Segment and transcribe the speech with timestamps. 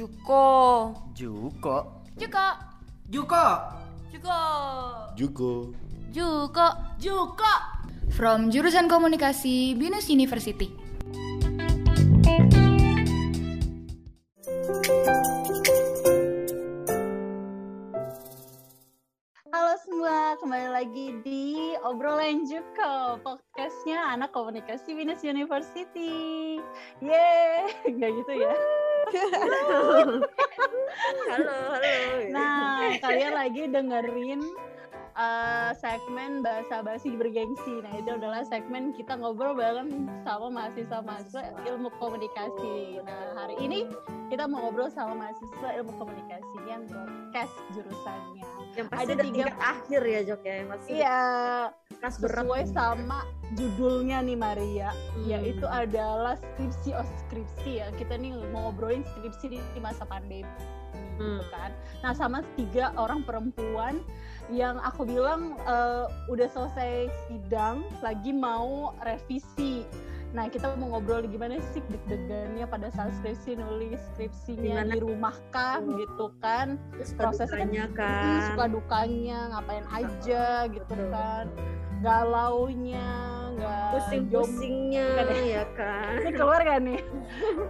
[0.00, 0.96] Juko.
[1.12, 1.76] Juko.
[2.16, 2.46] Juko.
[3.12, 3.44] Juko.
[4.08, 4.40] Juko.
[5.12, 5.52] Juko.
[6.08, 6.66] Juko.
[6.96, 7.52] Juko.
[8.08, 10.72] From jurusan komunikasi Binus University.
[19.52, 26.56] Halo semua, kembali lagi di obrolan Juko, podcastnya anak komunikasi Binus University.
[27.04, 27.68] Yeay,
[28.00, 28.56] nggak gitu ya?
[29.10, 29.78] Halo,
[31.30, 31.56] halo.
[32.30, 34.40] Nah, kalian lagi dengerin
[35.14, 37.82] uh, segmen bahasa basi bergengsi.
[37.82, 43.02] Nah, itu adalah segmen kita ngobrol bareng sama mahasiswa-mahasiswa ilmu komunikasi.
[43.02, 43.78] Nah, hari ini
[44.28, 48.44] kita mau ngobrol sama mahasiswa ilmu komunikasi yang broadcast jurusannya.
[48.78, 51.22] Yang pasti Ada tiga- tingkat akhir ya Jok ya masih Iya,
[52.00, 53.18] berat sesuai sama
[53.52, 55.26] judulnya nih Maria, Hmm.
[55.26, 57.92] yaitu adalah skripsi oh skripsi ya.
[57.92, 60.48] Kita nih mau ngobrolin skripsi di, di masa pandemi
[60.90, 61.44] gitu Hmm.
[61.50, 61.70] kan.
[62.00, 64.00] Nah, sama tiga orang perempuan
[64.48, 66.92] yang aku bilang eh, udah selesai
[67.26, 69.84] sidang, lagi mau revisi.
[70.30, 74.94] Nah, kita mau ngobrol gimana sih deg-degannya pada saat skripsi nulis skripsinya Gimana?
[74.94, 75.98] di rumah kah Oh.
[75.98, 81.10] gitu kan Terus prosesnya Hmm, kan suka dukanya ngapain aja gitu Betul.
[81.10, 81.44] kan
[82.00, 83.08] galaunya
[83.56, 85.06] nggak pusing-pusingnya
[85.44, 85.64] ya?
[85.76, 86.16] kan?
[86.24, 87.00] Ini keluar gak nih?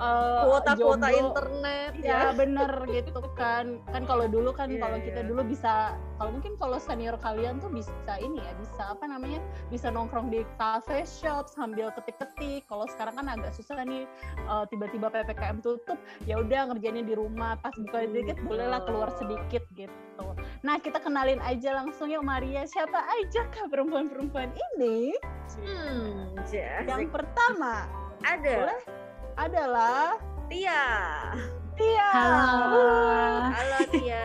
[0.00, 2.32] Eh, kuota-kuota internet ya ya.
[2.32, 3.76] bener gitu kan.
[3.92, 5.28] Kan kalau dulu kan Iya, kalau kita iya.
[5.28, 5.72] dulu bisa
[6.20, 9.40] kalau mungkin kalau senior kalian tuh bisa ini ya bisa apa namanya
[9.72, 12.68] bisa nongkrong di cafe shop sambil ketik-ketik.
[12.68, 14.04] Kalau sekarang kan agak susah nih
[14.36, 15.96] eh, tiba-tiba ppkm tutup
[16.28, 17.56] ya udah ngerjainnya di rumah.
[17.64, 20.26] Pas buka sedikit bolehlah keluar sedikit gitu.
[20.60, 22.68] Nah kita kenalin aja langsung yuk Maria.
[22.68, 25.16] Siapa aja kah perempuan-perempuan ini?
[25.64, 26.36] Hmm
[26.84, 27.88] yang pertama
[28.20, 28.68] ada.
[28.68, 28.80] boleh?
[29.40, 30.20] Adalah
[30.52, 30.84] Tia
[31.80, 32.84] Tia Halo.
[33.48, 34.24] halo Tia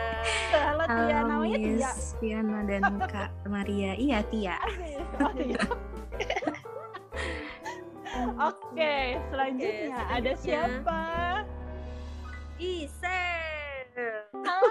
[0.52, 1.90] Halo Tia, Halo namanya Tia.
[2.16, 3.96] Piana dan Kak Maria.
[3.96, 4.56] Iya Tia.
[5.16, 5.60] Oh, iya.
[8.36, 8.96] Oke,
[9.32, 11.00] selanjutnya Oke, ada siapa?
[12.56, 13.88] Isen
[14.44, 14.68] Halo,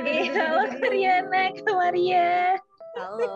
[0.00, 0.40] Lisa.
[0.40, 2.56] halo Riana, Kak Maria.
[2.96, 3.28] halo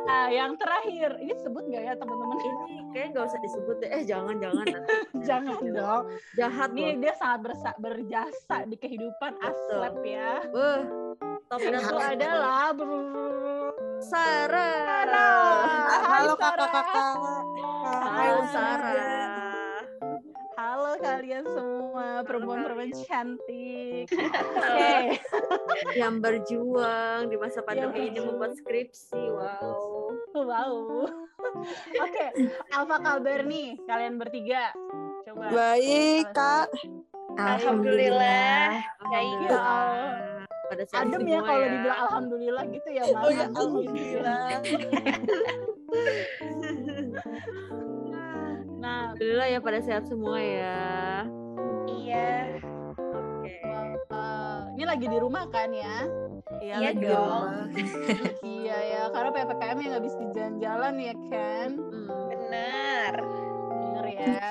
[0.00, 2.36] Nah, yang terakhir, ini sebut nggak ya teman-teman?
[2.36, 2.50] ini
[2.90, 6.02] kayaknya nggak usah disebut deh eh jangan jangan nanti Jangan dong.
[6.34, 10.32] jahat Ini loh dia sangat bersa- berjasa di kehidupan aslep ya.
[10.48, 10.82] Wah,
[11.46, 14.64] top Itu top adalah Sarah.
[14.80, 15.44] Sarah.
[16.02, 16.52] Halo Sarah.
[16.56, 17.14] kakak-kakak.
[18.00, 18.98] Halo Sarah.
[20.52, 21.79] Halo kalian semua
[22.24, 24.06] perempuan-perempuan cantik.
[24.10, 25.20] Oke.
[26.00, 29.22] Yang berjuang di masa pandemi ini membuat skripsi.
[29.30, 30.14] Wow.
[30.34, 30.74] Wow.
[32.00, 32.26] Oke,
[32.70, 34.70] apa kabar nih kalian bertiga?
[35.24, 35.50] Coba.
[35.50, 36.68] Baik kak.
[37.38, 38.84] Alhamdulillah.
[39.10, 40.44] Ya Allah.
[40.70, 43.22] Pada saat Adem ya kalau dibilang alhamdulillah gitu ya, Mas.
[43.26, 44.46] Oh ya alhamdulillah.
[48.80, 50.80] Nah, Alhamdulillah ya pada sehat semua ya.
[52.10, 52.58] Iya.
[52.98, 53.54] Oke.
[54.74, 56.10] ini lagi di rumah kan ya?
[56.58, 57.50] Iya Iya dong.
[58.58, 61.68] iya ya, karena PPKM ya nggak bisa jalan-jalan ya kan?
[61.78, 62.08] Hmm.
[62.34, 63.12] Benar.
[63.70, 64.42] Bener ya.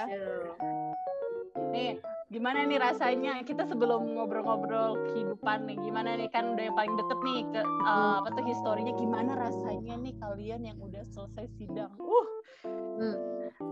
[1.75, 1.91] Nih,
[2.31, 3.43] gimana nih rasanya?
[3.43, 8.15] Kita sebelum ngobrol-ngobrol kehidupan nih, gimana nih kan udah yang paling deket nih ke eh,
[8.23, 11.91] apa tuh historinya gimana rasanya nih kalian yang udah selesai sidang?
[11.99, 12.38] Uh.
[12.63, 13.17] Hmm.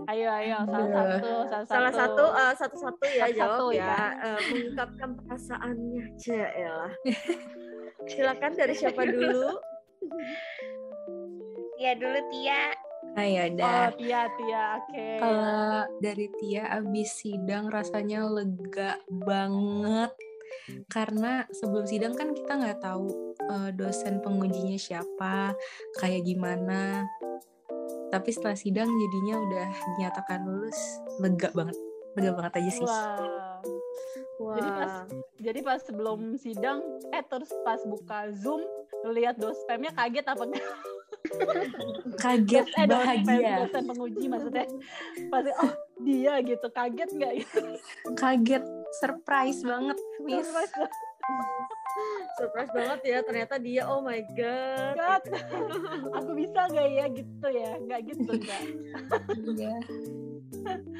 [0.07, 3.83] Ayo ayo salah satu, salah, Salah satu eh, satu-satu ya Satu-satu jawab ya.
[3.83, 4.03] ya.
[4.23, 6.77] Eh, mengungkapkan perasaannya aja ya.
[8.11, 9.47] Silakan dari siapa dulu?
[11.75, 12.63] Tia dulu Tia.
[13.17, 15.07] Nah, ya ya Oh, Tia, Tia, oke.
[15.19, 15.71] Kalau
[16.03, 20.11] dari Tia abis sidang rasanya lega banget
[20.91, 25.55] karena sebelum sidang kan kita nggak tahu eh, dosen pengujinya siapa,
[25.99, 27.07] kayak gimana.
[28.07, 29.67] Tapi setelah sidang jadinya udah
[29.97, 30.79] dinyatakan lulus,
[31.19, 31.75] lega banget,
[32.15, 32.85] lega banget aja sih.
[32.87, 33.59] Wah.
[34.37, 34.55] Wah.
[34.55, 34.93] Jadi pas
[35.41, 38.61] jadi pas sebelum sidang, eh terus pas buka Zoom,
[39.11, 40.65] lihat dospemnya kaget apa enggak?
[42.21, 44.65] Kaget eh bahagia, dosen penguji maksudnya.
[45.33, 45.73] Pasti oh
[46.05, 47.47] dia gitu, kaget nggak ya?
[48.13, 48.63] kaget,
[49.01, 50.47] surprise banget, Miss.
[50.47, 50.71] Surprise
[52.37, 54.93] surprise banget ya ternyata dia oh my god.
[54.93, 55.23] banget.
[56.21, 57.71] Aku bisa nggak ya gitu ya?
[57.81, 58.61] Nggak gitu nggak?
[59.57, 59.77] Iya.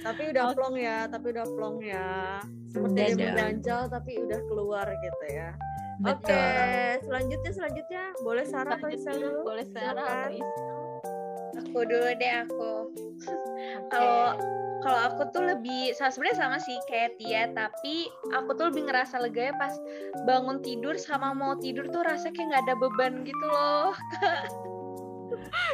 [0.02, 2.40] Tapi udah plong ya, tapi udah plong ya.
[2.72, 5.50] Seperti Udah dia mengganjal tapi udah keluar gitu ya.
[6.06, 7.10] Oke, Betul.
[7.10, 9.40] selanjutnya selanjutnya boleh Sarah atau Isel dulu?
[9.50, 10.56] Boleh Sarah atau Is-
[11.58, 12.74] Aku dulu deh aku.
[13.90, 14.38] Kalau
[14.80, 19.50] kalau aku tuh lebih sebenarnya sama sih kayak Tia tapi aku tuh lebih ngerasa lega
[19.50, 19.74] ya pas
[20.24, 23.92] bangun tidur sama mau tidur tuh rasa kayak nggak ada beban gitu loh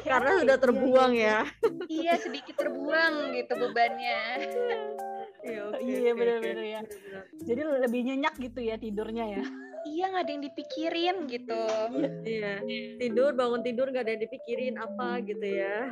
[0.03, 1.45] Karena sudah terbuang ya.
[1.91, 4.19] iya sedikit terbuang gitu bebannya
[5.43, 6.19] Iya, oke, Iya, oke.
[6.23, 6.81] bener-bener ya.
[7.43, 9.43] Jadi lebih nyenyak gitu ya tidurnya ya.
[9.83, 11.63] iya nggak ada yang dipikirin gitu
[12.23, 12.63] Iya.
[12.95, 15.91] Tidur, bangun tidur nggak ada yang dipikirin apa gitu ya.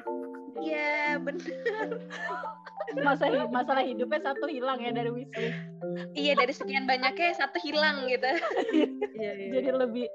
[0.61, 1.89] Iya bener
[2.91, 5.55] Masa masalah hidupnya satu hilang ya dari wishlist.
[6.11, 8.27] iya dari sekian banyaknya satu hilang gitu
[9.21, 9.49] Iya, iya.
[9.61, 10.07] Jadi lebih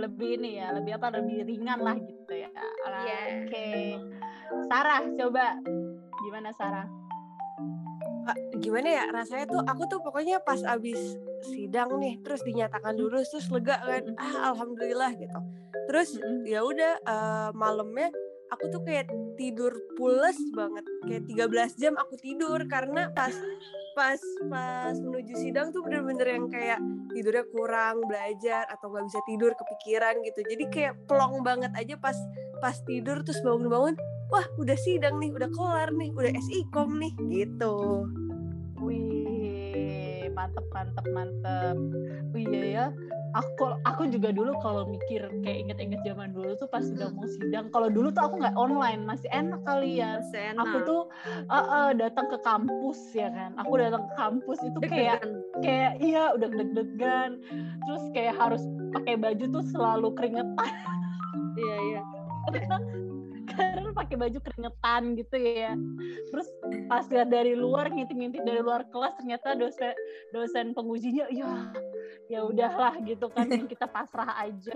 [0.00, 1.20] lebih ini ya, lebih apa?
[1.20, 2.48] Lebih ringan lah gitu ya.
[2.48, 3.20] Iya.
[3.44, 3.68] Oke.
[4.72, 5.60] Sarah coba
[6.24, 6.88] gimana Sarah?
[8.56, 11.16] Gimana ya rasanya tuh aku tuh pokoknya pas abis
[11.48, 15.38] sidang nih terus dinyatakan lulus terus lega kan ah alhamdulillah gitu
[15.88, 16.12] terus
[16.44, 18.12] ya udah eh, malamnya
[18.52, 22.60] aku tuh kayak tidur pules banget kayak 13 jam aku tidur.
[22.66, 23.32] Karena pas
[23.96, 26.80] pas pas menuju sidang tuh bener-bener yang kayak
[27.12, 30.40] tidurnya kurang belajar atau nggak bisa tidur kepikiran gitu.
[30.46, 32.16] Jadi kayak plong banget aja pas
[32.58, 33.94] pas tidur terus bangun-bangun
[34.28, 38.06] wah udah sidang nih udah kelar nih udah SIKOM nih gitu.
[38.78, 39.27] Wih,
[40.38, 41.76] mantep mantep mantep.
[42.30, 42.86] Oh iya ya.
[43.36, 47.66] Aku aku juga dulu kalau mikir kayak inget-inget zaman dulu tuh pas udah mau sidang.
[47.74, 50.22] Kalau dulu tuh aku nggak online, masih enak kali ya.
[50.22, 50.64] Masih enak.
[50.64, 51.00] Aku tuh
[51.50, 53.50] eh, eh, datang ke kampus ya kan.
[53.66, 55.20] Aku datang ke kampus itu kayak
[55.60, 57.42] kayak iya udah deg-degan.
[57.84, 58.62] Terus kayak harus
[58.94, 60.72] pakai baju tuh selalu keringetan
[61.58, 62.02] Iya, iya.
[63.56, 65.72] karena pakai baju keringetan gitu ya.
[66.32, 66.48] Terus
[66.86, 69.94] pas lihat dari luar ngintip-ngintip dari luar kelas ternyata dosen
[70.32, 71.72] dosen pengujinya ya
[72.28, 74.72] ya udahlah gitu kan yang kita pasrah aja.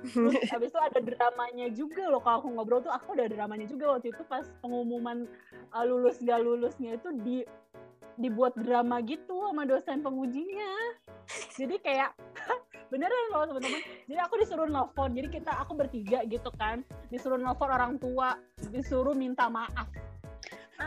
[0.00, 3.96] Terus habis itu ada dramanya juga loh kalau aku ngobrol tuh aku ada dramanya juga
[3.96, 5.24] waktu itu pas pengumuman
[5.72, 7.36] uh, lulus gak lulusnya itu di
[8.20, 10.72] dibuat drama gitu sama dosen pengujinya.
[11.56, 12.12] Jadi kayak
[12.90, 13.80] beneran loh teman-teman.
[14.04, 15.14] Jadi aku disuruh nelfon.
[15.14, 18.34] Jadi kita aku bertiga gitu kan, disuruh nelfon orang tua,
[18.68, 19.86] disuruh minta maaf.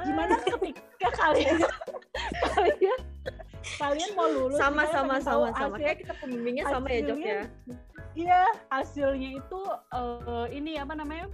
[0.03, 1.63] Gimana ketika kalian
[2.49, 2.99] kalian
[3.77, 5.77] kalian mau lulus Sama, sama, sama, sama.
[5.77, 7.41] hasil- Kayak kita pembimbingnya sama ya, Jok ya.
[8.13, 9.59] Iya, hasilnya itu
[9.93, 11.29] eh, ini apa namanya?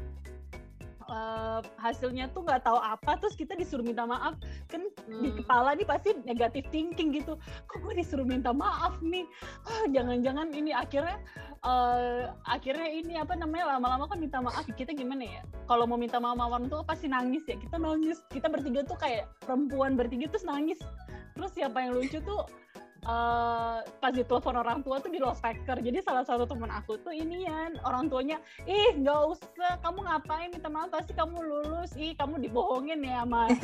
[1.09, 4.37] Eh, hasilnya tuh nggak tahu apa terus kita disuruh minta maaf.
[4.69, 5.37] Kan di Hmm.
[5.41, 7.35] kepala nih pasti negatif thinking gitu.
[7.65, 9.25] Kok gue disuruh minta maaf nih?
[9.65, 11.17] Ah jangan-jangan ini akhirnya
[11.65, 14.63] eh, akhirnya ini apa namanya lama-lama kan minta maaf.
[14.69, 15.41] Kita gimana ya?
[15.67, 17.57] Kalau mau minta maaf sama orang tua pasti nangis ya.
[17.57, 18.21] Kita nangis.
[18.29, 20.79] Kita bertiga tuh kayak perempuan bertiga terus nangis.
[21.35, 22.45] Terus siapa yang lucu tuh
[22.99, 27.79] eh pas ditelepon orang tua tuh di loudspeaker jadi salah satu teman aku tuh inian.
[27.87, 28.35] Orang tuanya
[28.67, 29.79] ih nggak usah.
[29.79, 30.51] Kamu ngapain?
[30.51, 30.91] Minta maaf.
[30.91, 31.95] Pasti kamu lulus.
[31.95, 33.47] Ih kamu dibohongin ya sama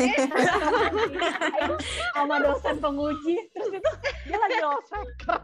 [2.16, 3.36] sama dosen penguji.
[3.52, 3.92] Terus itu
[4.32, 5.40] dia lagi loudspeaker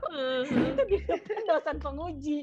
[0.47, 2.39] itu di depan dosen penguji.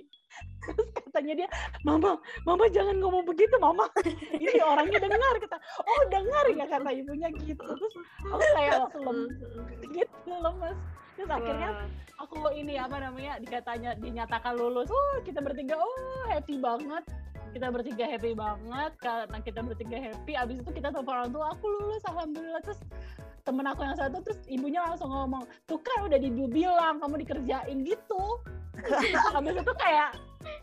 [0.69, 1.49] Terus katanya dia
[1.81, 3.89] mama mama jangan ngomong begitu mama.
[4.37, 7.65] Ini orangnya dengar kata oh dengar ya kata ibunya gitu.
[7.65, 7.95] Terus
[8.29, 9.33] aku kayak langsung lemes
[9.97, 10.77] gitu lemes
[11.19, 11.75] terus akhirnya
[12.23, 14.87] aku ini apa namanya dikatanya dinyatakan lulus.
[14.87, 17.03] Oh kita bertiga oh happy banget.
[17.51, 21.67] Kita bertiga happy banget karena kita bertiga happy abis itu kita telepon orang tua aku
[21.67, 22.63] lulus alhamdulillah.
[22.63, 22.81] Terus
[23.43, 28.23] temen aku yang satu terus ibunya langsung ngomong tuh kan udah dibilang kamu dikerjain gitu.
[29.35, 30.15] Habis itu kayak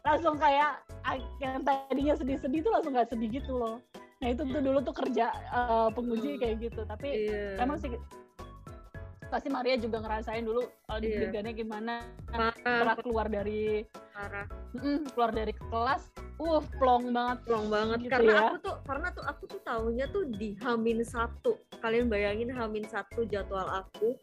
[0.07, 3.83] langsung kayak ah, yang tadinya sedih-sedih tuh langsung gak sedih gitu loh.
[4.23, 6.87] Nah itu tuh dulu tuh kerja eh, penguji kayak gitu.
[6.87, 7.59] Tapi Iya.
[7.59, 7.91] emang sih
[9.29, 12.05] pasti Maria juga ngerasain dulu uh, deg-degannya gimana.
[12.29, 14.47] Parah, setelah keluar dari parah.
[14.77, 17.37] mm, keluar dari kelas uh plong banget.
[17.47, 17.97] Plong banget.
[18.05, 18.41] Gitu karena ya.
[18.49, 21.57] aku tuh karena tuh aku tuh tahunya tuh di Hamin satu.
[21.79, 24.15] Kalian bayangin Hamin satu jadwal aku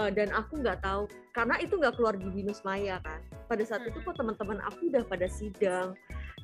[0.00, 1.08] eh, dan aku nggak tahu.
[1.32, 3.20] Karena itu nggak keluar di binus maya kan.
[3.46, 5.94] Pada saat itu kok teman-teman aku udah pada sidang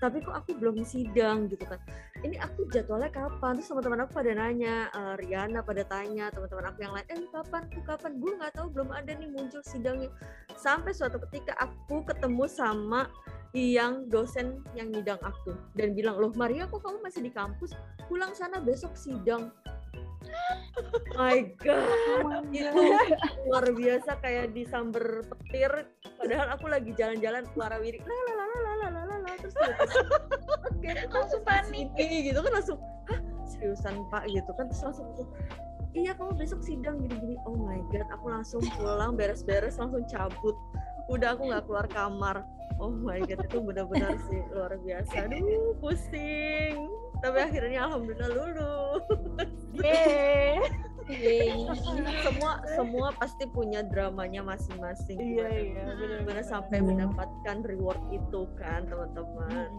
[0.03, 1.79] tapi kok aku belum sidang gitu kan.
[2.27, 3.63] Ini aku jadwalnya kapan?
[3.63, 7.71] Terus teman-teman aku pada nanya uh, Riana pada tanya teman-teman aku yang lain eh kapan
[7.71, 8.19] tuh kapan?
[8.19, 10.11] Gue nggak tahu belum ada nih muncul sidangnya.
[10.59, 13.07] Sampai suatu ketika aku ketemu sama
[13.55, 17.71] yang dosen yang nyidang aku dan bilang loh Maria kok kamu masih di kampus?
[18.11, 19.55] Pulang sana besok sidang.
[21.19, 21.87] My god.
[22.27, 22.83] Oh itu
[23.47, 25.87] luar biasa kayak disamber petir.
[26.19, 29.02] Padahal aku lagi jalan-jalan warawiri la la la la la
[29.43, 29.57] terus
[30.71, 31.89] oke Langsung panik.
[31.99, 32.79] ini gitu kan langsung
[33.11, 35.07] hah seriusan pak gitu kan terus langsung
[35.93, 37.37] iya kamu besok sidang gini-gini.
[37.45, 40.57] Oh my god aku langsung pulang beres-beres langsung cabut.
[41.13, 42.45] Udah aku nggak keluar kamar.
[42.81, 45.29] Oh my god itu benar-benar sih luar biasa.
[45.29, 46.89] Aduh pusing.
[47.23, 49.53] Tapi akhirnya alhamdulillah lulus.
[49.79, 50.59] Yeay.
[51.07, 51.67] Yeay.
[52.23, 55.19] semua semua pasti punya dramanya masing-masing.
[55.21, 59.71] Iya iya benar gimana sampai mendapatkan reward itu kan teman-teman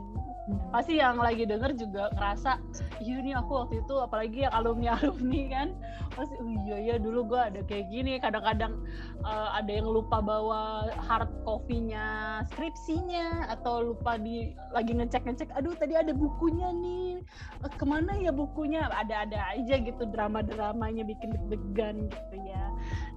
[0.75, 2.59] pasti yang lagi denger juga ngerasa
[2.99, 5.67] iya nih aku waktu itu apalagi yang alumni alumni kan.
[6.13, 8.19] Pasti oh iya iya dulu gue ada kayak gini.
[8.19, 8.83] Kadang-kadang
[9.23, 15.73] eh, ada yang lupa bawa hard copy-nya skripsinya atau lupa di lagi ngecek ngecek aduh
[15.79, 17.23] tadi ada bukunya nih.
[17.63, 18.91] Eh, ke mana ya bukunya?
[18.91, 22.67] Ada-ada aja gitu drama-dramanya bikin deg-degan gitu ya.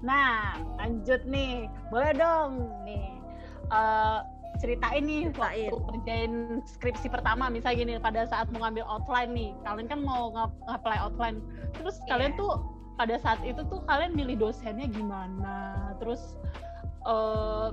[0.06, 1.66] Nah lanjut nih.
[1.90, 3.18] Boleh dong nih.
[3.66, 4.20] Eh,
[4.56, 5.68] ceritain nih Ceritain.
[5.68, 6.32] waktu kerjain
[6.66, 10.98] skripsi pertama misalnya gini pada saat mau ngambil outline nih kalian kan mau nge- nge-apply
[10.98, 11.38] outline
[11.72, 12.38] terus kalian Iya.
[12.38, 12.52] tuh
[12.96, 15.56] pada saat itu tuh kalian milih dosennya gimana
[15.96, 16.36] terus
[17.02, 17.68] eh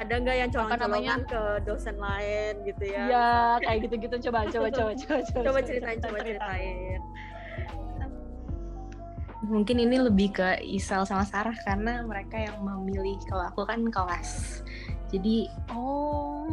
[0.00, 0.64] ada nggak yang namanya?
[0.64, 3.28] colong-colongan ke dosen lain gitu ya ya
[3.60, 7.00] kayak gitu-gitu coba coba coba coba coba coba ceritain coba ceritain
[9.40, 13.16] Mungkin ini lebih ke Isal sama Sarah karena mereka yang memilih.
[13.24, 14.60] Kalau aku kan kelas.
[15.10, 16.46] Jadi oh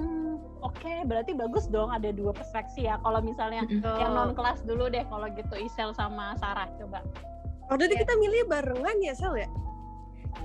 [0.65, 3.85] oke berarti bagus dong ada dua perspektif ya kalau misalnya mm-mm.
[4.01, 7.05] yang non kelas dulu deh kalau gitu Isel sama Sarah coba
[7.67, 8.01] Waktu itu Iya.
[8.07, 9.49] kita milih barengan ya Sel ya?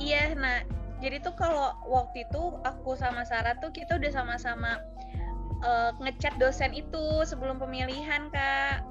[0.03, 0.59] Iya, nah
[0.99, 4.83] jadi tuh kalau waktu itu aku sama Sarah tuh kita udah sama-sama
[5.63, 8.83] eh, ngechat dosen itu sebelum pemilihan kak,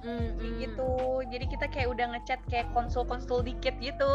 [0.00, 0.90] Hmm, Kayak gitu.
[1.28, 4.08] Jadi kita kayak udah ngechat kayak konsul-konsul dikit gitu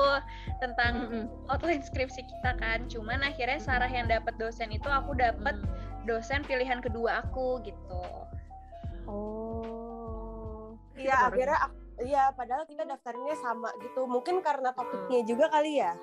[0.58, 1.24] tentang Mm-mm.
[1.46, 2.90] outline skripsi kita kan.
[2.90, 5.54] Cuman akhirnya Sarah yang dapat dosen itu, aku dapat
[6.10, 8.02] dosen pilihan kedua aku gitu.
[9.06, 14.10] oh Iya, akhirnya aku, iya padahal kita daftarnya sama gitu.
[14.10, 15.94] Mungkin karena topiknya juga kali ya.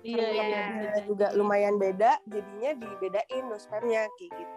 [0.00, 0.92] iya iya Iya.
[1.04, 4.55] Juga lumayan beda, jadinya dibedain dosennya kayak gitu.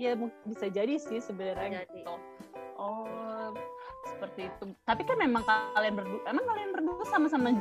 [0.00, 0.16] Ya
[0.48, 2.14] bisa jadi sih sebenarnya gitu.
[2.80, 3.52] Oh,
[4.08, 4.72] seperti itu.
[4.88, 7.52] Tapi kan memang kalian berdua, emang kalian berdua sama-sama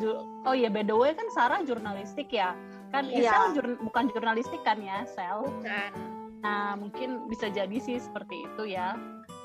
[0.48, 2.56] Oh ya, by the way kan Sarah jurnalistik ya.
[2.96, 3.28] Kan Iya.
[3.28, 5.44] Isel jur- bukan jurnalistik kan ya, Sel.
[5.60, 5.92] Kan?
[6.40, 8.96] Nah, mungkin bisa jadi sih seperti itu ya.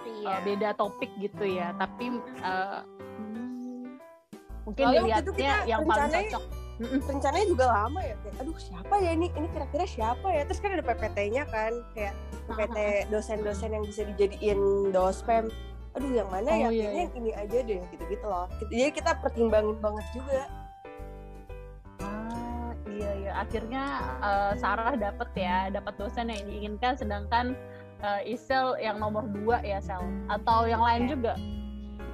[0.06, 0.30] Iya.
[0.30, 1.74] Eh, beda topik gitu ya.
[1.74, 3.98] Tapi hmm,
[4.62, 7.08] mungkin itu dilihatnya yang paling rencananya- cocok.
[7.08, 9.26] Rencananya juga lama ya, kayak aduh siapa ya ini?
[9.30, 10.42] Ini kira-kira siapa ya?
[10.48, 12.14] Terus kan ada PPT-nya kan, kayak
[12.50, 12.76] PPT
[13.10, 15.48] dosen-dosen yang bisa dijadiin dospem.
[15.94, 16.66] Aduh yang mana ya?
[16.68, 17.02] Oh, iya, Kayaknya iya.
[17.06, 18.46] yang ini aja deh, gitu-gitu loh.
[18.66, 20.42] Jadi kita pertimbangin banget juga.
[22.02, 23.32] Ah, iya iya.
[23.38, 23.84] Akhirnya
[24.18, 27.54] eh, Sarah dapat ya, dapat dosen yang diinginkan, sedangkan
[28.02, 31.38] eh, Isel yang nomor dua ya Sel, atau yang lain juga.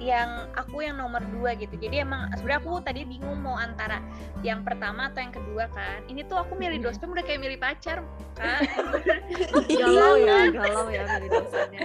[0.01, 4.01] Yang aku yang nomor dua gitu jadi emang sebenarnya aku tadi bingung mau antara
[4.41, 8.01] yang pertama atau yang kedua kan ini tuh aku milih dospem udah kayak milih pacar
[8.33, 8.65] kan
[9.69, 11.81] galau ya galau ya milih dosennya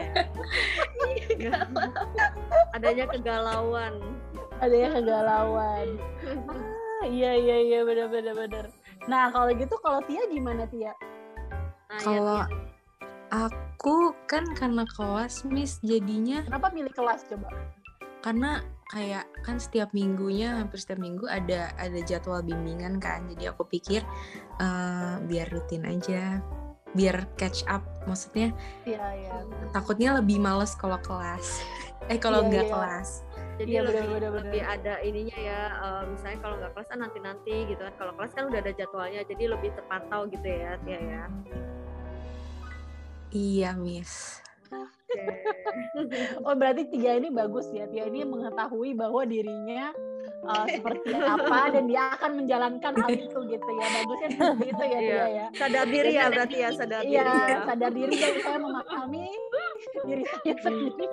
[1.37, 1.61] ya.
[2.76, 3.94] adanya kegalauan
[4.56, 6.00] Ada yang kegalauan.
[6.49, 8.64] Ah, iya iya iya benar benar benar.
[9.04, 10.96] Nah kalau gitu kalau Tia gimana Tia?
[11.92, 12.49] nah, ya, kalau ya.
[13.28, 17.52] aku kan karena kelas Miss jadinya Kenapa milih kelas coba?
[18.26, 18.59] Karena
[18.90, 24.02] kayak kan setiap minggunya hampir setiap minggu ada ada jadwal bimbingan kan jadi aku pikir
[24.59, 26.42] eh, biar rutin aja
[26.90, 28.50] biar catch up maksudnya
[28.83, 29.35] Iya iya.
[29.71, 31.62] takutnya lebih males kalau kelas
[32.11, 32.73] eh kalau Iya, nggak iya.
[32.75, 33.09] kelas
[33.56, 34.35] jadi Iya, lebih bener, bener, bener.
[34.42, 38.12] lebih ada ininya ya eh, misalnya kalau nggak kelas kan nanti nanti gitu kan kalau
[38.18, 41.23] kelas kan udah ada jadwalnya jadi lebih terpantau gitu ya Tia ya
[43.30, 44.42] iya Miss
[45.16, 45.25] Oke.
[46.46, 47.88] Oh berarti Tia ini bagus ya.
[47.88, 49.90] Tia ini mengetahui bahwa dirinya
[50.44, 53.87] uh, seperti apa dan dia akan menjalankan hal itu gitu ya.
[53.96, 55.00] Bagusnya seperti itu ya Iya.
[55.00, 55.46] Tia ya.
[55.56, 59.25] sadar diri ya berarti ya sadar Iya, diri ya sadar diri dan saya memahami
[60.06, 61.04] diri saya sendiri.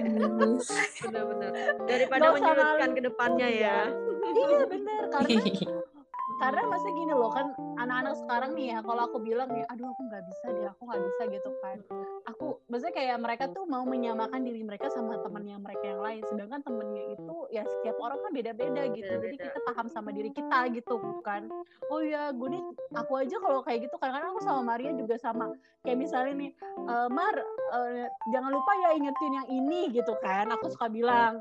[0.00, 0.68] Miss.
[1.00, 1.50] benar-benar
[1.86, 3.78] daripada menyulitkan ke depannya ya
[4.30, 5.40] iya bener karena
[6.38, 10.02] karena masa gini loh kan anak-anak sekarang nih ya kalau aku bilang ya aduh aku
[10.06, 11.78] nggak bisa deh aku nggak bisa gitu kan.
[12.30, 16.60] Aku maksudnya kayak mereka tuh mau menyamakan diri mereka sama temennya mereka yang lain sedangkan
[16.62, 19.12] temennya itu ya setiap orang kan beda-beda gitu.
[19.18, 21.48] Jadi kita paham sama diri kita gitu kan
[21.90, 22.62] oh ya gue nih
[22.94, 25.50] aku aja kalau kayak gitu kadang-kadang aku sama Maria juga sama.
[25.80, 26.50] Kayak misalnya nih
[26.84, 27.34] "E, Mar
[27.72, 27.80] e,
[28.30, 31.40] jangan lupa ya ingetin yang ini gitu kan aku suka bilang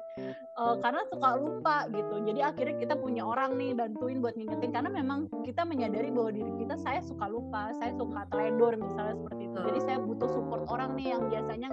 [0.60, 2.16] Eh, karena suka lupa gitu.
[2.20, 4.76] Jadi akhirnya kita punya orang nih bantuin buat ngingetin.
[4.76, 9.42] Karena memang kita menyadari bahwa diri kita saya suka lupa saya suka teledor misalnya seperti
[9.48, 9.60] itu.
[9.72, 11.70] Jadi saya butuh support orang nih yang biasanya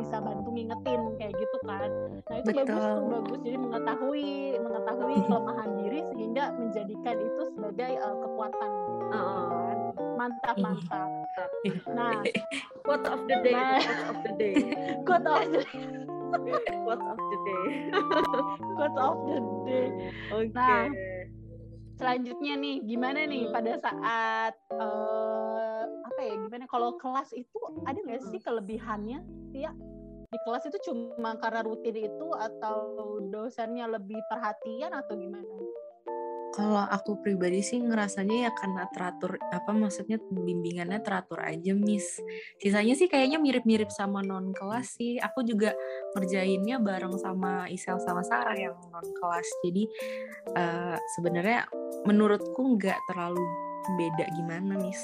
[0.00, 1.90] bisa bantu ngingetin kayak gitu kan.
[2.24, 2.96] Nah itu bagus Betul.
[2.96, 3.38] tuh bagus.
[3.44, 4.26] Jadi mengetahui
[4.64, 9.76] mengetahui kelemahan diri sehingga menjadikan itu sebagai eh, kekuatan gitu kan.
[10.16, 11.08] Mantap mantap.
[11.92, 12.16] Nah.
[12.82, 13.78] Quote of the day Nah.
[13.78, 14.54] quote of the day.
[15.06, 15.62] Quote of the
[16.84, 17.64] Quotes of the day.
[18.76, 19.86] quote of the day
[20.32, 20.54] Oke.
[20.56, 20.88] Nah,
[22.00, 28.22] selanjutnya nih gimana nih pada saat eh, apa ya gimana kalau kelas itu ada nggak
[28.32, 29.22] sih kelebihannya
[29.54, 29.70] ya
[30.32, 35.44] di kelas itu cuma karena rutin itu atau dosennya lebih perhatian atau gimana?
[36.52, 42.20] Kalau aku pribadi sih ngerasanya ya karena teratur apa maksudnya bimbingannya teratur aja miss.
[42.60, 45.16] Sisanya sih kayaknya mirip-mirip sama non kelas sih.
[45.16, 45.72] Aku juga
[46.12, 49.48] ngerjainnya bareng sama Isel sama Sarah yang non kelas.
[49.64, 49.88] Jadi
[50.52, 51.72] eh, sebenarnya
[52.04, 53.44] menurutku nggak terlalu
[53.96, 55.00] beda gimana miss.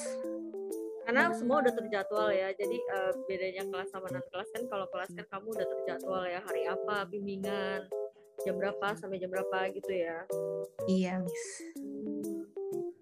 [1.08, 2.52] Karena semua udah terjadwal ya.
[2.52, 6.44] Jadi eh, bedanya kelas sama non kelas kan kalau kelas kan kamu udah terjadwal ya
[6.44, 7.88] hari apa bimbingan
[8.44, 10.18] jam berapa sampai jam berapa gitu ya.
[10.86, 11.46] Iya miss.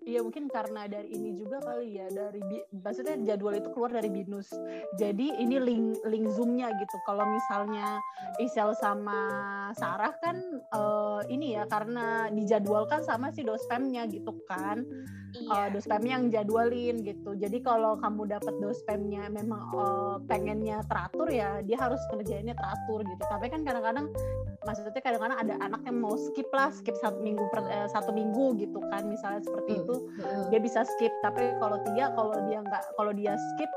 [0.07, 2.39] Iya mungkin karena dari ini juga kali ya dari
[2.71, 4.55] maksudnya jadwal itu keluar dari binus.
[5.03, 6.97] Jadi ini link link zoomnya gitu.
[7.03, 7.99] Kalau misalnya
[8.39, 9.19] Isel sama
[9.75, 14.87] Sarah kan eh, ini ya karena dijadwalkan sama si dospemnya gitu kan.
[15.37, 15.53] Iya.
[15.53, 17.37] uh, dospemnya yang jadwalin gitu.
[17.37, 23.23] Jadi kalau kamu dapat dospemnya memang uh, pengennya teratur ya dia harus ngerjainnya teratur gitu.
[23.27, 24.09] Tapi kan kadang-kadang
[24.63, 28.57] maksudnya kadang-kadang ada anak yang mau skip lah skip satu minggu per- eh, satu minggu
[28.57, 29.81] gitu kan misalnya seperti Hmm.
[29.83, 29.95] itu
[30.49, 31.13] dia bisa skip.
[31.21, 33.71] Tapi kalau Tia kalau dia nggak kalau dia skip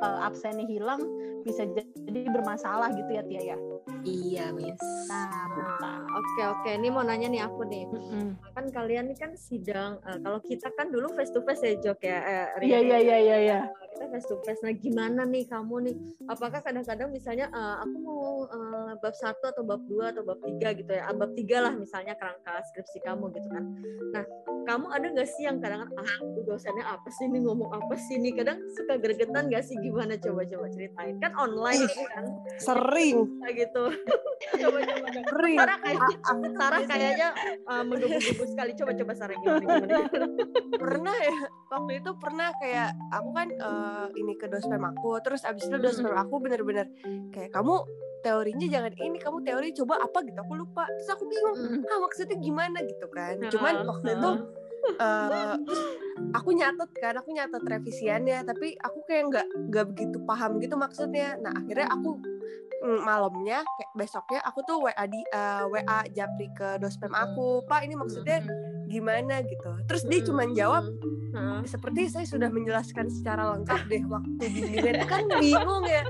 [0.00, 1.00] uh, absennya hilang
[1.42, 3.56] bisa jadi bermasalah gitu ya Tia ya.
[4.02, 4.80] Iya miss.
[5.06, 7.84] Nah, Nah, Oke oke, ini mau nanya nih aku nih.
[7.86, 8.28] Mm-mm.
[8.52, 9.98] Kan kalian ini kan sidang.
[10.02, 12.18] eh, kalau kita kan dulu face to face ya Jok ya.
[12.20, 12.80] eh, Iya ya.
[12.80, 13.58] iya iya iya iya.
[13.94, 14.60] Kita face to face.
[14.66, 15.96] Nah, gimana nih kamu nih?
[16.26, 20.74] Apakah kadang-kadang misalnya eh, aku mau eh, bab satu atau bab dua atau bab tiga
[20.74, 21.06] gitu ya?
[21.06, 23.64] Ah, bab tiga lah misalnya kerangka skripsi kamu gitu kan.
[24.10, 24.24] Nah,
[24.66, 28.16] kamu ada nggak sih yang kadang-kadang ah itu dosennya apa sih nih ngomong apa sih
[28.18, 28.32] nih?
[28.34, 31.14] Kadang suka gregetan nggak sih gimana coba-coba ceritain?
[31.22, 32.26] Kan online kan
[32.58, 33.84] Sering, kayak gitu.
[34.64, 35.56] coba-coba sering.
[35.56, 36.00] Sarah kayak
[36.58, 37.28] Sarah kayaknya
[37.70, 38.72] uh, menggebu-gebu sekali.
[38.74, 39.96] Coba-coba Sarah gimana gimana.
[40.10, 40.26] gimana.
[40.74, 41.36] pernah ya
[41.70, 43.48] waktu itu pernah kayak aku kan
[43.84, 46.88] eh, ini ke dospem aku terus abis itu dospem aku bener-bener
[47.30, 47.84] kayak kamu
[48.24, 50.24] teorinya jangan ini kamu teori coba apa?
[50.24, 50.88] Gitu aku lupa.
[50.88, 52.80] Terus aku bingung ah maksudnya gimana?
[52.80, 53.36] Gitu kan.
[53.52, 54.30] Cuman Heeh, waktu itu
[54.84, 55.52] terus
[56.36, 61.36] aku nyatet kan aku nyatet revisiannya tapi aku kayak nggak nggak begitu paham gitu maksudnya.
[61.40, 62.16] Nah akhirnya aku
[62.84, 67.84] mm, malamnya kayak besoknya aku tuh WA di eh, WA japri ke dospem aku pak
[67.84, 68.40] ini maksudnya
[68.88, 69.44] gimana?
[69.44, 69.70] Gitu.
[69.84, 70.84] Terus dia cuma jawab
[71.34, 71.60] Heeh.
[71.66, 76.02] seperti saya sudah menjelaskan secara lengkap deh waktu bimbingan kan bingung ya.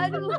[0.00, 0.32] Aduh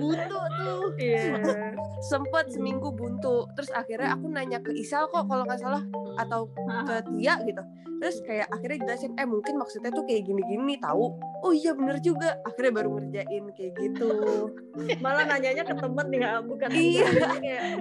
[0.00, 0.84] buntu tuh.
[0.96, 1.44] Iya.
[2.10, 3.44] sempet seminggu buntu.
[3.52, 5.84] Terus akhirnya aku nanya ke Isal kok kalau nggak salah
[6.16, 6.48] atau
[6.88, 7.62] ke Tia gitu.
[8.00, 11.14] Terus kayak akhirnya jelasin eh mungkin maksudnya tuh kayak gini-gini tahu?
[11.44, 12.36] Oh iya bener juga.
[12.48, 14.10] Akhirnya baru ngerjain kayak gitu.
[15.04, 17.06] Malah nanyanya ke temen nih, bukan Iya.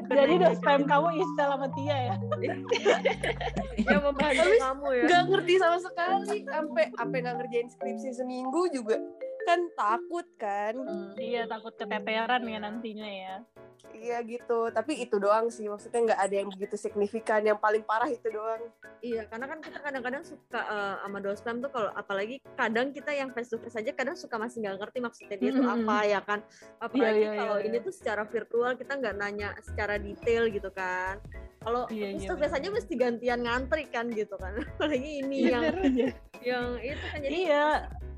[0.08, 2.16] Jadi nanya dospem kamu Isel sama Tia ya.
[3.90, 5.04] yang membantu Habis kamu ya.
[5.10, 6.46] nggak ngerti sama sekali.
[6.46, 8.98] Sampai sampai nggak ngerjain skripsi seminggu juga
[9.44, 10.74] kan takut kan?
[11.20, 13.36] Iya takut keteteran ya nantinya ya.
[13.94, 17.44] Iya gitu, tapi itu doang sih maksudnya nggak ada yang begitu signifikan.
[17.44, 18.64] Yang paling parah itu doang.
[19.00, 23.30] Iya, karena kan kita kadang-kadang suka eh, sama dospem tuh kalau apalagi kadang kita yang
[23.32, 26.40] face to face aja kadang suka masih nggak ngerti maksudnya dia tuh apa ya kan.
[26.80, 27.86] Apalagi Iya, iya, kalau iya, ini iya.
[27.86, 31.20] tuh secara virtual kita nggak nanya secara detail gitu kan.
[31.64, 34.56] Kalau Iya, face to face aja mesti gantian ngantri kan gitu kan.
[34.80, 36.10] Apalagi ini yang Iya.
[36.44, 37.66] yang itu kan jadi Iya,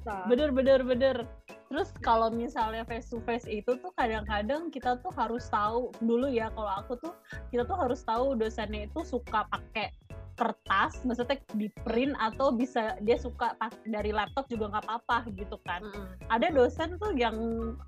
[0.05, 0.29] susah.
[0.29, 1.17] bener bener bener.
[1.65, 6.53] Terus kalau misalnya face to face itu tuh kadang-kadang kita tuh harus tahu dulu ya
[6.53, 7.13] kalau aku tuh
[7.49, 9.89] kita tuh harus tahu dosennya itu suka pakai
[10.35, 15.55] kertas, maksudnya di print atau bisa dia suka pas dari laptop juga nggak apa-apa gitu
[15.63, 15.79] kan.
[15.79, 16.27] Mm-mm.
[16.27, 17.35] Ada dosen tuh yang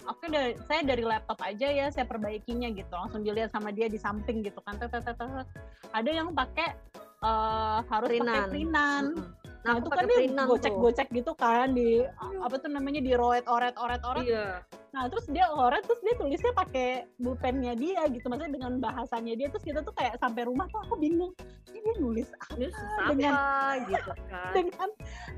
[0.08, 4.00] oke dari saya dari laptop aja ya saya perbaikinya gitu, langsung dilihat sama dia di
[4.00, 4.80] samping gitu kan.
[4.80, 6.72] Ada yang pakai
[7.20, 8.48] eh, harus pakai Printan.
[8.50, 9.04] printan.
[9.12, 9.47] Mm-mm.
[9.68, 10.48] Nah, Nah, itu kan dia tuh.
[10.48, 12.00] gocek-gocek gitu kan di
[12.40, 14.24] apa tuh namanya di roet oret oret oret.
[14.24, 14.64] Iya.
[14.88, 18.24] Nah, terus dia oret terus dia tulisnya pakai bupennya dia gitu.
[18.26, 21.36] Maksudnya dengan bahasanya dia terus kita tuh kayak sampai rumah tuh aku bingung.
[21.68, 24.52] Ini dia nulis apa Ini susah dengan- apa gitu kan.
[24.54, 24.90] dengan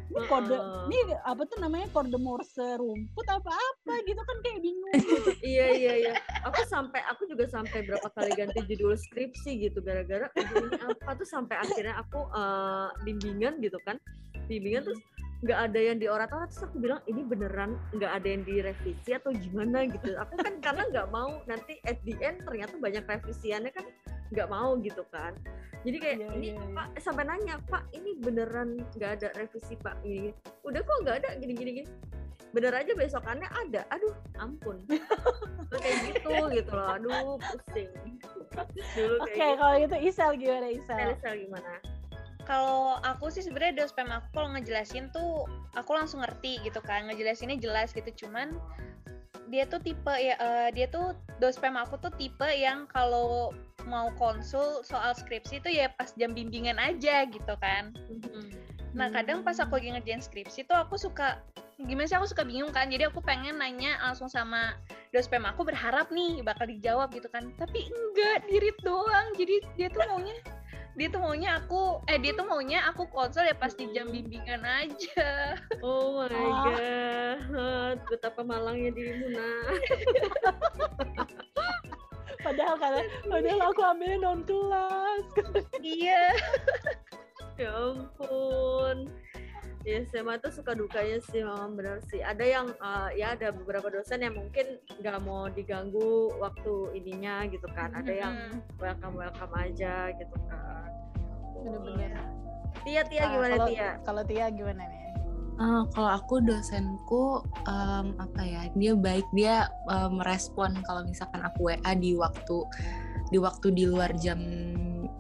[0.09, 4.93] ini kode ini apa tuh namanya kode Morse rumput apa apa gitu kan kayak bingung.
[5.43, 6.13] iya iya iya
[6.43, 11.11] aku sampai aku juga sampai berapa kali ganti judul skripsi gitu gara-gara "Aduh, ini apa
[11.15, 13.97] tuh sampai akhirnya aku eh, bimbingan gitu kan
[14.49, 15.01] bimbingan terus
[15.39, 19.87] nggak ada yang diorat-orat terus aku bilang ini beneran nggak ada yang direvisi atau gimana?
[19.87, 20.11] Gitu.
[20.19, 23.87] Aku kan karena nggak mau nanti at the end ternyata banyak revisiannya kan
[24.35, 25.31] nggak mau gitu kan.
[25.87, 26.75] Jadi kayak Iya, ini iya, iya.
[26.75, 29.95] pak sampai nanya pak ini beneran nggak ada revisi pak?
[30.03, 30.35] Ini
[30.67, 31.89] udah kok nggak ada gini gini gini.
[32.51, 33.87] Bener aja besokannya ada.
[33.95, 34.11] Aduh
[34.43, 34.83] ampun.
[35.71, 36.99] Kayak gitu gitu loh.
[36.99, 37.89] Aduh pusing.
[38.97, 40.97] Dulu Oke, kayak kalau gitu Isel gimana gitu Isel?
[40.99, 41.71] Elisel gimana
[42.49, 45.45] Kalau aku sih sebenarnya dospem aku kalau ngejelasin tuh
[45.77, 47.05] aku langsung ngerti gitu kan.
[47.05, 48.57] Ngejelasinnya jelas gitu cuman
[49.53, 53.53] dia tuh tipe ya eh, dia tuh dospem aku tuh tipe yang kalau
[53.85, 57.93] mau konsul soal skripsi tuh ya pas jam bimbingan aja gitu kan.
[58.97, 61.37] Nah kadang pas aku lagi ngerjain skripsi tuh aku suka
[61.85, 64.75] gimana sih aku suka bingung kan jadi aku pengen nanya langsung sama
[65.15, 70.03] dospem aku berharap nih bakal dijawab gitu kan tapi enggak dirit doang jadi dia tuh
[70.11, 70.35] maunya
[70.99, 74.59] dia tuh maunya aku eh dia tuh maunya aku konsul ya pas di jam bimbingan
[74.61, 75.55] aja.
[75.79, 77.39] Oh my Ah.
[77.47, 77.97] god.
[78.11, 79.63] Betapa malangnya dirimu nah
[82.39, 85.23] Padahal kalian, padahal aku ambilnya non kelas.
[85.79, 86.31] iya.
[87.55, 89.11] Ya ampun
[89.87, 92.19] ya SMA tuh suka dukanya sih memang benar sih.
[92.19, 97.67] Ada yang eh, ya ada beberapa dosen yang mungkin nggak mau diganggu waktu ininya gitu
[97.71, 97.95] kan.
[97.95, 98.35] Ada yang
[98.77, 100.89] welcome welcome aja gitu kan.
[101.63, 102.19] Bener-bener.
[102.83, 103.89] Tia Tia Nah, gimana kalau, Tia?
[104.03, 104.99] Kalau Tia gimana nih?
[105.59, 111.67] Eh, kalau aku dosenku em, apa ya dia baik dia eh, merespon kalau misalkan aku
[111.67, 112.57] WA di waktu
[113.27, 114.39] di waktu di luar jam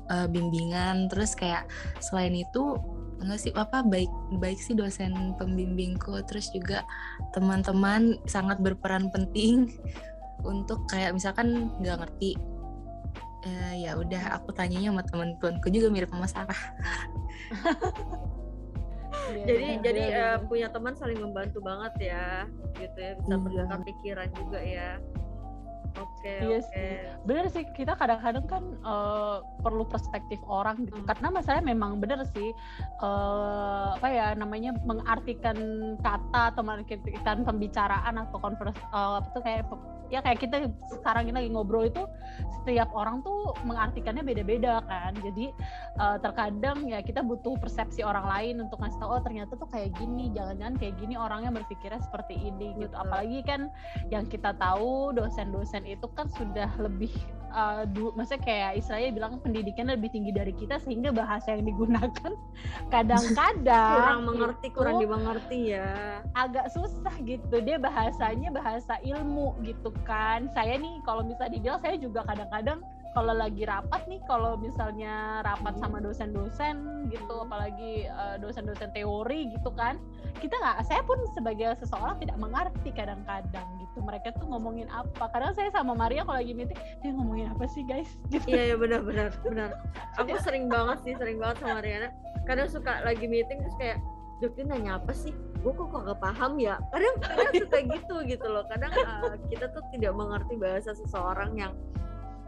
[0.07, 1.11] eh, bimbingan.
[1.11, 1.67] Terus kayak
[1.99, 2.79] selain itu
[3.19, 6.83] enggak sih apa baik baik sih dosen pembimbingku terus juga
[7.35, 9.67] teman-teman sangat berperan penting
[10.47, 12.39] untuk kayak misalkan nggak ngerti
[13.43, 16.61] eh, ya udah aku tanyanya sama teman-temanku juga mirip sama Sarah
[19.29, 20.27] Iya, jadi iya, jadi eh, iya.
[20.41, 23.37] punya teman saling membantu banget ya gitu ya bisa Iya.
[23.45, 24.89] bertukar pikiran juga ya
[25.99, 26.91] oke Iya oke sih.
[27.23, 31.07] bener sih kita kadang-kadang kan eh, perlu perspektif orang gitu Hmm.
[31.07, 32.49] karena masalahnya memang bener sih
[32.99, 35.57] eh, apa ya namanya mengartikan
[35.99, 39.67] kata atau mengartikan pembicaraan atau konvers eh, apa tuh kayak
[40.09, 40.69] ya kayak kita
[40.99, 42.03] sekarang ini lagi ngobrol itu
[42.61, 45.15] setiap orang tuh mengartikannya beda-beda kan.
[45.17, 45.49] Jadi
[45.97, 49.95] eh, terkadang ya kita butuh persepsi orang lain untuk ngasih tahu oh ternyata tuh kayak
[49.95, 52.91] gini jangan-jangan kayak gini orangnya berpikirnya seperti ini gitu.
[52.91, 53.05] Betul.
[53.05, 53.61] apalagi kan
[54.11, 57.13] yang kita tahu dosen-dosen itu kan sudah lebih
[57.53, 62.31] uh, du- maksudnya kayak istilahnya bilang pendidikannya lebih tinggi dari kita sehingga bahasa yang digunakan
[62.93, 66.21] kadang-kadang kurang mengerti kurang dimengerti ya.
[66.35, 67.55] agak susah gitu.
[67.61, 70.47] Dia bahasanya bahasa ilmu gitu kan.
[70.51, 72.79] Saya nih kalau misalnya dibilang saya juga kadang-kadang
[73.17, 79.73] kalau lagi rapat nih kalau misalnya rapat sama dosen-dosen gitu apalagi eh, dosen-dosen teori gitu
[79.73, 79.97] kan
[80.37, 85.27] kita nggak saya pun sebagai seseorang tidak mengerti kadang-kadang gitu mereka tuh ngomongin apa.
[85.33, 88.15] Kadang saya sama Maria kalau lagi meeting dia ngomongin apa sih guys?
[88.31, 88.45] Gitu.
[88.47, 89.69] Iya iya benar benar benar.
[90.21, 92.09] Aku sering banget sih sering banget sama Riana.
[92.47, 93.99] Kadang suka lagi meeting terus kayak
[94.39, 95.35] Dok dia nanya apa sih?
[95.59, 96.79] Gue kok kagak paham ya.
[96.91, 98.63] Kadang kadang suka gitu gitu loh.
[98.71, 101.73] Kadang uh, kita tuh tidak mengerti bahasa seseorang yang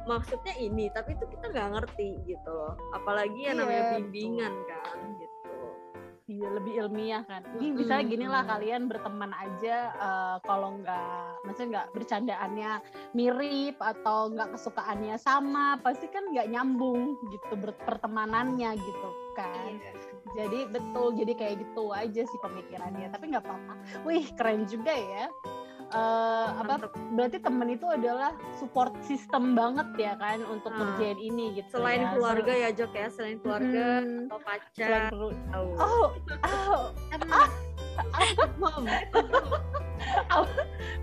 [0.07, 2.73] maksudnya ini, tapi itu kita nggak ngerti gitu loh.
[2.95, 5.29] Apalagi yang namanya Iya, bimbingan kan gitu.
[6.31, 7.43] Iya lebih ilmiah kan.
[7.59, 12.71] Ini bisa Mm-mm, gini lah kalian berteman aja eh, kalau nggak, maksudnya nggak bercandaannya
[13.11, 19.75] mirip atau nggak kesukaannya sama, pasti kan nggak nyambung gitu pertemanannya gitu kan.
[20.31, 23.07] Jadi betul, jadi kayak gitu aja sih pemikirannya.
[23.09, 23.73] Tapi nggak apa-apa.
[24.01, 25.27] Wih keren juga ya.
[25.91, 26.87] Eh, apa?
[27.11, 30.79] Berarti temen itu adalah support system banget ya kan untuk Ah.
[30.79, 31.67] ngerjain ini gitu.
[31.75, 32.15] Selain ya.
[32.15, 34.25] keluarga ya Jok ya, selain keluarga Mm-mm.
[34.25, 35.11] atau Selain pacar.
[35.11, 35.69] perlu- tahu.
[35.75, 36.07] Oh,
[36.47, 36.83] oh,
[38.55, 38.83] Mam.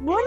[0.00, 0.24] Bun,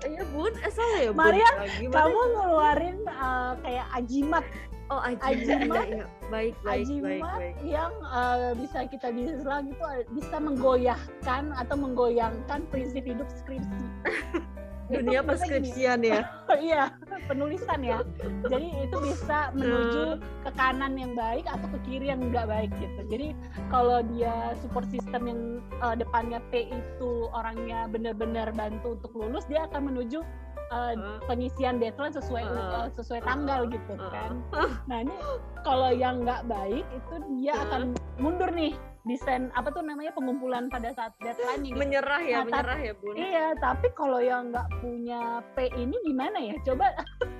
[0.00, 1.18] Iya bun, eh salah ya bun.
[1.20, 4.44] Maria, Ah, kamu ngeluarin uh, kayak ajimat,
[4.88, 5.28] Oh ajimat.
[5.28, 5.84] ajimat.
[5.84, 6.06] Iya, iya.
[6.28, 7.56] Baik, baik, ajimat baik, baik.
[7.64, 13.84] yang uh, bisa kita bilang itu uh, bisa menggoyahkan atau menggoyangkan prinsip hidup skripsi.
[14.88, 16.24] Dunia perskripsian ya.
[16.64, 16.88] iya,
[17.28, 18.00] penulisan ya.
[18.48, 20.16] Jadi itu bisa menuju
[20.48, 23.00] ke kanan yang baik atau ke kiri yang nggak baik gitu.
[23.12, 23.28] Jadi
[23.68, 25.40] kalau dia support system yang
[25.84, 30.24] uh, depannya P itu orangnya benar-benar bantu untuk lulus, dia akan menuju
[30.70, 30.94] uh,
[31.26, 34.40] pengisian deadline sesuai uh, sesuai tanggal gitu kan.
[34.88, 35.16] Nah ini
[35.62, 38.74] kalau yang nggak baik itu dia akan mundur nih
[39.08, 41.80] desain apa tuh namanya pengumpulan pada saat deadline gitu.
[41.80, 43.14] Menyerah ya, Nah, menyerah ya bun.
[43.16, 46.54] Iya, tapi kalau yang nggak punya P ini gimana ya?
[46.66, 46.92] Coba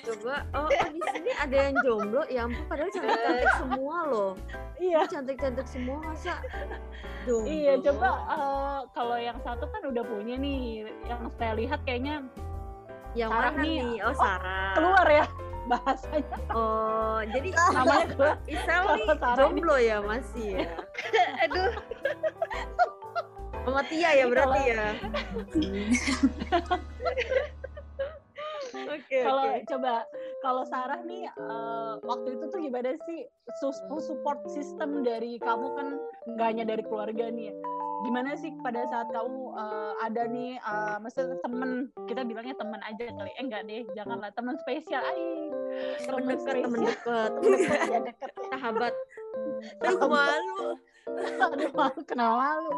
[0.00, 4.32] Coba, oh, oh, di sini ada yang jomblo, ya ampun padahal cantik-cantik semua loh.
[4.76, 4.98] iya.
[5.04, 6.34] Cantik-cantik semua masa
[7.22, 7.44] jomblo.
[7.44, 12.24] Iya, coba eh, kalau yang satu kan udah punya nih, yang saya lihat kayaknya
[13.12, 13.78] yang Sarah mana nih.
[13.84, 13.94] nih?
[14.00, 14.72] Oh, Oh, Sarah.
[14.72, 15.26] keluar ya
[15.68, 16.36] bahasanya.
[16.50, 18.36] Oh, jadi Namanya keluar.
[18.48, 20.66] Isel nih jomblo ya masih ya.
[21.44, 21.70] aduh
[23.60, 24.88] Sama Tia ya berarti ya.
[28.88, 29.66] Oke, Kalau oke.
[29.68, 29.92] coba
[30.40, 33.26] kalau Sarah nih eh, waktu itu tuh gimana sih
[34.00, 35.66] support system dari kamu?
[35.76, 35.88] Kan
[36.36, 37.52] nggak hanya dari keluarga nih.
[37.52, 37.54] Ya.
[38.00, 43.04] Gimana sih pada saat kamu eh, ada nih eh, maksudnya temen kita bilangnya temen aja
[43.12, 43.30] kali.
[43.36, 44.30] Eh enggak deh janganlah.
[44.32, 45.20] Teman spesial ay
[46.02, 48.94] Temen teman dekat, temen dekat, temen dekat ya deket sahabat.
[49.86, 50.60] Aduh malu.
[51.38, 52.00] aduh malu.
[52.06, 52.70] Kenal malu?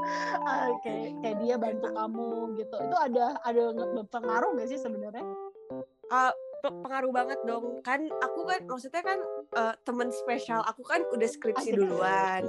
[0.44, 2.28] Ah, kayak kayak dia bantu kamu
[2.60, 2.76] gitu.
[2.76, 5.24] Itu ada ada berpengaruh nggak sih sebenarnya
[6.12, 9.18] Pe- pengaruh banget dong kan aku kan maksudnya kan
[9.50, 11.74] eh, temen spesial aku kan udah skripsi Asik.
[11.74, 12.46] duluan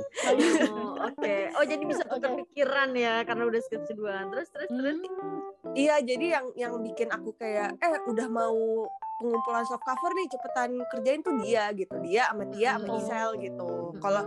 [0.69, 1.35] Oh, oke.
[1.57, 2.45] Oh, jadi bisa Oke.
[2.45, 4.29] pikiran ya karena udah skripsi duluan.
[4.29, 4.97] Terus terus terus.
[5.01, 5.39] Hmm.
[5.73, 8.85] iya jadi yang yang bikin aku kayak eh udah mau
[9.23, 12.99] pengumpulan soft cover nih cepetan kerjain tuh dia gitu dia sama dia sama Oh.
[12.99, 13.71] Gisel gitu.
[14.03, 14.23] Kalau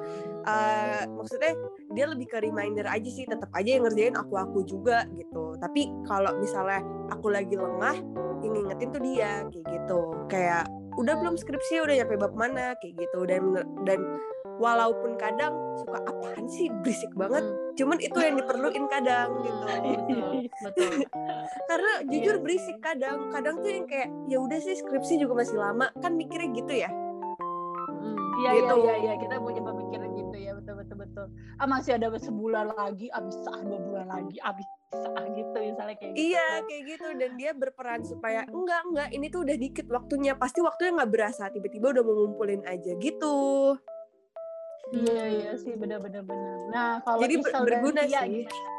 [0.49, 1.53] eh, maksudnya
[1.93, 5.55] dia lebih ke reminder aja sih tetap aja yang ngerjain aku aku juga gitu.
[5.61, 6.81] Tapi kalau misalnya
[7.13, 7.97] aku lagi lengah
[8.41, 10.01] yang ngingetin tuh dia kayak gitu.
[10.33, 10.65] Kayak
[10.97, 12.73] udah belum skripsi udah nyampe bab mana?
[12.81, 13.21] Kayak gitu.
[13.29, 13.43] Dan
[13.85, 14.01] dan
[14.57, 16.67] walaupun kadang suka apaan sih?
[16.83, 17.45] Berisik banget.
[17.77, 19.65] Cuman itu yang diperluin kadang gitu.
[19.65, 20.91] Betul, betul.
[21.71, 23.29] karena jujur Iya berisik kadang.
[23.31, 25.87] Kadang tuh yang kayak ya udah sih skripsi juga masih lama.
[26.01, 26.91] Kan mikirnya gitu ya?
[26.91, 28.17] Mm.
[28.43, 28.75] Iya iya Gitu.
[28.85, 29.13] iya iya.
[29.21, 30.53] Kita punya pemikiran gitu ya.
[30.57, 31.27] Betul betul betul.
[31.57, 36.13] Ah masih ada sebulan lagi, bisa ah, dua bulan lagi, bisa ah gitu misalnya kayak
[36.15, 36.21] gitu.
[36.33, 37.09] iya kayak gitu.
[37.17, 39.09] Dan dia berperan supaya enggak enggak.
[39.13, 40.33] Ini tuh udah dikit waktunya.
[40.37, 41.49] Pasti waktunya nggak berasa.
[41.51, 43.37] Tiba-tiba udah mau ngumpulin aja gitu
[44.89, 46.57] Iya iya sih benar benar benar.
[46.69, 48.47] Nah kalau Jadi ber- berguna Tia sih.
[48.47, 48.75] gimana?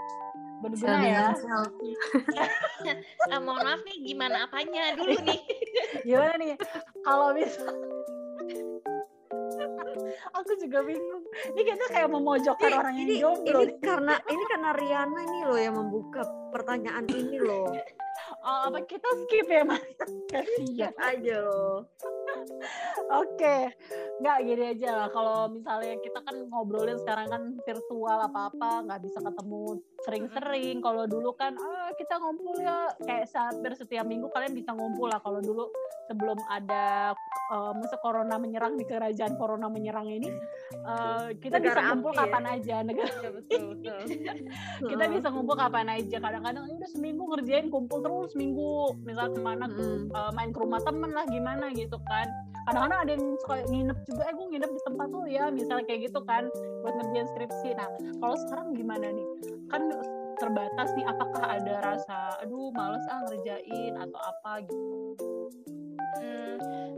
[0.58, 1.20] Berguna Sel ya.
[1.22, 1.63] dengan sel.
[3.28, 5.39] Ah, mohon maaf nih gimana apanya dulu nih.
[6.08, 6.56] Gimana nih?
[7.02, 7.67] Kalau misal
[10.34, 11.24] Aku juga bingung.
[11.50, 13.60] Ini kayaknya kayak memojokkan Ini- orang yang ini, jomblo.
[13.60, 17.67] ini karena ini karena Riana nih loh yang membuka pertanyaan ini loh.
[18.39, 19.82] Oh, apa kita skip ya mas?
[20.28, 20.93] Kasihan.
[20.96, 21.86] Aja loh.
[23.08, 23.71] Oke,
[24.19, 25.10] nggak gini aja lah.
[25.13, 30.78] Kalau misalnya kita kan ngobrolin sekarang kan virtual apa-apa, nggak bisa ketemu sering-sering.
[30.84, 35.21] Kalau dulu kan, ah kita ngumpul ya, kayak hampir setiap minggu kalian bisa ngumpul lah.
[35.23, 35.71] Kalau dulu
[36.12, 37.15] sebelum ada
[37.47, 40.28] eh, masa corona menyerang di kerajaan corona menyerang ini,
[40.73, 42.21] eh, kita bisa Negara ngumpul api ya.
[42.28, 42.76] kapan aja.
[42.84, 43.97] Negara Iya betul betul.
[44.91, 46.17] kita bisa ngumpul kapan aja.
[46.20, 48.98] Kadang-kadang "Ya udah seminggu ngerjain kumpul terus minggu.
[49.04, 50.10] Misal ke mana Mm.
[50.15, 52.28] uh, main ke rumah temen lah gimana gitu kan
[52.67, 56.12] kadang-kadang ada yang suka nginep juga eh gue nginep di tempat tuh ya misalnya kayak
[56.12, 56.43] gitu kan
[56.84, 57.88] buat ngerjain skripsi nah
[58.20, 59.28] kalau sekarang gimana nih
[59.72, 59.88] kan
[60.36, 65.48] terbatas nih apakah ada rasa aduh males ah ngerjain atau apa gitu
[66.17, 66.56] Hmm,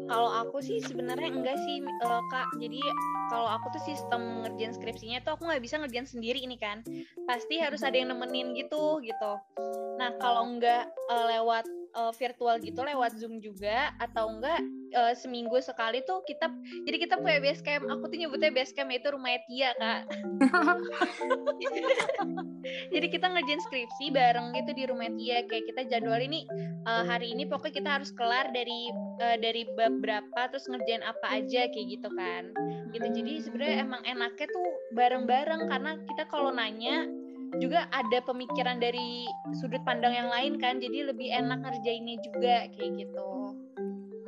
[0.10, 2.48] kalau aku sih sebenarnya enggak sih eh, kak.
[2.58, 2.82] Jadi
[3.30, 6.82] kalau aku tuh sistem ngerjain skripsinya tuh aku nggak bisa ngerjain sendiri ini kan.
[7.30, 9.32] Pasti harus ada yang nemenin gitu gitu.
[10.02, 14.62] Nah kalau enggak eh, lewat eh, virtual gitu, lewat zoom juga atau enggak
[14.94, 16.50] eh, seminggu sekali tuh kita
[16.86, 17.86] jadi kita punya base camp.
[17.90, 20.04] Aku tuh nyebutnya base camp itu rumah Tia kak.
[22.94, 26.46] jadi kita ngerjain skripsi bareng gitu di rumah Tia kayak kita jadwal ini
[26.86, 31.42] eh, hari ini pokoknya kita harus kelar dari eh, dari bab berapa terus ngerjain apa
[31.42, 32.52] aja kayak gitu kan
[32.90, 37.06] gitu jadi sebenarnya emang enaknya tuh bareng-bareng karena kita kalau nanya
[37.58, 39.26] juga ada pemikiran dari
[39.58, 43.30] sudut pandang yang lain kan jadi lebih enak ngerjainnya juga kayak gitu.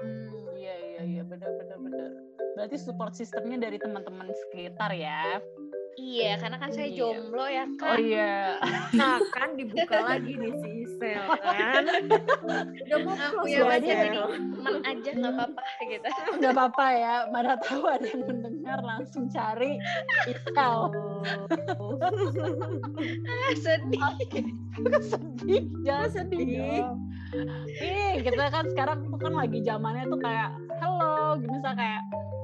[0.02, 2.10] Hmm iya iya iya benar benar benar.
[2.58, 5.38] Berarti support sistemnya dari teman-teman sekitar ya
[5.96, 6.98] iya karena kan saya Iya.
[6.98, 8.34] jomblo ya oh kak iya
[9.00, 11.84] Nah kan dibuka lagi nih si Isel kan.
[11.88, 13.82] Udah mau close pacar Isel.
[13.82, 14.18] jadi
[14.52, 19.80] teman aja nggak apa-apa gitu nggak apa-apa ya mana tahu ada yang mendengar langsung cari
[20.28, 20.78] Isel
[21.78, 21.94] Oh.
[23.58, 24.02] sedih
[25.02, 26.84] sedih jangan sedih
[27.78, 32.02] ih kita kan sekarang tuh kan lagi zamannya tuh kayak hello misal kayak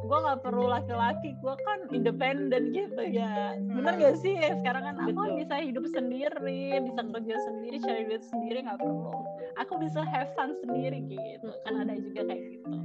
[0.08, 3.60] gue nggak perlu laki-laki gue kan independen gitu ya.
[3.60, 4.40] Bener gak sih?
[4.40, 5.38] Ya sekarang kan aku Betul.
[5.44, 9.12] bisa hidup sendiri bisa kerja sendiri cari duit sendiri nggak perlu.
[9.60, 12.78] Aku bisa have fun sendiri gitu kan ada juga kayak gitu.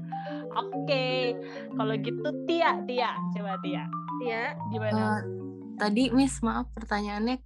[0.59, 1.39] Oke
[1.79, 3.85] kalau gitu Tia Tia coba Tia.
[4.23, 5.19] Ya, gimana?
[5.19, 5.21] Eh,
[5.81, 7.43] tadi Miss maaf pertanyaannya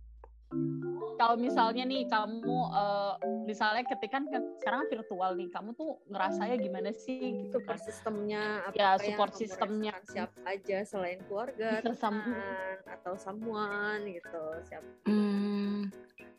[1.16, 3.14] kalau misalnya nih kamu eh,
[3.48, 8.42] misalnya ketika kan sekarang virtual nih kamu tuh ngerasanya gimana sih gitu support kan sistemnya
[8.64, 9.94] apa Ya, support sistemnya.
[10.04, 14.44] siapa aja selain keluarga, teman atau someone gitu.
[14.68, 14.88] Siapa?
[15.08, 15.88] Hmm,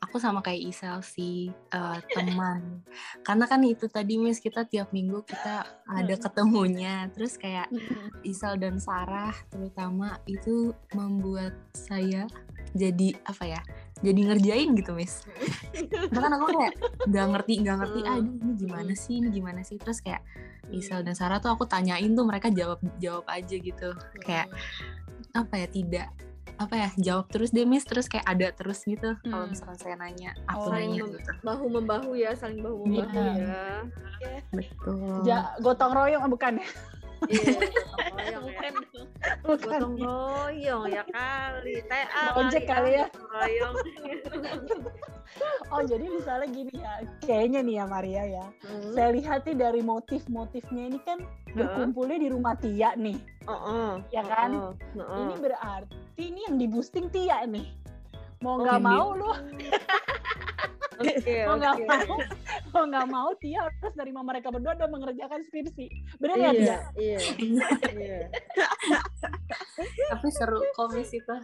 [0.02, 2.82] aku sama kayak Isel sih eh, teman.
[3.28, 7.10] Karena kan itu tadi Miss kita tiap minggu kita ada ketemunya.
[7.14, 7.70] Terus kayak
[8.22, 12.30] Isel dan Sarah terutama itu membuat saya
[12.76, 13.62] jadi apa ya
[14.00, 15.26] jadi ngerjain gitu mis
[16.10, 16.74] bahkan aku kayak
[17.06, 18.14] nggak ngerti nggak ngerti Hmm.
[18.14, 19.78] aduh ini gimana sih ini gimana sih?
[19.78, 20.22] Terus kayak
[20.68, 23.90] Isel dan Sarah tuh aku tanyain tuh mereka jawab jawab aja gitu.
[24.20, 24.52] Kayak
[25.32, 26.08] apa ya tidak
[26.58, 29.54] apa ya jawab terus deh mis terus kayak ada terus gitu kalau Hmm.
[29.54, 31.32] misalkan saya nanya aku Oh, nanya gitu.
[31.42, 33.38] bahu membahu ya saling bahu membahu Iya.
[33.38, 33.66] ya.
[34.50, 35.22] Betul.
[35.22, 36.68] Ja- gotong royong bukan ya?
[37.26, 38.74] Iya gotong royong ya bukan.
[39.44, 39.80] Bukan.
[39.82, 43.06] gotong royong ya kali TA Ojek kali ya.
[43.34, 43.76] royong
[45.70, 48.46] Oh jadi misalnya gini ya, kayaknya nih ya Maria ya.
[48.64, 48.96] Hmm.
[48.96, 51.20] Saya lihat nih dari motif-motifnya ini kan
[51.52, 53.20] berkumpulnya di rumah Tia nih.
[53.46, 54.56] Oh, oh, Ya kan?
[54.56, 55.20] oh, oh, oh.
[55.28, 57.68] Ini berarti ini yang di boosting Tia nih.
[58.40, 58.88] Mau nggak Oke.
[58.88, 59.32] mau lu,
[60.98, 61.86] Oke, mau nggak oke.
[61.86, 62.18] mau,
[62.74, 65.86] mau nggak mau Tia harus dari mereka berdua udah mengerjakan skripsi.
[66.18, 66.66] Bener nggak Tia?
[66.66, 67.20] Iya, iya,
[67.94, 68.20] iya.
[70.10, 71.36] tapi seru komis itu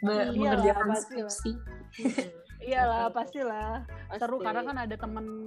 [0.00, 1.50] Be- Iyalah, mengerjakan skripsi.
[2.64, 3.84] Iyalah pastilah.
[4.14, 4.46] Seru Pasti.
[4.46, 4.94] karena kan ada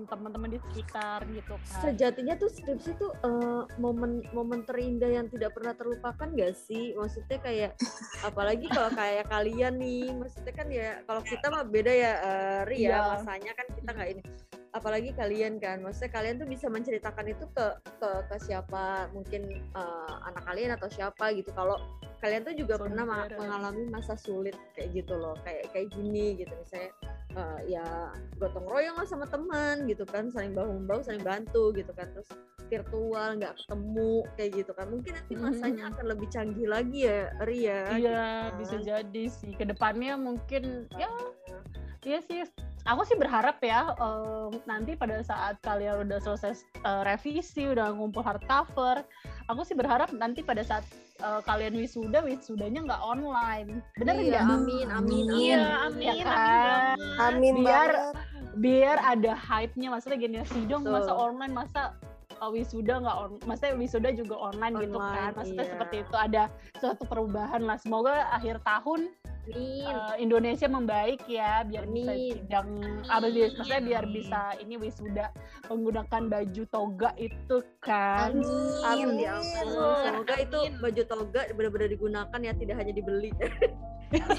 [0.07, 1.81] teman-teman di sekitar gitu kan.
[1.81, 7.39] sejatinya tuh skripsi tuh eh, momen momen terindah yang tidak pernah terlupakan gak sih maksudnya
[7.39, 7.71] kayak
[8.27, 12.85] apalagi kalau kayak kalian nih maksudnya kan ya kalau kita mah beda ya eh, Ria
[12.87, 12.99] Iya.
[13.15, 14.21] masanya kan kita nggak ini
[14.77, 15.81] apalagi kalian kan.
[15.81, 17.65] Maksudnya kalian tuh bisa menceritakan itu ke
[17.97, 21.49] ke ke siapa mungkin eh, anak kalian atau siapa gitu.
[21.51, 21.81] Kalau
[22.17, 25.33] kalian tuh juga pernah ma- mengalami masa sulit kayak gitu loh.
[25.41, 26.53] Kayak kayak gini gitu.
[26.53, 26.91] Misalnya
[27.37, 27.85] eh, ya
[28.37, 30.29] gotong royong lah sama teman gitu kan.
[30.29, 32.09] Saling bahu membahu saling bantu gitu kan.
[32.13, 32.29] Terus
[32.67, 34.87] virtual nggak ketemu kayak gitu kan.
[34.91, 35.91] Mungkin nanti masanya Mhm.
[35.95, 38.83] akan lebih canggih lagi ya Ria Iya, gitu bisa kan.
[38.83, 39.51] jadi sih.
[39.55, 40.63] Ke depannya mungkin
[40.99, 41.07] ya,
[42.03, 42.43] iya sih.
[42.83, 48.21] Aku sih berharap ya eh, nanti pada saat kalian udah selesai eh, revisi, udah ngumpul
[48.21, 49.01] hardcover,
[49.47, 50.83] aku sih berharap nanti pada saat
[51.23, 53.79] eh, kalian wisuda, wisudanya nggak online.
[53.95, 54.59] Bener iya, nggak?
[54.59, 55.25] amin amin Amin.
[55.31, 56.35] Iya, amin amin, Ya amin kan?
[56.35, 56.83] banget.
[57.23, 57.99] Amin Biar-.
[58.57, 60.93] Biar ada hype-nya, maksudnya gini, sidang Betul.
[60.97, 61.81] masa online, masa
[62.41, 65.13] eh, wisuda nggak on, maksudnya wisuda juga online, gitu kan?
[65.13, 65.71] Online, Maksudnya iya.
[65.77, 66.43] seperti itu ada
[66.81, 67.77] suatu perubahan lah.
[67.77, 69.13] Semoga akhir tahun
[69.55, 72.27] amin eh, Indonesia membaik ya biar bisa Amin.
[72.35, 72.69] sidang
[73.07, 74.15] apa sih maksudnya biar Amin.
[74.19, 75.25] bisa ini wisuda
[75.71, 78.31] menggunakan baju toga itu kan
[78.87, 79.67] Amin ya ampun.
[80.03, 80.81] Semoga itu Amin.
[80.83, 83.31] baju toga benar-benar digunakan ya tidak hanya dibeli.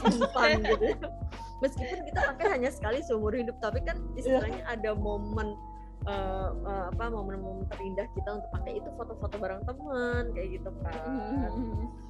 [0.01, 1.09] Simpan gitu.
[1.61, 5.59] Meskipun kita pakai hanya sekali seumur hidup, tapi kan istilahnya ada momen
[6.07, 11.03] eh, eh, apa momen-momen terindah kita untuk pakai itu foto-foto bareng teman kayak gitu kan.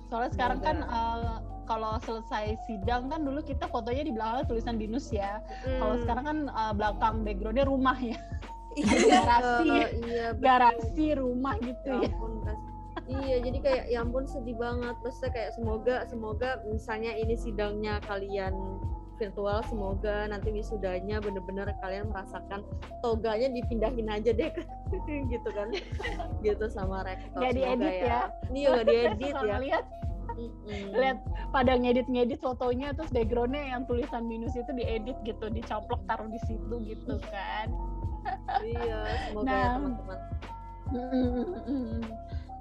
[0.08, 5.08] Soalnya sekarang kan eh, kalau selesai sidang kan dulu kita fotonya di belakang tulisan binus
[5.08, 5.38] ya
[5.76, 6.02] kalau Hmm.
[6.02, 8.16] sekarang kan eh, belakang backgroundnya rumah ya
[8.74, 9.68] iya, garasi.
[10.02, 10.42] iya betul.
[10.42, 12.32] garasi rumah gitu Ya ya ampun.
[13.08, 14.92] Iya, jadi kayak ya ampun sedih banget.
[15.00, 18.52] Maksudnya kayak semoga semoga misalnya ini sidangnya kalian
[19.18, 22.62] virtual, semoga nanti wisudanya bener-bener kalian merasakan
[23.02, 24.48] toganya dipindahin aja deh
[25.34, 25.68] gitu kan.
[26.46, 27.42] Gitu sama rektor.
[27.42, 28.20] Nggak diedit ya.
[28.48, 29.56] Iya, nggak diedit ya.
[29.58, 29.84] lihat
[30.38, 30.92] Mm-mm.
[30.94, 31.18] lihat
[31.50, 36.78] pada ngedit-ngedit fotonya terus backgroundnya yang tulisan minus itu diedit gitu dicoplok taruh di situ
[36.84, 37.66] gitu kan
[38.60, 39.72] Iya, semoga ya Nah.
[39.74, 40.18] teman-teman.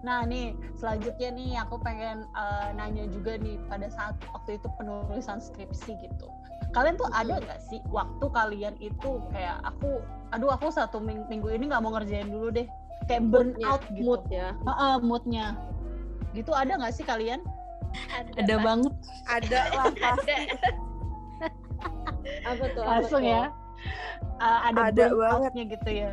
[0.05, 5.41] Nah nih selanjutnya nih aku pengen eh, nanya juga nih pada saat waktu itu penulisan
[5.41, 6.27] skripsi gitu.
[6.75, 11.49] Kalian tuh ada nggak sih waktu kalian itu kayak aku, aduh aku satu ming- minggu
[11.49, 12.67] ini nggak mau ngerjain dulu deh,
[13.07, 14.03] kayak burn Moodnya, out gitu.
[14.03, 14.47] mood ya.
[14.53, 15.45] Heeh, moodnya.
[16.35, 17.41] Gitu ada nggak sih kalian?
[18.37, 18.63] ada Pak.
[18.63, 18.93] banget
[19.25, 20.33] Ada lah pasti.
[20.35, 20.69] Ada.
[22.45, 22.83] Apa tuh?
[22.83, 23.31] apa Langsung tuh?
[23.31, 23.43] ya.
[24.37, 25.49] Eh, ada Ada burn banget.
[25.49, 26.11] out-nya gitu ya.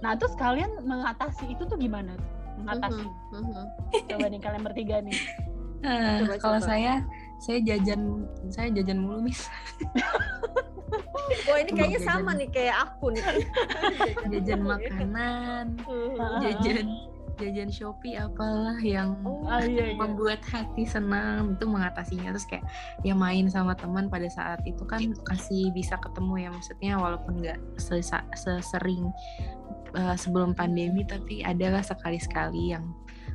[0.00, 2.16] Nah terus kalian mengatasi itu tuh gimana?
[2.64, 3.04] Mengatasi.
[3.04, 3.64] Mhm, mhm.
[4.08, 5.16] Coba nih kalian bertiga nih.
[5.84, 6.66] Coba, kalau coba.
[6.66, 6.92] saya
[7.38, 9.44] saya jajan saya jajan mulu mis
[11.44, 12.08] Wah ini kayaknya Jajan.
[12.10, 13.24] sama nih kayak aku nih.
[14.32, 14.88] jajan mulu ya.
[14.88, 16.40] makanan Mhm.
[16.40, 16.86] jajan
[17.34, 19.98] jajan shopee apalah yang Oh, Ah, iya, iya.
[19.98, 22.62] membuat hati senang itu mengatasinya terus kayak
[23.02, 27.58] ya main sama teman pada saat itu kan masih bisa ketemu ya maksudnya walaupun nggak
[28.32, 29.10] sesering
[29.96, 32.90] uh, sebelum pandemi tapi adalah sekali-sekali yang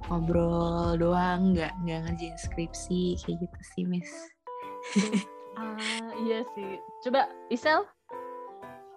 [0.07, 4.11] ngobrol doang nggak nggak ngerjain skripsi kayak gitu sih mis
[5.59, 6.79] Ah iya sih.
[7.03, 7.83] Coba Isel.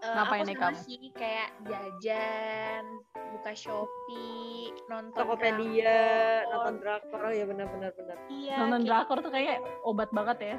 [0.03, 0.79] Eh, Ngapain aku nih sama kamu?
[0.83, 2.85] sih kayak jajan,
[3.15, 5.95] buka Shopee, nonton Tokopedia,
[6.43, 6.51] drakor.
[6.51, 8.17] nonton drakor, oh ya benar-benar benar.
[8.27, 10.57] Iya, Nonton kayak drakor tuh kayak obat banget ya.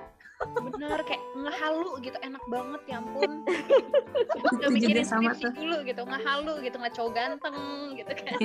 [0.55, 3.31] bener kayak ngehalu gitu enak banget ya ampun.
[4.53, 7.57] juga mikirin sama dulu gitu, ngehalu gitu, nggak cowok ganteng
[7.95, 8.39] gitu kan.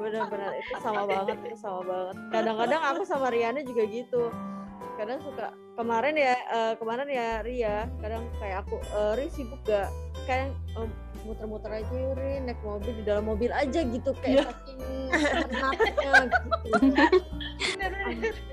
[0.00, 2.16] Benar-benar itu sama banget, itu sama banget.
[2.32, 4.32] Kadang-kadang aku sama Riana juga gitu.
[4.96, 9.88] Kadang suka kemarin ya eh, kemarin ya Ria kadang kayak aku eh, Ri sibuk gak?
[10.26, 10.90] Kayak em,
[11.22, 14.80] muter-muter aja yuk Ri naik mobil di dalam mobil aja gitu kayak saking
[15.48, 16.68] penatnya gitu.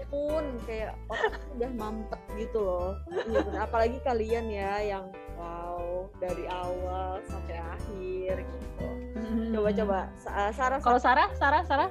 [0.12, 2.94] Pun kayak otak udah mampet gitu loh.
[3.12, 5.06] Iya apalagi kalian ya yang
[5.36, 8.88] wow dari awal sampai akhir gitu.
[9.56, 11.90] Coba-coba Sa- Sarah Kalau Sarah, Sarah, Sarah,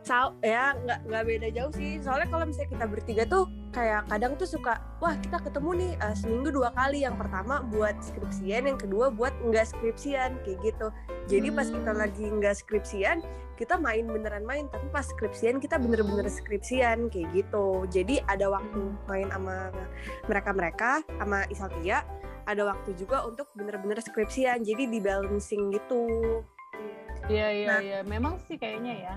[0.00, 2.00] Sa- ya nggak nggak beda jauh sih.
[2.00, 6.14] Soalnya kalau misalnya kita bertiga tuh kayak kadang tuh suka wah kita ketemu nih eh,
[6.18, 10.90] seminggu dua kali yang pertama buat skripsian yang kedua buat nggak skripsian kayak gitu.
[11.30, 13.22] Jadi pas kita lagi nggak skripsian
[13.54, 17.86] kita main beneran main tapi pas skripsian kita bener-bener skripsian kayak gitu.
[17.86, 19.70] Jadi ada waktu main sama
[20.26, 22.02] mereka mereka sama Isaltia
[22.50, 26.42] ada waktu juga untuk bener-bener skripsian jadi di balancing gitu
[27.30, 27.80] Iya iya Nah.
[27.80, 29.14] iya, memang sih kayaknya ya.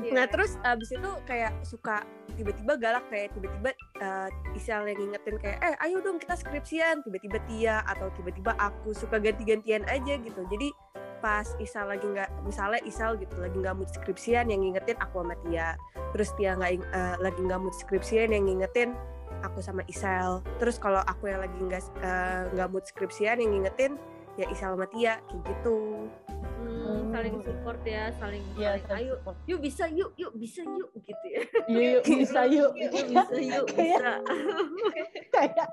[0.00, 0.12] Iya.
[0.16, 2.00] Nah terus abis itu kayak suka
[2.32, 7.36] tiba-tiba galak kayak tiba-tiba uh, Isal yang ngingetin kayak eh ayo dong kita skripsian tiba-tiba
[7.44, 10.72] Tia atau tiba-tiba aku suka ganti-gantian aja gitu jadi
[11.20, 15.36] pas Isal lagi nggak misalnya Isal gitu lagi nggak mood skripsian yang ngingetin aku sama
[15.44, 15.76] Tia
[16.16, 18.96] terus Tia nggak uh, lagi nggak mood skripsian yang ngingetin
[19.44, 24.00] aku sama Isal terus kalau aku yang lagi nggak uh, nggak mood skripsian yang ngingetin
[24.34, 25.78] ya Isal sama Tia kayak gitu
[26.62, 29.36] Hmm, saling support ya saling Iya, saling, ayo support.
[29.46, 32.70] yuk bisa yuk yuk bisa yuk gitu ya Yuk, yuk, bisa yuk.
[32.74, 34.10] yuk bisa yuk bisa
[35.32, 35.66] kayak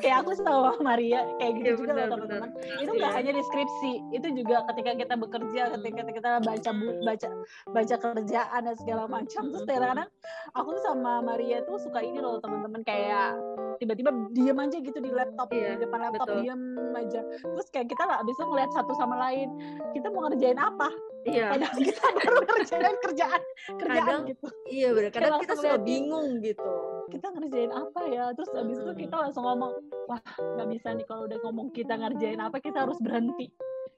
[0.00, 2.50] kayak aku sama Maria kayak gitu Iya, juga benar, teman-teman.
[2.76, 7.28] Itu nggak hanya di skripsi, itu juga ketika kita bekerja, ketika kita baca bu- baca
[7.68, 9.42] baca kerjaan dan segala macam.
[9.46, 10.10] Terus kadang-kadang
[10.52, 13.34] aku tuh sama Maria tuh suka ini loh teman-teman kayak
[13.80, 16.38] tiba-tiba diem aja gitu di laptop Iya, di depan laptop betul.
[16.38, 16.60] diem
[16.92, 17.20] aja.
[17.24, 19.48] Terus kayak kita abis itu ngeliat satu sama lain.
[19.90, 20.88] Kita mau ngerjain apa?
[21.22, 21.48] Iya.
[21.48, 23.42] Padahal kita baru ngerjain kerjaan
[23.74, 24.46] kerjaan Kadang- gitu.
[24.66, 26.70] iya benar kadang kita suka bingung gitu.
[27.08, 28.24] Kita ngerjain apa ya?
[28.30, 29.00] Terus abis itu Hmm.
[29.00, 29.72] kita langsung ngomong
[30.06, 33.48] wah nggak bisa nih kalau udah ngomong kita ngerjain apa kita harus berhenti.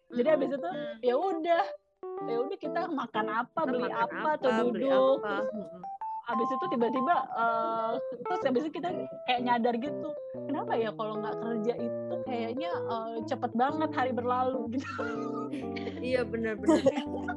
[0.08, 0.70] Jadi abis itu
[1.02, 1.64] ya udah
[2.22, 5.18] ya udah kita makan apa Kita beli makan apa, atau beli duduk.
[5.18, 5.34] apa.
[5.42, 5.50] terus
[6.22, 6.32] Mm-mm.
[6.38, 7.92] abis itu tiba-tiba eh,
[8.22, 8.88] terus abis itu kita
[9.26, 10.08] kayak nyadar gitu
[10.46, 15.02] kenapa ya kalau nggak kerja itu kayaknya eh, cepet banget hari berlalu gitu
[16.02, 16.82] Iya benar-benar.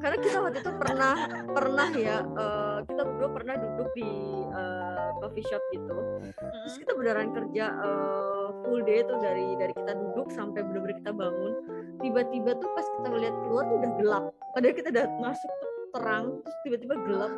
[0.02, 1.16] Karena kita waktu itu pernah
[1.52, 4.10] pernah ya eh, kita berdua pernah duduk di
[4.50, 5.98] eh, coffee shop gitu.
[6.34, 11.12] Terus kita beneran kerja eh, full day tuh dari dari kita duduk sampai bener-bener kita
[11.14, 11.54] bangun.
[12.02, 14.26] Tiba-tiba tuh pas kita ngeliat keluar tuh udah gelap.
[14.58, 17.34] Padahal kita udah masuk tuh terang, terus tiba-tiba gelap.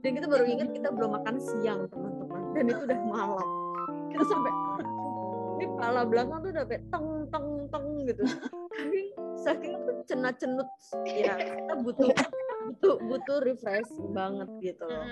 [0.00, 2.42] Dan kita baru ingat kita belum makan siang teman-teman.
[2.54, 3.48] Dan itu udah malam.
[4.14, 4.52] Kita sampai
[5.56, 8.22] ini kepala belakang tuh udah kayak teng teng teng gitu.
[8.76, 9.00] Tapi
[9.40, 10.68] saking tuh cenut-cenut
[11.08, 12.10] ya kita butuh
[12.66, 15.06] butuh butuh refresh banget gitu loh.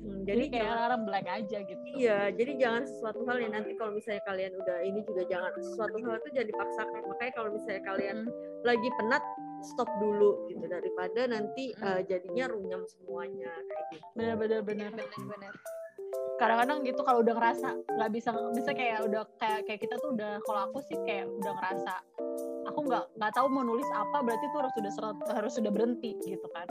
[0.00, 3.52] Hmm, jadi jadi kayak jangan, orang blank aja gitu iya, jadi jangan sesuatu hal yang
[3.52, 7.00] nanti kalau misalnya kalian udah ini juga jangan sesuatu hal itu jadi dipaksakan.
[7.04, 8.18] Makanya kalau misalnya kalian
[8.64, 9.22] lagi penat
[9.62, 14.06] stop dulu gitu daripada nanti eh, jadinya runyam semuanya kayak gitu.
[14.16, 15.54] benar-benar benar benar-benar
[16.40, 20.40] kadang-kadang gitu kalau udah ngerasa nggak bisa bisa kayak udah kayak kayak kita tuh udah
[20.48, 21.94] kalau aku sih kayak udah ngerasa
[22.64, 26.16] aku nggak nggak tahu mau nulis apa berarti tuh harus sudah seret- harus sudah berhenti
[26.24, 26.64] gitu kan.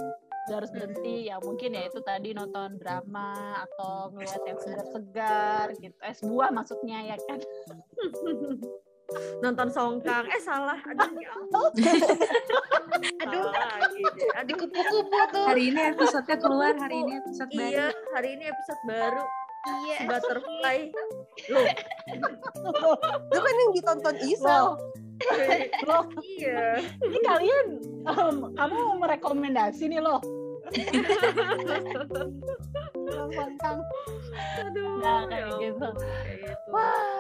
[0.50, 5.94] Udah harus berhenti ya mungkin ya itu tadi nonton drama atau ngeliat yang segar-segar gitu.
[6.02, 7.38] Es buah maksudnya ya kan
[9.42, 11.34] Nonton songkang, eh salah, aduh ya
[13.26, 13.44] aduh.
[13.50, 14.04] Lagi.
[14.44, 15.46] Aduh, kupu-kupu tuh.
[15.50, 17.72] Hari ini episode keluar, hari ini episode baru.
[17.72, 19.24] iya, hari ini episode baru.
[19.60, 19.98] Iya.
[19.98, 20.78] Si butterfly.
[21.52, 21.66] Loh,
[23.30, 24.66] itu kan yang ditonton Isal
[25.84, 26.04] loh.
[26.24, 26.80] Iya.
[27.04, 27.68] ini kalian
[28.08, 30.24] em, kamu merekomendasi nih loh.
[34.60, 35.88] Aduh, nah ya kayak gitu.
[35.90, 36.70] ampun, kayak gitu.
[36.70, 37.19] wah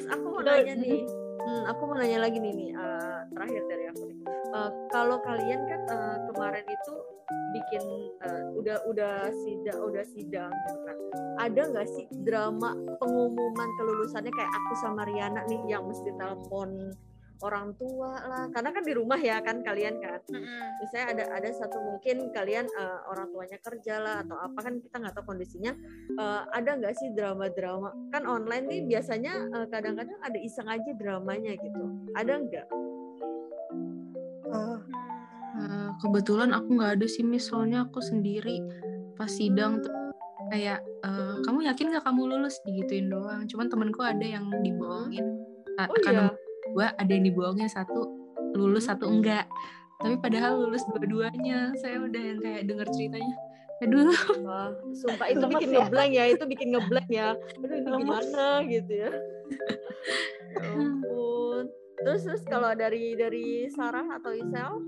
[0.00, 1.04] Terus aku mau nanya nih,
[1.44, 4.16] hmm, aku mau nanya lagi nih nih, eh, terakhir dari aku nih.
[4.32, 6.94] Eh, kalau kalian kan eh, kemarin itu
[7.52, 7.84] bikin
[8.24, 10.96] eh, udah udah sidang udah sidang gitu kan.
[11.36, 16.96] Ada nggak sih drama pengumuman kelulusannya kayak aku sama Riana nih yang mesti telepon
[17.40, 18.44] orang tua lah.
[18.52, 20.20] Karena kan di rumah ya kan kalian kan.
[20.30, 20.62] Mm-mm.
[20.84, 24.96] misalnya ada ada satu mungkin kalian eh, orang tuanya kerja lah atau apa kan kita
[25.00, 25.72] nggak tahu kondisinya.
[26.16, 27.90] Eh, ada nggak sih drama-drama?
[28.12, 31.84] Kan online nih biasanya eh, kadang-kadang ada iseng aja dramanya gitu.
[32.16, 32.66] Ada nggak?
[35.60, 38.62] Eh, kebetulan aku nggak ada sih Miss, soalnya aku sendiri
[39.18, 39.92] pas sidang tuh
[40.48, 42.62] kayak eh, kamu yakin nggak kamu lulus?
[42.64, 43.44] Digituin doang.
[43.50, 45.26] Cuman temenku ada yang dibohongin.
[45.80, 46.39] Oh Karena iya
[46.72, 48.06] dua ada yang dibohongin satu
[48.54, 48.96] lulus Hmm.
[48.96, 49.46] satu enggak.
[50.00, 51.76] Tapi padahal lulus dua-duanya.
[51.76, 53.36] Saya udah yang kayak denger ceritanya.
[53.80, 54.12] Aduh,
[54.44, 55.76] Wah, sumpah itu bikin ya?
[55.80, 57.32] ngeblank ya, itu bikin ngeblank ya.
[57.32, 59.10] Aduh ini gimana gitu ya.
[60.52, 61.64] Ya ampun.
[62.00, 64.84] Terus terus kalau dari dari Sarah atau Isel?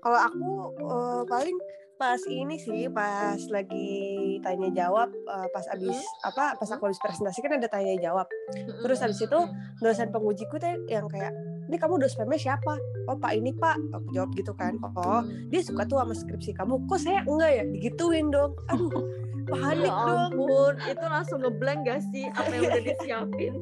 [0.00, 1.56] Kalau aku eh, paling
[1.98, 7.42] pas ini sih pas lagi tanya jawab eh, pas abis apa pas aku habis presentasi
[7.42, 8.30] kan ada tanya jawab.
[8.54, 9.40] Terus habis itu
[9.82, 11.34] dosen pengujiku tuh yang kayak
[11.68, 12.78] ini kamu dosennya siapa?
[13.10, 13.76] Oh pak ini pak.
[13.92, 14.78] Aku jawab gitu kan.
[14.80, 15.20] Oh
[15.50, 16.86] dia suka tuh sama skripsi kamu.
[16.86, 17.62] Kok saya enggak ya?
[17.66, 18.54] Digituin dong.
[18.70, 18.88] Aduh
[19.48, 20.30] panik Ya dong.
[20.30, 23.52] ampun, itu langsung ngeblank gak sih apa yang udah disiapin?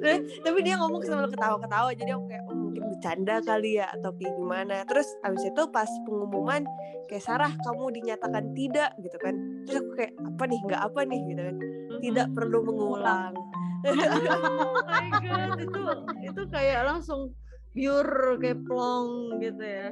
[0.00, 4.10] Dan- tapi dia ngomong sambil ketawa-ketawa jadi aku kayak oh, mungkin bercanda kali ya atau
[4.12, 4.76] kayak gimana.
[4.84, 6.62] Terus abis itu pas pengumuman
[7.06, 9.34] kayak Sarah kamu dinyatakan tidak gitu kan.
[9.64, 10.60] Terus aku kayak apa nih?
[10.62, 11.56] Nggak apa nih gitu kan.
[12.00, 13.32] Tidak perlu mengulang.
[13.80, 15.80] Oh my god, itu
[16.20, 17.32] itu kayak langsung
[17.70, 19.88] pure kayak plong gitu ya.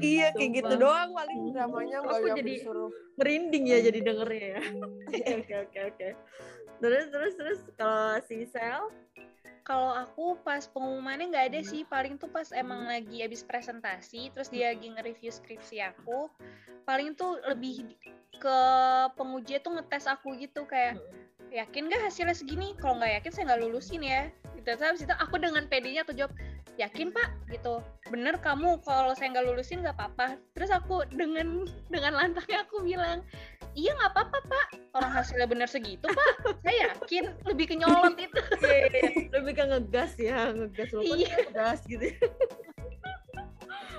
[0.00, 0.80] iya kayak gitu Sumpah.
[0.80, 4.62] doang paling dramanya nggak Aku yang jadi- disuruh Merinding ya jadi dengernya ya.
[5.42, 6.08] Oke oke oke.
[6.78, 8.88] Terus terus terus kalau si Sel
[9.66, 14.48] Kalau aku pas pengumumannya nggak ada sih, paling tuh pas emang lagi habis presentasi, terus
[14.48, 16.32] dia lagi nge-review skripsi aku,
[16.88, 17.84] paling tuh lebih
[18.40, 18.58] ke
[19.12, 20.96] penguji tuh ngetes aku gitu kayak
[21.52, 22.72] yakin gak hasilnya segini?
[22.80, 24.32] Kalau nggak yakin saya nggak lulusin ya.
[24.56, 24.64] Gitu.
[24.72, 26.32] Terus habis itu aku dengan pedenya aku jawab
[26.78, 32.14] yakin pak gitu bener kamu kalau saya nggak lulusin nggak apa-apa terus aku dengan dengan
[32.14, 33.26] lantangnya aku bilang
[33.74, 38.40] iya nggak apa-apa pak orang hasilnya bener segitu pak saya yakin lebih kenyolot itu
[39.34, 41.34] lebih ke ngegas ya, ngegas walaupun Iya.
[41.50, 42.06] ngegas gitu.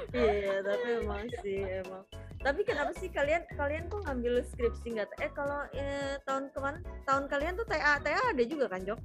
[0.10, 2.02] Iya, tapi emang sih emang.
[2.42, 5.10] Tapi kenapa sih kalian kalian tuh ngambil skripsi nggak?
[5.22, 9.00] Eh kalau eh, tahun kemarin tahun kalian tuh TA TA ada juga kan Jok?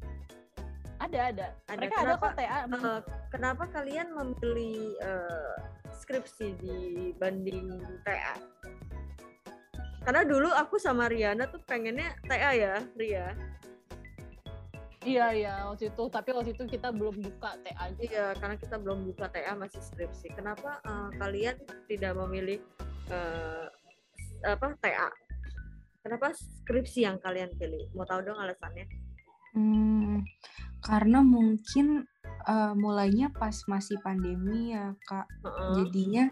[1.04, 1.46] Ada ada.
[1.68, 1.76] Ada.
[1.76, 2.24] Mereka ada Kenapa?
[2.24, 2.58] kok TA.
[2.64, 5.56] Eh, kenapa kalian memilih eh,
[5.92, 7.68] skripsi dibanding
[8.08, 8.36] TA?
[10.04, 13.36] Karena dulu aku sama Riana tuh pengennya TA ya, Ria.
[15.04, 16.02] Iya iya waktu itu.
[16.08, 17.92] Tapi waktu itu kita belum buka TA.
[18.00, 20.32] Iya, karena kita belum buka TA masih skripsi.
[20.32, 22.64] Kenapa eh, kalian tidak memilih
[23.12, 23.68] eh,
[24.44, 25.12] apa TA?
[26.00, 27.92] Kenapa skripsi yang kalian pilih?
[27.96, 28.84] Mau tahu dong alasannya?
[29.54, 30.18] Hmm,
[30.84, 32.04] karena mungkin
[32.44, 35.24] eh, mulainya pas masih pandemi ya kak.
[35.42, 35.70] Heeh.
[35.80, 36.24] Jadinya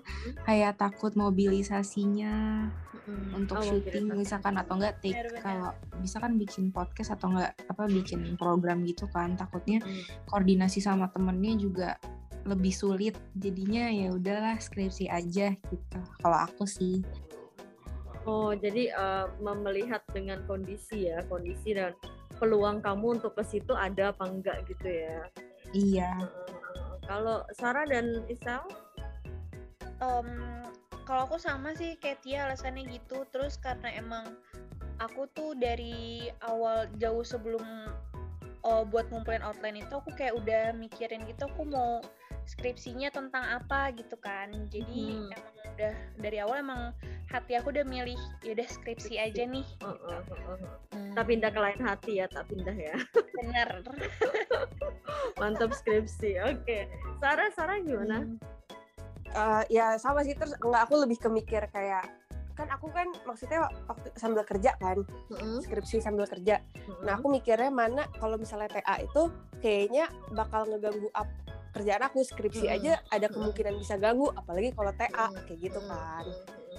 [0.45, 2.69] kayak takut mobilisasinya
[3.03, 3.35] Mm-mm.
[3.35, 7.89] untuk Oh, syuting misalkan atau enggak take kalau bisa kan bikin podcast atau enggak apa
[7.89, 10.05] bikin program gitu kan takutnya Mm.
[10.31, 11.91] koordinasi sama temennya juga
[12.43, 17.01] lebih sulit jadinya ya udahlah skripsi aja gitu kalau aku sih
[18.23, 21.91] Oh, jadi eh, melihat dengan kondisi ya, kondisi dan
[22.43, 25.19] peluang kamu untuk ke situ ada apa enggak gitu ya.
[25.71, 26.13] iya.
[27.07, 28.67] Kalau Sarah dan Isal,
[30.03, 30.29] Em,
[31.07, 34.35] kalau aku sama sih kayak Tia alasannya gitu terus karena emang
[34.99, 37.63] aku tuh dari awal jauh sebelum
[38.67, 42.03] eh, buat ngumpulin outline itu aku kayak udah mikirin gitu aku mau
[42.53, 45.33] skripsinya tentang apa gitu kan jadi Hmm.
[45.33, 46.83] emang udah dari awal emang
[47.27, 49.97] hati aku udah milih yaudah skripsi aja nih Heeh,
[50.29, 50.73] heeh, heeh.
[50.93, 52.93] Hmm, tak pindah ke lain hati ya, tak pindah ya.
[53.41, 53.69] bener
[55.41, 56.37] Mantap skripsi.
[56.45, 56.87] Oke.
[57.19, 58.23] Sarah, Sarah gimana?
[58.23, 58.37] Hmm.
[59.33, 62.05] Eh, ya sama sih terus enggak aku lebih ke mikir kayak
[62.53, 65.01] kan aku kan maksudnya waktu sambil kerja kan
[65.65, 66.61] skripsi sambil kerja
[67.01, 69.33] Nah aku mikirnya mana kalau misalnya TA itu
[69.65, 70.05] kayaknya
[70.37, 71.25] bakal ngeganggu up
[71.73, 75.37] kerjaan aku skripsi aja ada kemungkinan bisa ganggu apalagi kalau TA Mm.
[75.45, 75.89] kayak gitu Mm.
[75.89, 76.25] kan.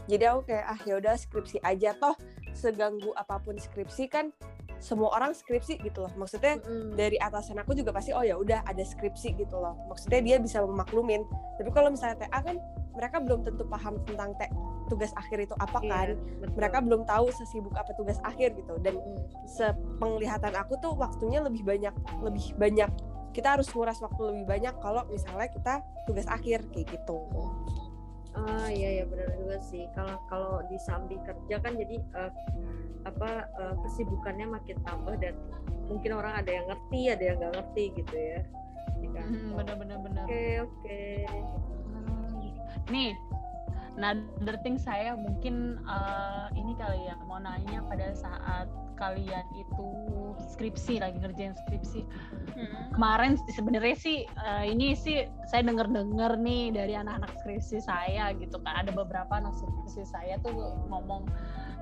[0.03, 2.13] Jadi aku kayak ah yaudah skripsi aja toh
[2.51, 4.29] seganggu apa pun skripsi kan
[4.77, 6.11] semua orang skripsi gitu loh.
[6.13, 6.93] Maksudnya Mm-mm.
[6.93, 9.73] dari atasan aku juga pasti oh ya udah ada skripsi gitu loh.
[9.87, 11.23] Maksudnya dia bisa memaklumin.
[11.55, 12.59] Tapi kalau misalnya TA kan
[12.93, 14.51] mereka belum tentu paham tentang te-
[14.85, 16.13] tugas akhir itu apa kan.
[16.13, 16.55] Iya, betul.
[16.59, 19.17] Mereka belum tahu sesibuk apa tugas akhir gitu dan Mm.
[19.47, 22.91] sepenglihatan aku tuh waktunya lebih banyak lebih banyak
[23.34, 25.73] kita harus nguras waktu lebih banyak kalau misalnya kita
[26.05, 27.19] tugas akhir kayak gitu
[28.34, 29.86] Ah iya ya benar juga sih.
[29.93, 32.31] Kalau kalau di samping kerja kan jadi eh,
[33.05, 35.38] apa eh, kesibukannya makin tambah dan
[35.86, 38.39] mungkin orang ada yang ngerti, ada yang nggak ngerti gitu ya.
[39.03, 39.53] Hmm, kantor.
[39.61, 40.23] bener bener bener.
[40.25, 41.01] Oke oke.
[42.91, 43.15] Nih,
[43.97, 48.67] another thing saya mungkin eh, ini kali ya mau nanya pada saat
[48.97, 49.89] kalian itu
[50.53, 52.01] skripsi lagi ngerjain skripsi.
[52.53, 52.93] Hmm.
[52.93, 58.61] kemarin sebenarnya sih eh, ini sih saya denger dengar nih dari anak-anak skripsi saya gitu
[58.61, 58.85] kan.
[58.85, 60.53] Ada beberapa anak skripsi saya tuh
[60.89, 61.25] ngomong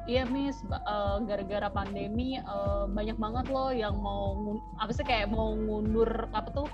[0.09, 4.36] iya miss eh, gara-gara pandemi eh, banyak banget loh yang mau
[4.80, 6.68] apa sih kayak mau ngundur apa tuh?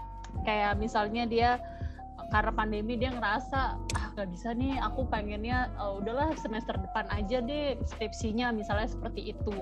[0.45, 1.57] Kayak misalnya dia
[2.27, 7.39] karena pandemi dia ngerasa ah nggak bisa nih aku pengennya uh, udahlah semester depan aja
[7.39, 9.55] deh skripsinya misalnya seperti itu.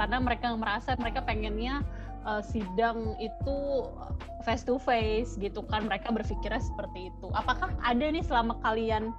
[0.00, 1.84] Karena mereka merasa mereka pengennya
[2.24, 3.56] uh, sidang itu
[4.48, 7.26] face to face gitu kan mereka berpikirnya seperti itu.
[7.36, 9.12] Apakah ada nih selama kalian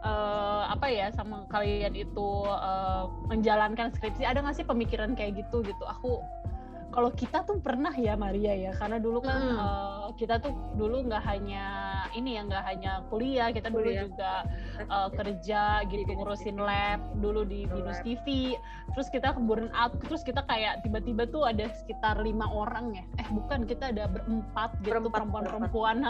[0.00, 5.60] uh, apa ya sama kalian itu uh, menjalankan skripsi ada nggak sih pemikiran kayak gitu
[5.60, 5.84] gitu?
[5.84, 6.24] Aku
[6.90, 9.56] kalau kita tuh pernah ya Maria ya karena dulu kan Hmm.
[9.56, 11.64] uh, kita tuh dulu nggak hanya
[12.12, 14.04] ini ya nggak hanya kuliah kita dulu Kuliah.
[14.10, 14.32] juga
[14.90, 16.66] uh, kerja gitu ngurusin TV.
[16.66, 17.62] lab dulu di.
[17.70, 18.58] Binus TV
[18.92, 23.28] terus kita burn out terus kita kayak tiba-tiba tuh ada sekitar lima orang ya eh
[23.30, 26.02] bukan kita ada berempat gitu perempuan-perempuan.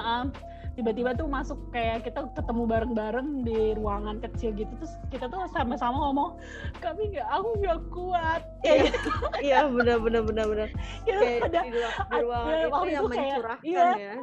[0.81, 6.09] Tiba-tiba tuh masuk kayak kita ketemu bareng-bareng di ruangan kecil gitu terus kita tuh sama-sama
[6.09, 6.41] ngomong
[6.81, 8.65] kami nggak aku nggak kuat Iya.
[8.65, 9.11] kayak gitu.
[9.45, 10.69] iya benar benar benar benar
[11.05, 13.89] kita kayak ada di, ada- ruangan itu waktu yang itu kayak- mencurahkan iya.
[13.93, 14.15] ya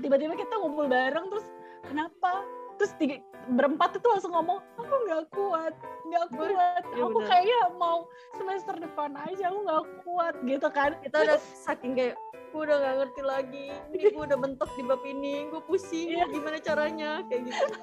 [0.00, 1.46] tiba-tiba kita ngumpul bareng terus
[1.86, 2.32] kenapa
[2.74, 3.20] terus tiga,
[3.52, 5.74] berempat itu langsung ngomong aku nggak kuat
[6.08, 7.28] nggak kuat Iya aku benar.
[7.28, 7.98] kayaknya mau
[8.34, 12.16] semester depan aja aku nggak kuat gitu kan kita udah saking kayak
[12.50, 13.68] gue udah gak ngerti lagi.
[13.94, 15.46] Ini gue udah mentok di bab ini.
[15.48, 16.18] Gue pusing.
[16.18, 16.26] Iya.
[16.30, 17.10] gimana caranya?
[17.30, 17.66] Kayak gitu.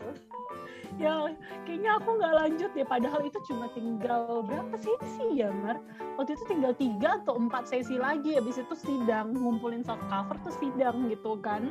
[0.97, 1.30] Ya
[1.61, 5.78] kayaknya aku nggak lanjut ya padahal itu cuma tinggal berapa sesi ya Mar?
[6.18, 8.34] Waktu itu tinggal tiga atau empat sesi lagi.
[8.34, 11.70] Habis itu sidang ngumpulin satu cover terus sidang gitu kan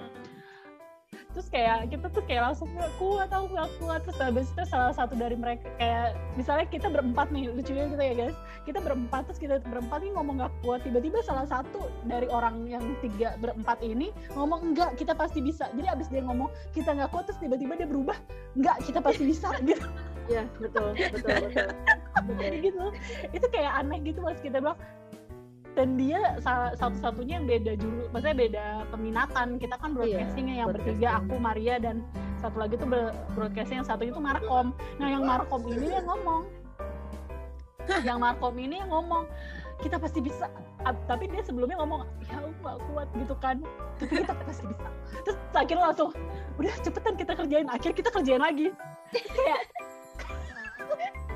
[1.36, 4.00] terus kayak kita tuh kayak langsung nggak kuat aku nggak kuat.
[4.08, 8.14] Terus habis itu salah satu dari mereka kayak misalnya kita berempat nih lucunya gitu ya
[8.16, 8.36] guys.
[8.64, 12.80] Kita berempat terus kita berempat nih ngomong nggak kuat tiba-tiba salah satu dari orang yang
[13.04, 15.68] tiga berempat ini ngomong enggak kita pasti bisa.
[15.76, 18.16] Jadi abis dia ngomong kita nggak kuat terus tiba-tiba dia berubah
[18.56, 19.84] enggak kita pasti bisa gitu.
[20.32, 21.68] Ya betul betul betul
[22.40, 22.84] jadi gitu.
[23.36, 24.40] Itu kayak aneh gitu mas.
[24.40, 24.80] Kita bilang
[25.76, 29.60] dan dia sa- satu-satunya yang beda juru maksudnya beda peminatan.
[29.60, 32.00] Kita kan broadcastingnya yang bertiga aku Maria dan
[32.40, 32.88] satu lagi tuh
[33.36, 34.72] broadcasting yang satu itu Markom.
[34.96, 36.48] Nah yang Markom ini yang ngomong.
[38.08, 39.28] Yang Markom ini yang ngomong
[39.84, 40.48] kita pasti bisa.
[40.80, 43.56] Tapi dia sebelumnya ngomong ya aku gak kuat gitu kan.
[44.00, 44.88] Tapi kita pasti bisa.
[45.28, 46.10] Terus akhirnya langsung
[46.56, 47.68] udah cepetan kita kerjain.
[47.68, 48.72] Akhir kita kerjain lagi.
[49.12, 49.60] Kayak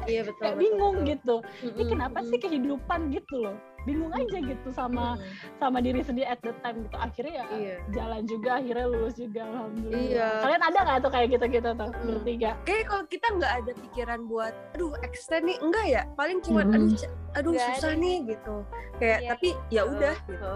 [0.09, 1.11] iya betul kayak betul, bingung betul.
[1.13, 1.37] gitu.
[1.61, 5.17] Ini Mm-mm, kenapa sih kehidupan gitu loh bingung aja gitu sama
[5.57, 9.43] sama diri sendiri at the time gitu akhirnya ya iya jalan juga akhirnya lulus juga
[9.43, 10.29] alhamdulillah Iya.
[10.41, 12.07] kalian ada nggak tuh kayak gitu gitu tuh Mm.
[12.15, 16.03] bertiga Kayak kalau kita nggak ada pikiran buat, aduh extend nih, enggak ya?
[16.13, 16.93] Paling cuma, Mm-mm.
[16.93, 16.97] aduh,
[17.35, 17.99] aduh susah ada.
[17.99, 18.57] nih gitu.
[18.97, 19.29] Kayak Iya.
[19.31, 20.17] tapi ya udah.
[20.23, 20.55] gitu.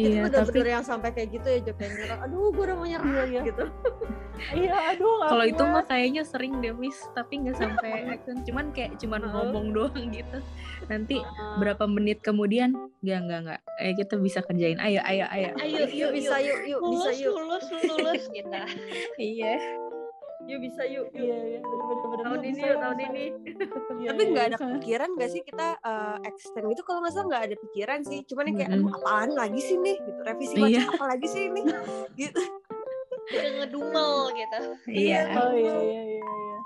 [0.00, 2.76] Iya, itu tapi bener-bener yang sampai kayak gitu ya Jok yang nyerah aduh gue udah
[2.76, 3.40] mau nyerah Iya, iya.
[3.44, 3.64] gitu.
[4.50, 8.96] Iya aduh kalau itu mah kayaknya sering deh miss tapi nggak sampai action cuman kayak
[8.96, 9.32] cuman Heeh.
[9.36, 10.38] ngomong doang gitu.
[10.88, 11.54] Nanti Heeh.
[11.60, 12.72] berapa menit kemudian
[13.04, 13.60] nggak nggak nggak.
[13.84, 14.80] Eh kita bisa kerjain.
[14.80, 15.52] Ayo ayo ayo.
[15.60, 17.34] Ayo, yuk bisa yuk yuk bisa lulus, yuk.
[17.36, 18.22] lulus, lulus.
[18.36, 18.58] Gitu.
[19.20, 19.60] iya
[20.50, 23.24] yuk bisa yuk yuk iya iya bener-bener tahun ini bisa, yuk tahun ini
[24.00, 24.66] Iya, Tapi iya, nggak ada bisa.
[24.74, 26.82] pikiran nggak sih kita eh, extend gitu?
[26.82, 28.20] Kalau nggak salah nggak ada pikiran sih.
[28.24, 29.96] Cuman yang kayak, aduh apaan lagi sih nih?
[29.98, 30.20] Gitu.
[30.22, 30.64] Revisi Iya.
[30.80, 31.62] macam apa lagi sih ini?
[32.20, 32.42] gitu.
[33.30, 34.60] Udah ngedumel gitu.
[34.88, 36.58] iya oh iya iya iya iya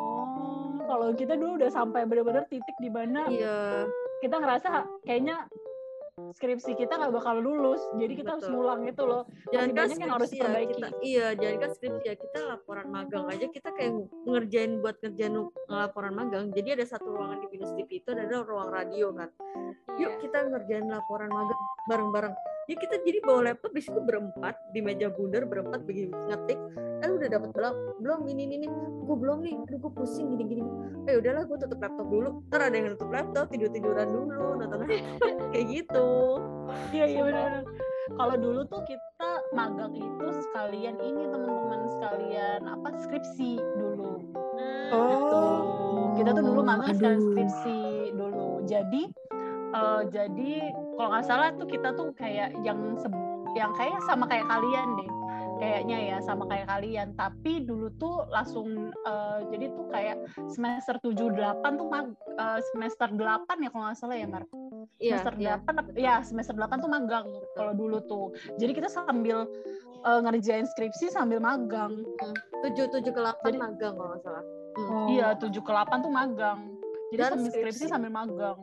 [0.00, 3.84] oh kalau kita dulu udah sampai bener-bener titik di mana iya
[4.18, 4.68] kita ngerasa
[5.02, 5.44] kayaknya
[6.36, 8.54] skripsi kita nggak bakal lulus jadi kita harus Betul.
[8.56, 10.72] ngulang gitu loh jangan kan banyak yang harus skripsi ya diperbaiki.
[10.72, 13.92] kita iya jangan kan skripsi ya kita laporan magang aja kita kayak
[14.28, 15.34] ngerjain buat ngerjain
[15.68, 19.28] laporan magang jadi ada satu ruangan di Binus TV itu ada ruang radio kan
[19.96, 22.34] yuk kita ngerjain laporan magang bareng-bareng
[22.68, 26.58] ya kita jadi bawa laptop di situ berempat di meja bundar berempat begini ngetik.
[27.00, 27.74] Eh udah dapat belum?
[28.04, 28.70] Belum ini ini nih
[29.06, 29.56] gue belum nih.
[29.68, 30.62] Aduh gue pusing gini gini
[31.08, 32.28] eh udahlah gue tutup laptop dulu.
[32.52, 34.84] Ntar ada yang nutup laptop tidur tiduran dulu nonton
[35.52, 36.08] kayak gitu.
[36.92, 37.52] Iya iya benar.
[38.10, 44.10] Kalau dulu tuh kita magang itu sekalian ini teman-teman sekalian apa skripsi dulu.
[44.90, 45.42] Gitu.
[46.18, 47.78] Kita tuh dulu magang sekalian skripsi
[48.18, 48.66] dulu.
[48.66, 49.02] Jadi
[49.74, 50.52] eh, jadi
[51.00, 52.76] kalau nggak salah tuh kita tuh kayak yang
[53.56, 55.10] yang kayak sama kayak kalian deh.
[55.56, 60.16] Kayaknya ya sama kayak kalian, tapi dulu tuh langsung eh, jadi tuh kayak
[60.48, 61.36] semester 7 8
[61.76, 61.88] tuh
[62.32, 63.16] eh, semester 8
[63.60, 64.44] ya kalau nggak salah ya Mar?
[64.96, 65.56] Iya semester iya.
[65.60, 68.26] 8 ap- ya semester 8 tuh magang kalau dulu tuh.
[68.56, 69.48] Jadi kita sambil
[70.00, 72.04] eh, ngerjain skripsi sambil magang.
[72.60, 74.44] Tujuh tujuh ke delapan Jadi- magang kalau nggak salah.
[75.08, 76.60] Iya 7 ke 8 tuh magang.
[77.10, 77.92] Jadi Dan sambil skripsi skripsi.
[77.92, 78.56] sambil magang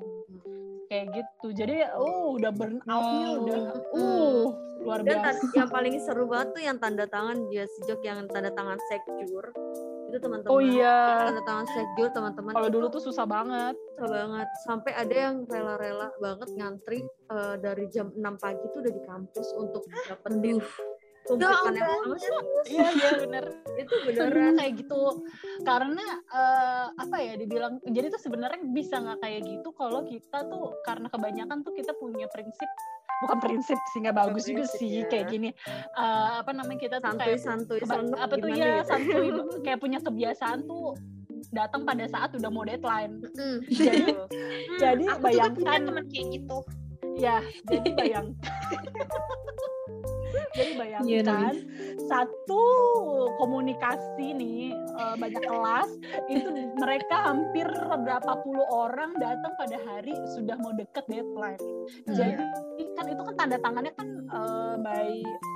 [0.87, 1.47] kayak gitu.
[1.53, 3.39] Jadi oh udah burn outnya Wow.
[3.43, 3.57] udah.
[3.61, 4.01] Mm.
[4.01, 4.45] uh.
[4.77, 5.51] Luar dan biasa.
[5.57, 9.45] yang paling seru banget tuh yang tanda tangan dia sejak yang tanda tangan sekjur
[10.07, 10.53] itu teman-teman.
[10.53, 11.27] Oh iya.
[11.27, 12.51] Tanda tangan sekjur teman-teman.
[12.55, 13.75] Kalau dulu tuh susah banget.
[13.97, 14.47] susah banget.
[14.63, 19.47] Sampai ada yang rela-rela banget ngantri eh, dari jam 6 pagi tuh udah di kampus
[19.59, 20.63] untuk dapetin
[21.27, 22.23] tumpukan yang serius.
[22.65, 23.45] Iya iya bener.
[23.77, 25.03] itu beneran kayak gitu
[25.61, 30.73] karena eh, apa ya dibilang jadi tuh sebenarnya bisa nggak kayak gitu kalau kita tuh
[30.81, 32.69] karena kebanyakan tuh kita punya prinsip
[33.19, 35.07] bukan prinsip sih nggak bagus juga prinsip, sih ya.
[35.07, 35.49] kayak gini
[35.91, 38.87] Eh, apa namanya kita tuh santuy kayak santuy senep apa tuh ya gitu.
[38.87, 39.27] santuy
[39.65, 40.93] kayak punya kebiasaan tuh
[41.49, 43.57] datang pada saat udah mau deadline Mm.
[43.77, 46.57] jadi Hmm, Jadi aku juga punya bayangkan- teman kayak gitu.
[47.15, 48.27] ya jadi bayang
[50.55, 51.55] jadi Iya, bayangkan
[52.09, 52.63] satu
[53.37, 55.89] komunikasi nih eh, banyak kelas
[56.27, 56.47] itu
[56.77, 61.61] mereka hampir berapa puluh orang datang pada hari sudah mau deket deadline.
[62.09, 62.33] Jadi
[62.97, 65.11] kan itu kan tanda tangannya kan eh, by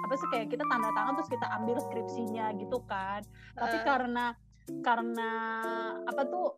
[0.08, 3.22] apa sih kayak kita tanda tangan terus kita ambil skripsinya gitu kan.
[3.58, 3.84] Tapi Eh.
[3.84, 4.26] karena
[4.86, 5.32] karena
[6.06, 6.56] apa tuh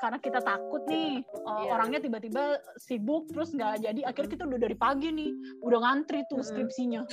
[0.00, 1.70] karena kita takut nih uh, Iya.
[1.72, 5.30] orangnya tiba-tiba sibuk terus nggak jadi akhirnya kita udah dari pagi nih
[5.64, 7.02] udah ngantri tuh skripsinya.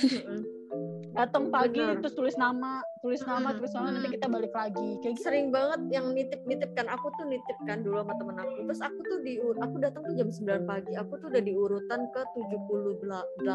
[1.14, 2.02] Datang pagi Bener.
[2.02, 5.30] terus tulis nama tulis nama tulis nama nanti kita balik lagi kayak gitu.
[5.30, 8.98] Sering banget yang nitip-nitip kan aku tuh nitip kan dulu sama temen aku terus aku
[9.06, 13.46] tuh di aku datang tuh jam 9 pagi aku tuh udah di urutan ke 78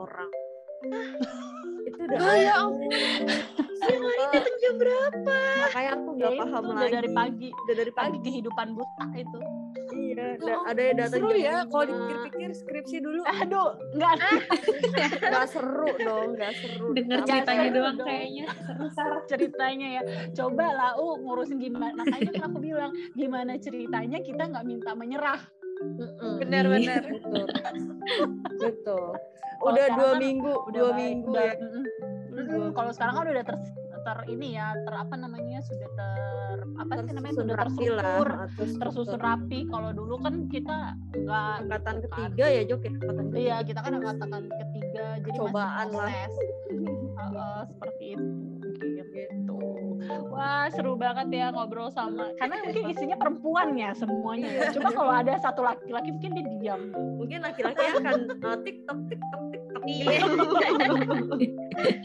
[0.00, 0.30] orang
[1.82, 2.90] itu udah Oh, ya ampun.
[3.82, 5.36] Yang lain datang jam berapa?
[5.60, 6.92] makanya aku Ya, nggak itu paham udah lagi.
[6.92, 7.48] dari pagi.
[7.52, 9.38] Udah dari pagi kehidupan buta itu.
[9.92, 13.20] Iya Ya da- ada yang datang Seru ya kalau dipikir-pikir skripsi dulu.
[13.24, 14.14] aduh nggak
[15.22, 16.86] nggak seru dong nggak seru.
[16.92, 18.06] Denger ceritanya seru doang dong.
[18.06, 18.44] kayaknya.
[18.90, 20.02] Seru ceritanya ya.
[20.32, 21.98] Coba lah uh ngurusin gimana.
[21.98, 25.40] Makanya kan aku bilang gimana ceritanya kita nggak minta menyerah.
[26.42, 27.02] Benar-benar.
[27.06, 27.46] betul.
[28.58, 29.06] Betul.
[29.62, 31.54] Udah dua kan minggu udah dua baik, minggu ya.
[32.74, 33.56] kalau sekarang kan udah ter,
[34.02, 37.46] ter ini ya ter apa namanya sudah ter apa sih namanya Tersusun.
[37.46, 38.26] sudah terstruktur
[38.58, 39.58] terus tersusun rapi.
[39.70, 40.76] Kalau dulu kan kita
[41.14, 42.18] nggak angkatan gitu kan.
[42.26, 42.90] ketiga ya Jok ya?
[42.98, 43.38] Angkatan ketiga.
[43.38, 45.06] iya kita kan angkatan ketiga.
[45.22, 46.48] Jadi Cobaan masih
[47.22, 47.62] lah.
[47.70, 48.28] seperti itu
[49.12, 49.51] gitu
[50.28, 54.60] wah seru banget ya ngobrol sama karena mungkin isinya perempuan ya semuanya Iya.
[54.74, 56.80] coba kalau ada satu laki-laki mungkin dia diam
[57.16, 60.14] mungkin laki-laki akan uh, tiktok tiktok tiktok Iya.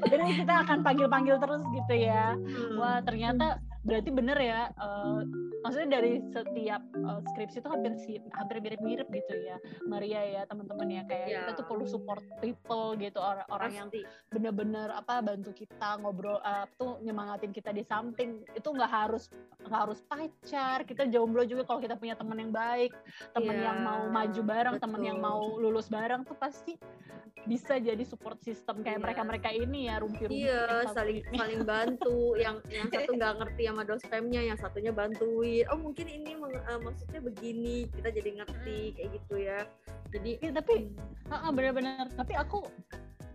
[0.08, 2.76] jadi kita akan panggil-panggil terus gitu ya Hmm.
[2.78, 4.68] Wah ternyata berarti bener ya.
[4.70, 5.20] eh,
[5.60, 10.86] maksudnya dari setiap eh, skripsi itu hampir si hampir mirip-mirip gitu ya, Maria ya teman-teman
[10.88, 11.36] ya kayak Iya.
[11.42, 13.88] kita tuh perlu support people gitu orang-orang yang
[14.28, 19.32] bener-bener apa bantu kita ngobrol eh, tuh nyemangatin kita di samping itu nggak harus
[19.64, 22.92] nggak harus pacar kita jomblo juga kalau kita punya teman yang baik
[23.36, 26.80] teman Iya, yang mau maju bareng teman yang mau lulus bareng tuh pasti
[27.48, 29.04] bisa jadi support system kayak Iya.
[29.08, 31.38] mereka-mereka ini ya rumpi-rumpi iya yang satu saling ini.
[31.40, 35.64] saling bantu yang yang satu nggak ngerti sama dospemnya yang satunya bantuin.
[35.72, 39.60] Oh mungkin ini eh, maksudnya begini kita jadi ngerti kayak gitu ya.
[40.12, 40.92] Jadi Iya, tapi
[41.32, 42.12] ah, bener-bener.
[42.20, 42.68] Tapi aku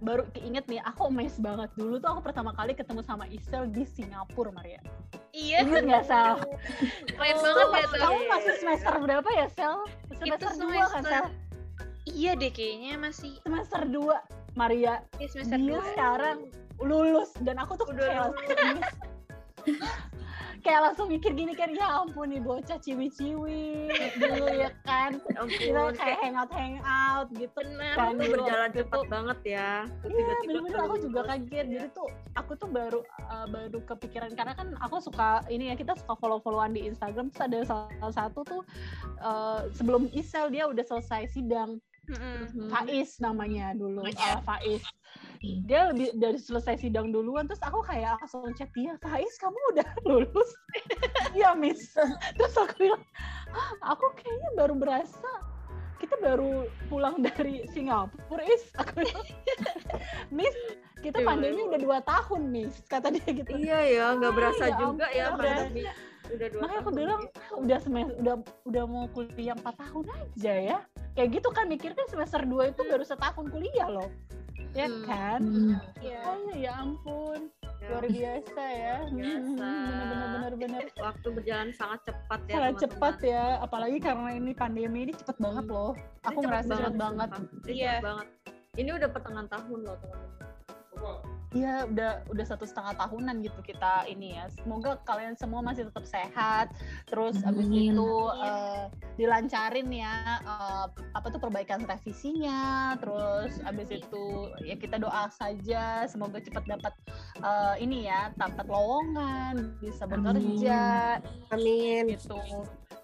[0.03, 3.87] baru keinget nih aku amazed banget dulu tuh aku pertama kali ketemu sama Isel di
[3.87, 4.83] Singapura Maria
[5.33, 5.65] Iya.
[5.65, 6.37] ingat nggak Sel?
[7.09, 7.99] Keren banget ya tuh.
[8.05, 9.77] kamu masih semester berapa ya Sel?
[10.13, 11.25] Semester Itu dua kan semester Sel?
[12.03, 14.17] Iya deh kayaknya masih Semester dua
[14.53, 15.87] Maria ya semester dia dua.
[15.95, 16.39] sekarang
[16.83, 18.79] lulus dan aku tuh Udah kayak langsung
[20.63, 23.91] kayak langsung mikir gini kan ya ampun nih bocah ciwi-ciwi
[24.23, 27.95] dulu ya kan ya kita kayak hangout hangout gitu Benar.
[27.99, 29.71] kan itu berjalan waktu cepat banget ya
[30.03, 31.67] Iya, bener-bener aku juga kaget.
[31.73, 33.01] Jadi tuh aku tuh baru
[33.31, 37.33] uh, baru kepikiran karena kan aku suka ini ya kita suka follow-followan di Instagram.
[37.33, 38.63] Terus ada salah satu tuh
[39.23, 42.51] uh, sebelum Isel dia udah selesai sidang Mm-mm.
[42.51, 42.69] Mhm.
[42.75, 44.83] Faiz namanya dulu uh, Faiz.
[45.43, 49.89] Dia lebih dari selesai sidang duluan terus aku kayak langsung chat dia Faiz kamu udah
[50.09, 50.51] lulus?
[51.35, 51.99] Iya miss.
[52.39, 53.03] Terus aku bilang
[53.51, 55.31] "Hah, aku kayaknya baru berasa
[55.99, 58.71] kita baru pulang dari Singapura is.
[58.79, 59.27] Aku bilang
[60.37, 60.55] miss
[61.03, 63.51] kita Iya, pandemi udah dua tahun miss kata dia gitu.
[63.59, 65.83] Iya ya nggak berasa ya juga ya pandemi.
[66.31, 67.55] Udah dua makanya aku bilang gitu.
[67.67, 68.35] udah semester udah
[68.71, 70.79] udah mau kuliah empat tahun aja ya.
[71.13, 74.09] Kayak gitu kan mikir kan semester 2 itu baru setahun kuliah loh
[74.73, 75.05] ya Hmm.
[75.05, 75.75] kan Hmm.
[75.99, 76.21] Iya.
[76.25, 77.41] oh ya ampun
[77.83, 79.59] Ya, luar biasa ya Biasa.
[79.59, 82.83] bener bener bener waktu berjalan sangat cepat ya sangat teman-teman.
[82.87, 85.75] cepat ya apalagi karena ini pandemi ini cepet banget Hmm.
[85.75, 87.29] loh Ini aku ngerasa cepet banget.
[87.67, 87.95] Ini Iya.
[87.99, 88.27] banget
[88.73, 94.41] ini udah pertengahan tahun loh teman-teman Iya, udah udah satu setengah tahunan gitu kita ini
[94.41, 94.49] ya.
[94.57, 96.73] Semoga kalian semua masih tetap sehat.
[97.05, 97.93] Terus abis Amin.
[97.93, 98.85] itu eh,
[99.21, 102.97] dilancarin ya eh, apa tuh perbaikan revisinya.
[102.97, 104.25] Terus abis itu
[104.65, 106.95] ya kita doa saja semoga cepat dapat
[107.45, 111.21] eh, ini ya dapat lowongan, bisa bekerja
[111.53, 112.17] Amin.
[112.17, 112.41] gitu.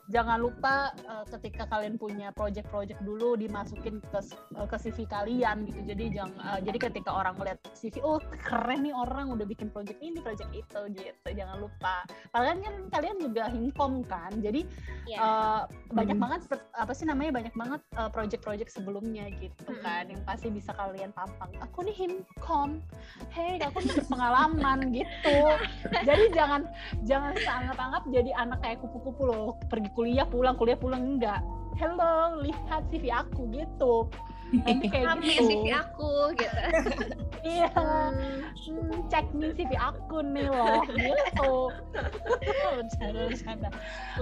[0.09, 4.21] Jangan lupa uh, ketika kalian punya project-project dulu dimasukin ke
[4.57, 5.81] uh, ke CV kalian gitu.
[5.85, 10.01] Jadi jangan uh, jadi ketika orang melihat CV oh keren nih orang udah bikin project
[10.01, 11.29] ini project itu gitu.
[11.29, 12.09] Jangan lupa.
[12.33, 14.33] Kalian kan kalian juga himkom kan.
[14.41, 14.65] Jadi
[15.09, 15.19] Iya.
[15.21, 16.25] uh, banyak Hmm.
[16.25, 16.41] banget
[16.77, 21.53] apa sih namanya banyak banget uh, project-project sebelumnya gitu kan yang pasti bisa kalian tampang.
[21.65, 22.81] Aku nih himkom
[23.33, 25.39] hey aku nih berpengalaman gitu.
[26.09, 26.69] Jadi jangan
[27.05, 31.43] jangan seanggap-anggap jadi anak kayak kupu-kupu loh pergi kuliah pulang kuliah pulang enggak.
[31.75, 34.07] Hello lihat CV aku gitu.
[34.55, 35.43] Nanti kayak gitu.
[35.43, 36.63] CV aku gitu.
[37.59, 37.67] iya.
[37.75, 41.53] Hmm, cek nih CV aku nih loh gitu.
[42.79, 43.69] Bercanda bercanda.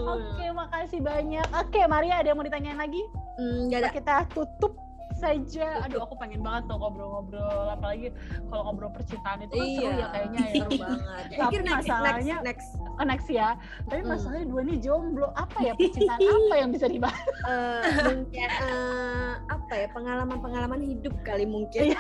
[0.01, 1.45] Oke makasih banyak.
[1.53, 3.05] Oke Maria ada yang mau ditanyain lagi?
[3.37, 3.91] Nggak ada.
[3.93, 4.86] kita tutup
[5.17, 8.13] saja aduh aku pengen banget tuh ngobrol-ngobrol apalagi
[8.47, 11.25] kalau ngobrol percintaan itu kan seru ya kayaknya ya seru banget.
[11.27, 12.95] Tapi Mungkin next, masalahnya- next, next.
[12.95, 13.49] Oh, next ya
[13.85, 14.11] tapi Hmm.
[14.11, 19.73] masalahnya dua nih jomblo apa ya percintaan apa yang bisa dibahas Eh, mungkin eh, apa
[19.75, 21.93] ya pengalaman-pengalaman hidup kali mungkin.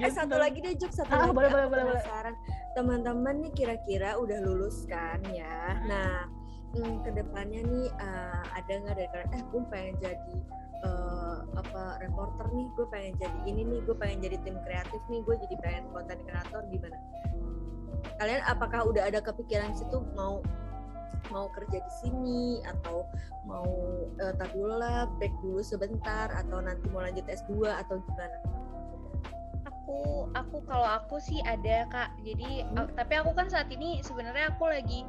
[0.00, 1.32] eh satu lagi deh Juk, satu Ah, lagi.
[1.32, 2.00] boleh, boleh, boleh, boleh.
[2.00, 2.34] penasaran.
[2.72, 5.76] Teman-teman nih kira-kira udah lulus kan ya.
[5.84, 6.24] Nah,
[6.74, 9.30] hmm, ke depannya nih eh, ada nggak dari kalian?
[9.34, 10.36] Eh, gue pengen jadi
[10.80, 15.20] eh, apa reporter nih, gue pengen jadi ini nih, gue pengen jadi tim kreatif nih,
[15.26, 16.98] gue jadi pengen konten kreator gimana?
[18.20, 20.40] Kalian apakah udah ada kepikiran situ mau
[21.30, 23.06] mau kerja di sini atau
[23.46, 23.70] mau
[24.18, 28.38] eh, tar dulu lah break dulu sebentar atau nanti mau lanjut S2 atau gimana?
[29.90, 32.86] aku aku kalau aku sih ada kak jadi Hmm.
[32.86, 35.02] a- tapi aku kan saat ini sebenarnya aku lagi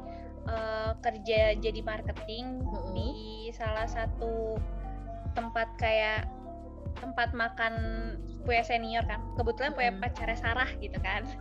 [0.48, 2.92] eh, kerja jadi marketing Mm-mm.
[2.94, 3.10] di
[3.54, 4.58] salah satu
[5.32, 6.28] tempat kayak
[7.00, 7.74] tempat makan
[8.42, 11.22] kue senior kan kebetulan punya pacarnya Sarah gitu kan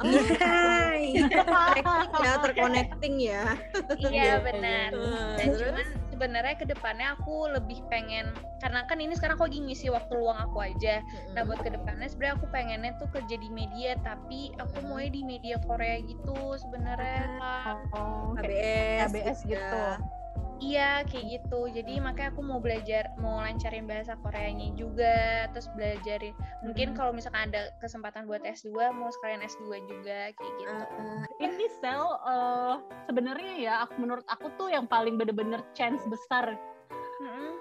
[1.82, 3.44] connecting ya, terconnecting ya.
[4.00, 5.60] iya benar Eh, dan terus?
[5.66, 5.88] cuman
[6.22, 8.30] sebenarnya ke depannya aku lebih pengen
[8.62, 11.02] karena kan ini sekarang aku lagi ngisi waktu luang aku aja
[11.34, 15.02] Nah buat ke depannya sebenarnya aku pengennya tuh kerja di media tapi aku Mm-mm.
[15.02, 17.90] maunya di media Korea gitu sebenarnya Kak.
[17.98, 19.82] oh, kayak KBS, KBS gitu.
[19.82, 19.98] ya.
[20.62, 21.74] Iya kayak gitu.
[21.74, 27.50] Jadi makanya aku mau belajar mau lancarin bahasa Koreanya juga terus belajarin mungkin kalau misalkan
[27.50, 30.70] ada kesempatan buat S2 mau sekalian S2 juga kayak gitu.
[30.70, 32.76] Eh, ini sel eh,
[33.10, 36.54] sebenarnya ya aku menurut aku tuh yang paling bener-bener chance besar
[37.26, 37.58] Mm-mm.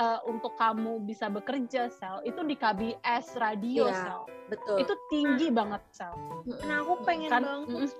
[0.00, 4.00] eh, untuk kamu bisa bekerja sel itu di KBS radio Iya.
[4.08, 4.76] sel betul.
[4.80, 6.16] itu tinggi banget sel
[6.64, 7.92] Nah aku pengen Kan, banget.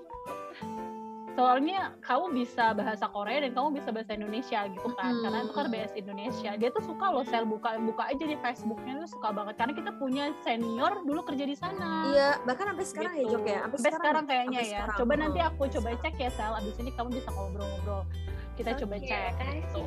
[1.39, 5.23] Soalnya kamu bisa bahasa Korea dan kamu bisa bahasa Indonesia gitu kan Mm-mm.
[5.23, 8.99] karena itu kan KBS Indonesia dia tuh suka loh sel buka buka aja di Facebooknya
[8.99, 13.13] tuh suka banget karena kita punya senior dulu kerja di sana Iya, bahkan sampai sekarang
[13.13, 13.33] ya gitu.
[13.33, 13.59] Jok ya.
[13.63, 14.79] Sampai sekarang kayaknya sampai ya.
[14.81, 14.99] sekarang.
[14.99, 15.49] Coba nanti Hmm.
[15.49, 16.53] aku coba cek ya Sel.
[16.55, 18.03] Abis ini kamu bisa ngobrol-ngobrol.
[18.55, 19.33] Kita coba Oke, cek.
[19.39, 19.85] Gitu.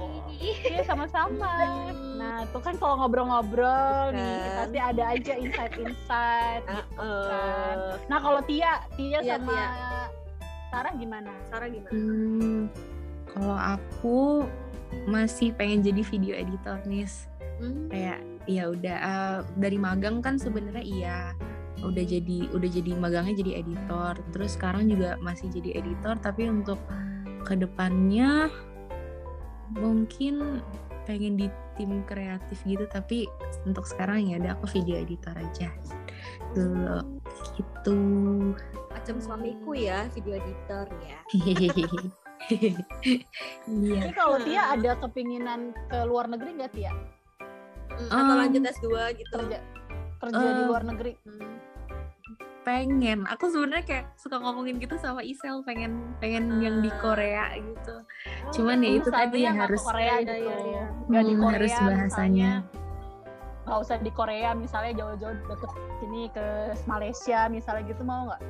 [0.69, 1.51] Iya sama-sama.
[2.21, 4.53] Nah tuh kan kalau ngobrol-ngobrol nih Kan.
[4.61, 6.61] pasti ada aja insight-insight.
[6.69, 7.75] Gitu kan.
[8.05, 9.67] Nah kalau Tia, Tia Iya, sama Tia.
[10.71, 11.29] Sarah gimana?
[11.51, 11.91] Sarah gimana?
[11.91, 12.71] Hmm,
[13.27, 14.19] kalau aku
[15.03, 17.11] masih pengen jadi video editor nih.
[17.59, 17.91] Hmm.
[17.91, 21.19] Kayak ya udah eh, dari magang kan sebenarnya iya
[21.83, 24.15] udah jadi udah jadi magangnya jadi editor.
[24.31, 26.79] Terus sekarang juga masih jadi editor tapi untuk
[27.43, 28.47] ke depannya
[29.75, 30.63] mungkin
[31.03, 33.25] pengen di tim kreatif gitu tapi
[33.65, 35.73] untuk sekarang ya udah aku video editor aja
[36.53, 36.99] dulu
[37.57, 37.99] gitu
[39.01, 41.17] Macam suamiku ya, video editor ya.
[41.33, 41.73] iya
[43.65, 46.93] Ini kalau Tia ada kepinginan ke luar negeri nggak Tia?
[47.91, 48.87] Hmm, atau Um, lanjut S2
[49.17, 49.33] gitu.
[49.33, 49.57] Kerja
[50.21, 51.17] kerja di Eh, luar negeri?
[51.17, 51.57] Hmm.
[52.61, 57.01] pengen aku sebenarnya kayak suka ngomongin gitu sama Isel pengen pengen yang di Ah.
[57.01, 58.05] Korea gitu
[58.53, 60.33] cuman ya itu tadi ya ke harus Korea Iya, gitu.
[60.37, 60.83] iya, iya.
[61.09, 66.21] Nggak di Hmm, Korea harus bahasanya misalnya, nggak usah di Korea misalnya jauh-jauh deket sini
[66.29, 66.45] ke
[66.85, 68.41] Malaysia misalnya gitu mau nggak?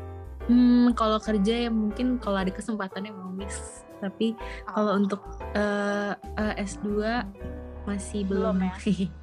[0.48, 4.34] Hmm kalau kerja ya mungkin kalau ada kesempatannya mau miss tapi
[4.66, 5.00] kalau Oh.
[5.00, 5.22] untuk
[5.54, 6.88] eh, eh, S2
[7.84, 8.74] masih Belum belum, ya?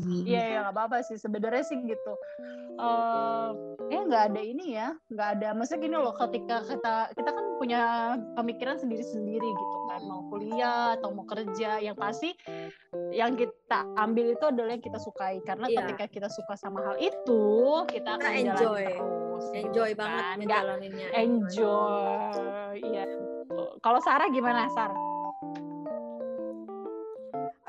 [0.00, 0.38] Iya.
[0.38, 2.14] Ya nggak apa-apa sih sebenarnya sih gitu.
[2.78, 3.48] Eh
[3.90, 5.48] ya nggak ada ini ya, nggak ada.
[5.52, 7.80] Maksudnya gini loh, ketika kita kita kan punya
[8.38, 12.32] pemikiran sendiri-sendiri gitu kan, mau kuliah atau mau kerja, yang pasti
[13.10, 15.78] yang kita ambil itu adalah yang kita sukai karena Iya.
[15.84, 17.42] ketika kita suka sama hal itu
[17.90, 18.84] kita akan jalanin enjoy.
[18.86, 19.29] terus.
[19.40, 20.36] Gitu Enjoy banget kan.
[20.38, 21.08] Ngejalaninnya.
[21.16, 23.04] enjoy, iya.
[23.80, 25.00] Kalau Sarah gimana Sarah?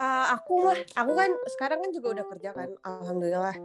[0.02, 3.56] Eh, aku mah, aku kan sekarang kan juga udah kerja kan, alhamdulillah.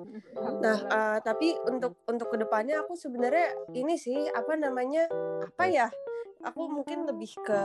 [0.60, 5.08] Nah, eh, tapi untuk untuk ke depannya aku sebenarnya ini sih apa namanya
[5.40, 5.88] apa ya?
[6.46, 7.62] aku mungkin lebih ke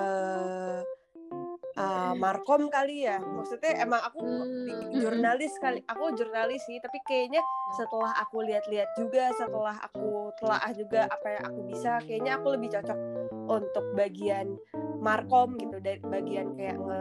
[1.77, 4.91] uh, markom kali ya maksudnya emang aku Hmm.
[4.97, 7.41] jurnalis kali aku jurnalis sih tapi kayaknya
[7.75, 12.69] setelah aku lihat-lihat juga setelah aku telaah juga apa yang aku bisa kayaknya aku lebih
[12.75, 12.99] cocok
[13.47, 14.59] untuk bagian
[15.01, 16.99] markom gitu dari bagian kayak nge,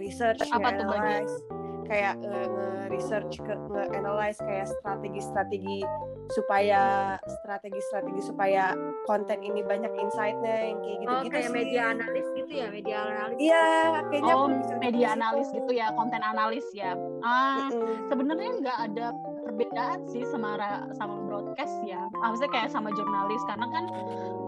[0.00, 1.24] research Apa tuh bagian?
[1.84, 2.40] Kayak nge,
[2.90, 5.84] research ke nge analyze kayak strategi-strategi
[6.32, 6.82] supaya
[7.44, 8.72] strategi-strategi supaya
[9.04, 11.56] konten ini banyak insight-nya yang kayak Oh, gitu-gitu kayak sih.
[11.60, 13.36] media analis gitu ya, media analis.
[13.36, 13.66] Iya,
[14.08, 14.48] kayaknya Oh,
[14.80, 15.14] media di situ.
[15.14, 16.92] analis gitu ya, konten analis ya.
[17.20, 18.08] Ah, Mm-mm.
[18.08, 19.06] sebenarnya nggak ada
[19.44, 20.56] perbedaan sih sama
[20.96, 22.06] sama broadcast ya.
[22.22, 23.84] Ah, Maksudnya kayak sama jurnalis karena kan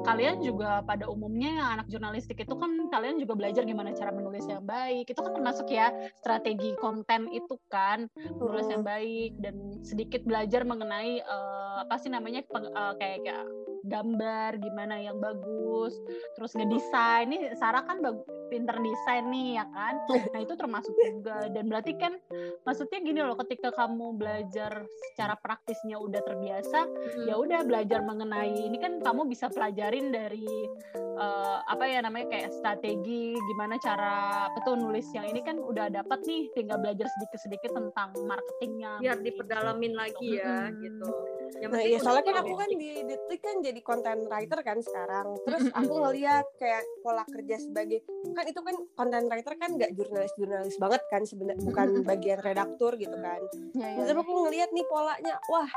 [0.07, 4.62] kalian juga pada umumnya anak jurnalistik itu kan kalian juga belajar gimana cara menulis yang
[4.62, 5.11] baik.
[5.11, 5.91] Itu kan termasuk ya
[6.22, 8.07] strategi konten itu kan
[8.39, 13.47] menulis yang baik dan sedikit belajar mengenai eh, apa sih namanya peng- eh, kayak kayak
[13.82, 15.92] gambar gimana yang bagus
[16.32, 21.48] terus ngedesain ini Sarah kan bag- pinter desain nih ya kan nah itu termasuk juga
[21.48, 22.14] dan berarti kan
[22.62, 24.70] maksudnya gini loh ketika kamu belajar
[25.10, 27.26] secara praktisnya udah terbiasa Hmm.
[27.26, 30.46] ya udah belajar mengenai ini kan kamu bisa pelajarin dari
[30.94, 34.16] eh, apa ya namanya kayak strategi gimana cara
[34.52, 39.92] betul nulis yang ini kan udah dapat nih tinggal belajar sedikit-sedikit tentang marketingnya biar diperdalamin
[39.92, 40.78] lagi ya Mm-mm.
[40.78, 41.08] gitu.
[41.57, 44.78] Yang Nah iya soalnya kan aku tahu kan di Detik kan jadi content writer kan
[44.82, 45.26] sekarang.
[45.47, 47.99] Terus aku ngeliat kayak pola kerja sebagai
[48.34, 53.16] kan itu kan content writer kan nggak jurnalis-jurnalis banget kan sebenarnya bukan bagian redaktur gitu
[53.16, 53.40] kan.
[53.74, 55.68] ya, ya, Terus aku ngeliat nih polanya, wah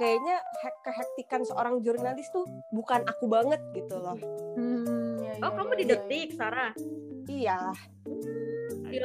[0.00, 4.18] kayaknya hek- kehektikan seorang jurnalis tuh bukan aku banget gitu loh.
[4.56, 5.92] Hmm, ya, Oh, ya, kamu ya, di ya, ya.
[5.94, 6.72] detik, Sarah.
[7.22, 7.58] Iya,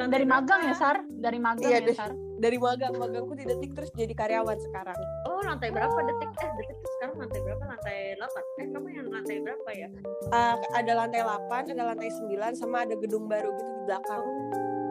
[0.08, 0.74] dari magang ya?
[0.76, 1.96] Sar dari magang Iya, ya deh.
[1.96, 4.94] Sar dari magang magangku di Detik terus jadi karyawan sekarang.
[5.24, 6.30] Oh, lantai berapa detik?
[6.38, 7.62] Eh, detik tuh sekarang lantai berapa?
[7.64, 8.42] Lantai 8.
[8.56, 9.88] Eh, kamu yang lantai berapa ya?
[10.28, 14.22] Uh, ada lantai 8, ada lantai 9 sama ada gedung baru gitu di belakang.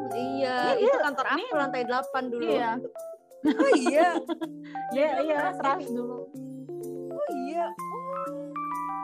[0.07, 1.03] Iya, Iya, itu iya.
[1.03, 2.43] kantor aku Ini- lantai 8 dulu.
[2.45, 2.71] iya
[3.61, 4.07] Oh iya,
[4.91, 5.93] iya iya Trans TV.
[5.93, 6.25] dulu
[7.07, 7.65] oh iya.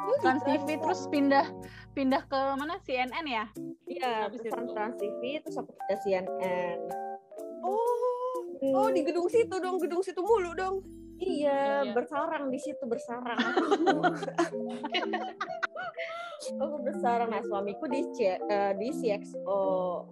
[0.03, 1.47] Oh, Trans TV terus pindah
[1.91, 3.45] pindah ke mana CNN ya
[3.85, 6.77] Iya, Trans TV terus aku pindah CNN.
[8.71, 10.79] Oh, oh di gedung situ dong, gedung situ mulu dong.
[11.19, 11.91] Iya, Iya.
[11.91, 13.39] bersarang di situ bersarang.
[16.59, 20.03] aku bersarang nah suamiku di C- eh, di CXO.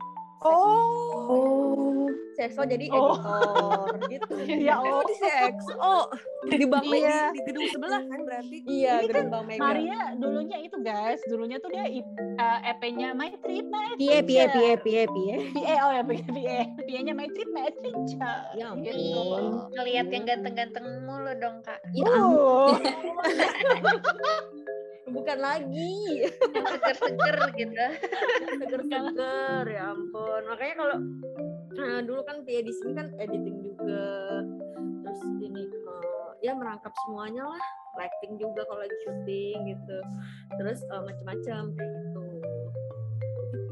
[0.42, 3.14] Oh, CXO jadi Oh.
[3.14, 4.34] editor gitu.
[4.58, 5.56] ya oh di CX.
[5.78, 6.10] Oh,
[6.44, 7.30] di Bang Iya.
[7.30, 8.58] di, di gedung sebelah kan berarti.
[8.64, 9.62] Iya, Ini gedung Bang Mega.
[9.62, 11.86] Maria dulunya itu guys dulunya tuh dia
[12.36, 15.38] uh, EP-nya My Trip My Pie pie pie pie pie.
[15.54, 18.82] PA oh ya PA PA PA-nya My Trip My Adventure Ya ampun.
[18.84, 19.24] gitu.
[19.72, 21.78] Ngeliat yang ganteng-ganteng mulu dong kak.
[21.94, 22.74] Ya Oh.
[25.12, 26.26] bukan lagi.
[26.26, 27.86] Yang seger-seger gitu.
[28.64, 30.42] seger-seger ya ampun.
[30.48, 30.98] Makanya kalau
[31.76, 34.08] nah, dulu kan Tia di sini kan editing juga.
[35.06, 37.64] Terus ini eh, ya merangkap semuanya lah.
[38.00, 39.98] Lighting juga kalau lagi syuting gitu.
[40.56, 42.24] Terus eh, macam-macam kayak gitu.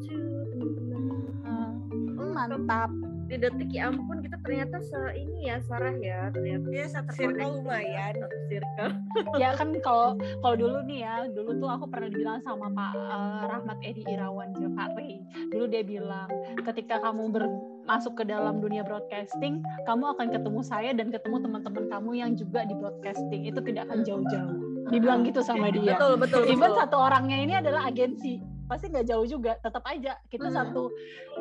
[0.03, 1.71] Gitu teman-teman.
[2.19, 2.91] Hmm, mantap
[3.29, 6.65] di detik ya ampun kita ternyata se ini ya Sarah ya ternyata.
[6.73, 8.13] Iya, satu circle lumayan.
[8.17, 8.91] satu circle.
[9.37, 13.41] Ya kan kalau kalau dulu nih ya dulu tuh aku pernah dibilang sama Pak eh,
[13.45, 15.21] Rahmat Edi Irawan ya Pak Rey
[15.53, 16.29] dulu dia bilang
[16.65, 17.53] ketika kamu ber-
[17.85, 22.65] masuk ke dalam dunia broadcasting kamu akan ketemu saya dan ketemu teman-teman kamu yang juga
[22.65, 23.45] di broadcasting.
[23.45, 24.57] Itu tidak akan jauh-jauh.
[24.89, 25.93] Dibilang gitu sama dia.
[25.93, 26.81] Betul betul even betul.
[26.81, 30.55] satu orangnya ini adalah agensi pasti nggak jauh juga tetap aja kita Hmm.
[30.55, 30.83] satu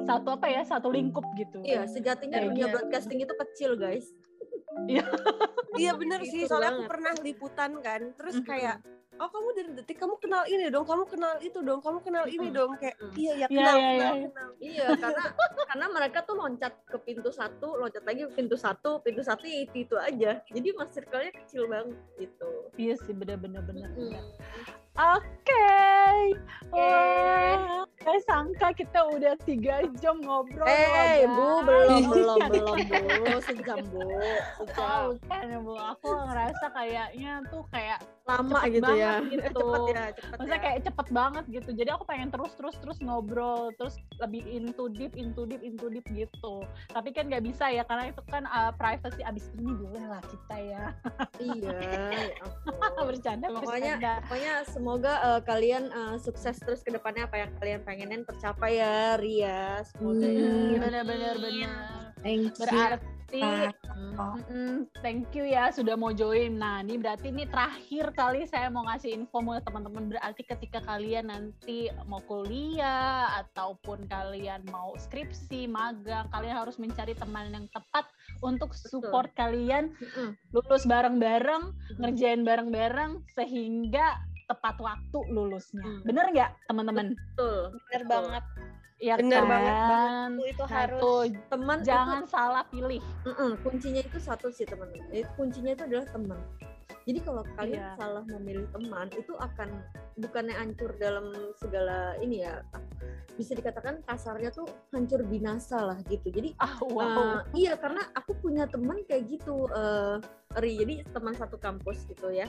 [0.02, 4.08] satu apa ya satu lingkup gitu iya sejatinya dunia broadcasting itu kecil guys
[5.74, 6.90] Iya bener sih, soalnya aku banget.
[6.90, 8.46] pernah liputan kan, terus Mhm.
[8.46, 8.76] kayak
[9.16, 12.48] oh kamu dari detik kamu kenal ini dong, kamu kenal itu dong, kamu kenal ini
[12.48, 14.24] dong, kayak iya ya Iya, kenal, iya, kenal, iya.
[14.24, 14.48] kenal.
[14.58, 15.24] Iya, karena
[15.66, 19.58] karena mereka tuh loncat ke pintu satu, loncat lagi ke pintu satu, pintu satu ya
[19.60, 20.30] itu itu aja.
[20.46, 22.48] Jadi mas circle-nya kecil banget gitu.
[22.76, 24.14] iya sih bener-bener bener Mm.
[24.98, 26.34] Bener Oke,
[26.74, 30.66] wah, saya sangka kita udah tiga jam ngobrol.
[30.66, 34.66] Eh, loh, Bu, belum belum belum Bu, sejam Bu, sejam.
[34.74, 39.12] Tahu kan Bu, aku ngerasa kayaknya tuh kayak Lama cepet gitu ya.
[39.24, 39.40] gitu.
[39.56, 40.64] cepet ya, cepet maksudnya ya.
[40.68, 41.70] kayak cepet banget gitu.
[41.72, 46.04] Jadi aku pengen terus terus terus ngobrol, terus lebih into deep, into deep, into deep
[46.12, 46.60] gitu.
[46.92, 50.56] Tapi kan nggak bisa ya karena itu kan uh, privacy abis ini boleh lah kita
[50.60, 50.84] ya.
[51.40, 52.00] Iya, ya
[52.44, 53.04] ampun.
[53.08, 54.12] bercanda, Pokoknya bercanda.
[54.28, 54.54] pokoknya
[54.88, 59.84] semoga eh, kalian eh, sukses terus ke depannya apa yang kalian pengenin tercapai ya Ria.
[59.84, 60.48] Semoga ya.
[60.48, 61.36] Hmm, bener.
[62.24, 62.64] Thank you.
[62.64, 63.44] Berarti
[64.16, 64.40] Kak.
[64.48, 66.56] Mm, thank you ya sudah mau join.
[66.56, 70.16] Nah, ini berarti ini terakhir kali saya mau ngasih info buat teman-teman.
[70.16, 77.52] Berarti ketika kalian nanti mau kuliah ataupun kalian mau skripsi, magang, kalian harus mencari teman
[77.52, 78.08] yang tepat
[78.40, 80.32] untuk support kalian Mm-mm.
[80.56, 85.84] lulus bareng-bareng, ngerjain bareng-bareng sehingga tepat waktu lulusnya.
[85.84, 86.00] Hmm.
[86.02, 87.12] Bener nggak, teman-teman?
[87.12, 87.58] Betul.
[87.76, 88.10] Bener Betul.
[88.10, 88.44] banget.
[88.98, 89.50] Ya Bener kan?
[89.54, 92.98] banget, Itu, itu Nah, harus tuh, Teman jangan salah pilih.
[93.22, 95.06] Mm-mm, kuncinya itu satu sih teman-teman.
[95.14, 96.40] Eh, Kuncinya itu adalah teman.
[97.08, 97.96] Jadi kalau kalian Iya.
[97.96, 99.80] salah memilih teman itu akan
[100.20, 102.60] bukannya hancur dalam segala ini ya.
[103.32, 106.28] Bisa dikatakan kasarnya tuh hancur binasa lah gitu.
[106.28, 107.00] Jadi Ah, wow.
[107.00, 110.20] eh, iya karena aku punya teman kayak gitu eh
[110.60, 110.76] Ri.
[110.76, 112.44] Jadi teman satu kampus gitu ya.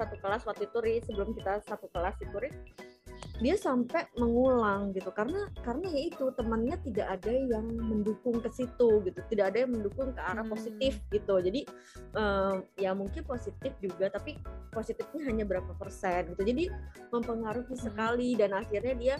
[0.00, 2.48] Satu kelas waktu itu Ri sebelum kita satu kelas itu Ri
[3.38, 5.10] dia sampai mengulang gitu.
[5.14, 9.20] Karena karena ya itu temannya tidak ada yang mendukung ke situ gitu.
[9.30, 10.52] Tidak ada yang mendukung ke arah Hmm.
[10.54, 11.34] positif gitu.
[11.38, 11.62] Jadi
[12.14, 14.38] eh, ya mungkin positif juga tapi
[14.74, 16.42] positifnya hanya berapa persen gitu.
[16.42, 16.70] Jadi
[17.14, 19.16] mempengaruhi sekali dan akhirnya dia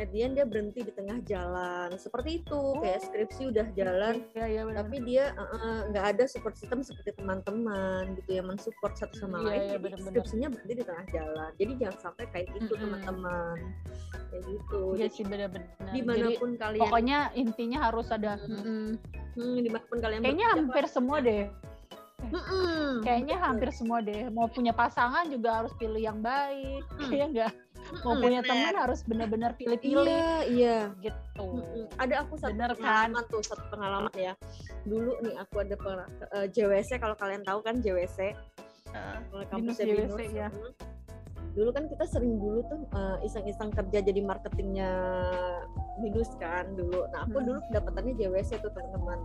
[0.00, 4.46] at the end dia berhenti di tengah jalan seperti itu kayak skripsi udah jalan Iya,
[4.48, 4.78] iya benar.
[4.88, 5.24] tapi dia
[5.92, 9.82] nggak ada support system seperti teman-teman gitu yang mensupport satu sama Iya, lain iya, jadi
[9.84, 10.08] benar-benar.
[10.08, 12.80] skripsinya berhenti di tengah jalan jadi jangan sampai kayak gitu Mm-mm.
[12.88, 13.56] teman-teman
[14.32, 15.68] kayak gitu jadi sih benar-benar.
[15.76, 18.32] Jadi di mana pun kalian pokoknya intinya harus ada.
[18.40, 18.48] Mm.
[18.48, 18.86] Mm-mm.
[19.36, 21.44] hmm, di mana pun kalian Kayaknya hampir semua deh.
[22.22, 23.04] Mm-mm.
[23.04, 24.30] Kayaknya hampir semua deh.
[24.30, 26.80] Mau punya pasangan juga harus pilih yang baik.
[26.96, 27.10] Mm.
[27.12, 27.52] Iya enggak?
[28.00, 31.60] Mau punya teman harus benar-benar pilih-pilih iya iya gitu.
[31.96, 32.80] Ada aku satu Bener kan?
[32.80, 34.32] pengalaman tuh satu pengalaman ya
[34.82, 38.18] dulu nih aku ada pernah eh, JWC kalau kalian tahu kan JWC
[38.92, 40.32] Binus kampusnya JWC, Binus.
[40.32, 40.48] ya.
[41.52, 44.90] Dulu kan kita sering dulu tuh eh, iseng-iseng kerja jadi marketingnya
[45.98, 47.04] Binus kan dulu.
[47.08, 47.46] Nah aku Hmm.
[47.46, 49.20] dulu pendapatannya JWC tuh teman-teman.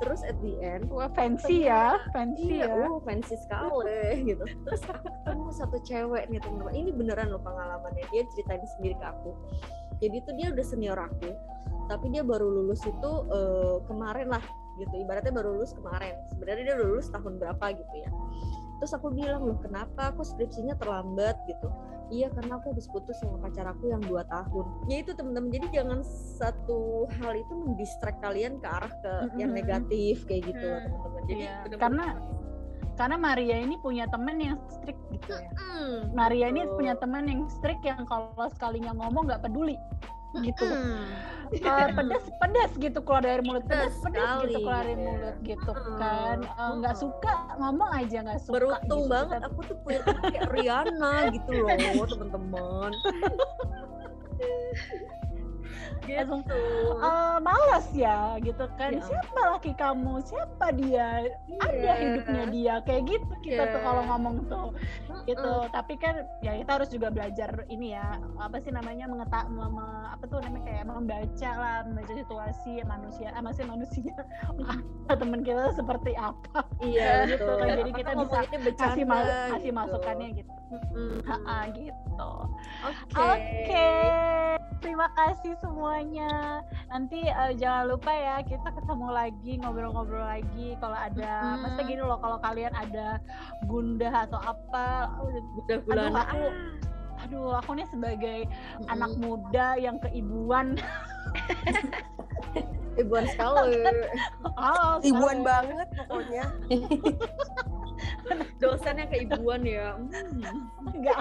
[0.00, 2.86] Terus at the end Wah fancy ya, fancy Iya, ya.
[2.88, 4.44] uh, fancy sekali gitu.
[4.64, 6.74] Terus aku ketemu satu cewek nih teman-teman.
[6.74, 8.04] Ini beneran loh pengalamannya.
[8.10, 9.30] Dia ceritain sendiri ke aku.
[10.02, 11.30] Jadi tuh dia udah senior aku,
[11.86, 14.42] tapi dia baru lulus itu eh, kemarin lah
[14.82, 14.94] gitu.
[14.98, 16.18] Ibaratnya baru lulus kemarin.
[16.34, 18.10] Sebenarnya dia udah lulus tahun berapa gitu ya.
[18.82, 21.70] Terus aku bilang loh, kenapa aku skripsinya terlambat gitu?
[22.10, 24.66] Iya karena aku habis putus sama pacar aku yang dua tahun.
[24.90, 25.54] Ya itu teman-teman.
[25.54, 26.02] Jadi jangan
[26.36, 29.62] satu hal itu mendistract kalian ke arah ke yang Mm-mm.
[29.62, 30.86] negatif kayak gitu loh Hmm.
[30.90, 31.22] teman-teman.
[31.24, 32.14] Jadi Iya, bener-bener- karena-
[32.92, 35.48] Karena Maria ini punya temen yang strict gitu ya.
[35.56, 39.78] Hmm, Maria ini punya teman yang strict yang kalau sekalinya ngomong nggak peduli
[40.40, 40.64] gitu.
[41.52, 46.40] Eh, pedas pedas gitu keluar dari mulut pedas Pedas gitu keluar dari mulut gitu kan
[46.40, 47.04] Eh, nggak Mm-mm.
[47.04, 49.12] suka ngomong aja nggak suka beruntung gitu.
[49.12, 50.00] banget aku tuh punya
[50.32, 51.68] kayak Rihanna gitu loh
[52.08, 52.92] teman-teman
[56.02, 56.36] gitu.
[56.98, 58.90] Eh, malas ya gitu kan.
[58.92, 60.20] Ya siapa laki kamu?
[60.22, 61.26] Siapa dia?
[61.58, 61.92] Ada Iya.
[61.98, 62.74] hidupnya dia.
[62.82, 63.86] Kayak gitu kita tuh Iya.
[63.86, 64.66] kalau ngomong tuh
[65.22, 65.38] gitu.
[65.38, 65.70] Mm-mm.
[65.70, 68.02] tapi kan ya kita harus juga belajar ini ya
[68.36, 73.30] apa sih namanya mengeta me- me- apa tuh namanya kayak membaca lah membaca situasi manusia
[73.30, 74.10] ah masih manusia
[75.20, 76.66] teman kita seperti apa.
[76.80, 77.66] Iya gitu kan.
[77.78, 79.22] Jadi kita bisa bercanda kasih ma-
[79.54, 79.78] kasih gitu.
[79.78, 80.52] masukannya gitu.
[80.72, 81.20] Mm-mm.
[81.22, 82.32] Ha-ha, gitu.
[82.82, 83.14] Oke.
[83.14, 83.90] Oke,
[84.80, 86.60] terima kasih semuanya.
[86.90, 91.60] Nanti eh, jangan lupa ya kita ketemu lagi ngobrol-ngobrol lagi kalau ada, Mm-mm.
[91.62, 93.22] maksudnya gini loh kalau kalian ada
[93.70, 96.46] gundah atau apa, udah aduh gulana aku,
[97.22, 98.92] aduh aku nih sebagai Mm-mm.
[98.92, 100.74] anak muda yang keibuan,
[103.00, 103.80] ibuan sekali
[104.58, 105.46] oh, sorry.
[105.46, 106.44] banget pokoknya.
[108.62, 110.66] dosennya keibuan ya Hmm.
[110.90, 111.18] enggak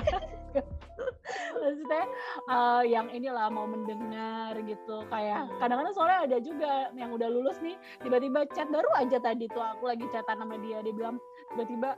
[1.61, 2.05] maksudnya
[2.49, 5.03] eh, yang inilah mau mendengar gitu.
[5.07, 9.63] Kayak kadang-kadang soalnya ada juga yang udah lulus nih tiba-tiba chat baru aja tadi tuh
[9.63, 10.83] aku lagi chatan sama dia.
[10.83, 11.17] Dia bilang
[11.53, 11.95] tiba-tiba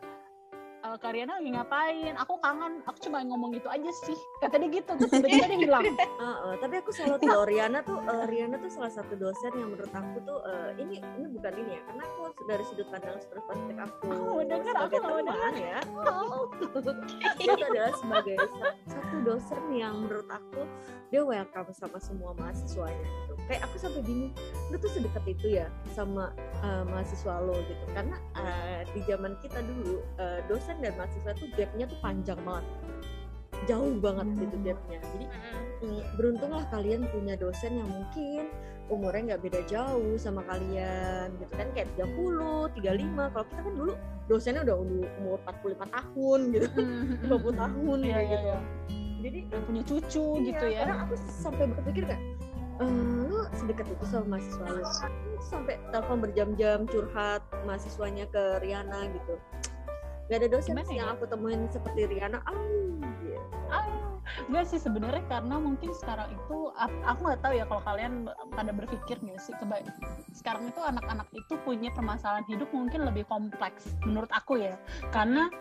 [0.84, 2.14] eh, Karyana lagi ngapain?
[2.19, 2.84] Aku kangen.
[2.84, 4.15] Aku cuma ngomong gitu aja sih.
[4.38, 5.84] Kata dia gitu terus tiba-tiba dia hilang.
[6.23, 9.76] Ah, ah, tapi aku salut loh Riana tuh eh, Riana tuh salah satu dosen yang
[9.76, 13.76] menurut aku tuh eh, ini ini bukan ini ya karena aku dari sudut pandang perspektif
[13.76, 15.80] aku Aku mau dengar, aku sebagai teman ya.
[17.43, 20.64] Itu adalah sebagai sa- satu dosen yang menurut aku
[21.11, 23.34] dia welcome sama semua mahasiswanya gitu.
[23.43, 24.31] kayak aku sampai bingung
[24.72, 26.31] lu tuh sedekat itu ya sama
[26.64, 27.84] eh, mahasiswa lo gitu.
[27.91, 32.66] Karena eh, di zaman kita dulu eh, dosen dan mahasiswa tuh gapnya tuh panjang banget.
[33.64, 34.66] Jauh banget gitu Hmm.
[34.66, 35.00] gapnya.
[35.04, 35.62] Jadi Mm-mm.
[35.84, 38.48] Mm, beruntunglah kalian punya dosen yang mungkin
[38.88, 43.94] umurnya nggak beda jauh sama kalian gitu kan kayak 30, 35 kalau kita kan dulu
[44.26, 46.68] dosennya udah umur 45 tahun gitu.
[47.24, 48.48] 50 tahun Iya, kayak iya, gitu.
[48.48, 48.60] iya.
[49.24, 50.80] jadi udah punya cucu iya, gitu ya.
[50.84, 52.24] karena aku sampai berpikir kayak
[52.74, 52.91] "Eh,
[53.24, 54.84] lu sedekat itu sama mahasiswa lu?
[55.40, 59.40] Sampai telepon berjam-jam curhat mahasiswanya ke Riana gitu
[60.32, 61.00] Gak ada dosen Gimana sih ya?
[61.04, 62.56] yang aku temuin seperti Riana ah
[63.24, 63.41] iya.
[63.68, 63.86] Ah,
[64.48, 68.14] Enggak sih sebenarnya karena mungkin sekarang itu aku nggak tahu ya kalau kalian
[68.56, 69.84] pada berpikir nggak sih keba-
[70.34, 74.80] sekarang itu anak-anak itu punya permasalahan hidup mungkin lebih kompleks menurut aku ya
[75.14, 75.52] karena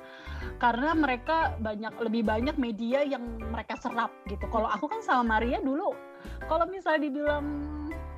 [0.59, 5.61] karena mereka banyak lebih banyak media yang mereka serap gitu kalau aku kan sama Maria
[5.61, 5.93] dulu
[6.47, 7.47] kalau misalnya dibilang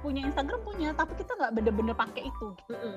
[0.04, 2.46] punya Instagram punya tapi kita nggak bener-bener pakai itu.
[2.68, 2.88] Gitu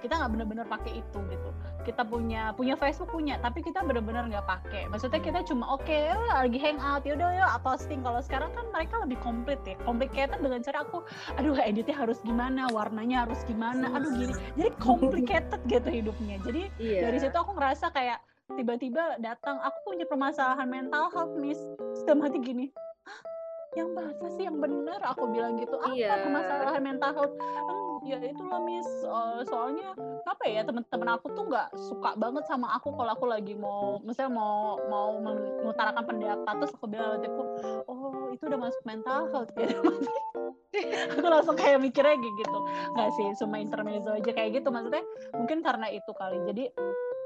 [0.00, 1.50] kita nggak bener-bener pakai itu gitu.
[1.84, 4.88] Kita punya punya Facebook punya tapi kita bener-bener nggak pakai.
[4.88, 5.98] Maksudnya kita cuma oke
[6.32, 8.00] lagi hangout yaudah yuk posting.
[8.00, 9.76] Kalau sekarang kan mereka lebih komplit ya.
[9.84, 11.04] Complicated dengan cara aku
[11.36, 14.32] aduh editnya harus gimana warnanya harus gimana aduh gini.
[14.56, 16.40] Jadi complicated gitu hidupnya.
[16.42, 17.00] Jadi Iya.
[17.06, 18.18] dari situ aku ngerasa kayak
[18.50, 21.60] tiba-tiba datang aku punya permasalahan mental health miss.
[22.02, 22.66] Sudah mati gini.
[22.72, 22.89] "Hah?
[23.78, 24.98] Yang bahasa sih yang benar?
[25.14, 26.26] Aku bilang gitu apa Iya.
[26.26, 27.34] permasalahan mental health?
[27.38, 28.88] "Hmm, ya itulah miss.
[29.06, 29.94] Eh, soalnya
[30.26, 34.34] apa ya teman-teman aku tuh nggak suka banget sama aku kalau aku lagi mau misalnya
[34.34, 36.54] mau mau mengutarakan pendapat.
[36.58, 37.42] Terus aku bilang aku
[37.86, 39.52] oh itu udah masuk mental health.
[39.54, 39.70] Ya
[41.14, 42.58] aku langsung kayak mikirnya gitu.
[42.98, 44.68] Nggak sih cuma intermezzo aja kayak gitu.
[44.74, 45.04] Maksudnya
[45.36, 46.42] mungkin karena itu kali.
[46.42, 46.64] Jadi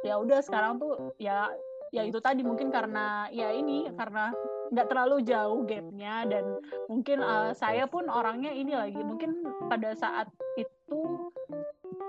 [0.04, 1.48] ya udah sekarang tuh ya
[1.88, 2.44] ya itu tadi.
[2.44, 4.32] Mungkin karena ya ini karena
[4.72, 6.44] nggak terlalu jauh gapnya dan
[6.88, 11.00] mungkin uh, saya pun orangnya ini lagi mungkin pada saat itu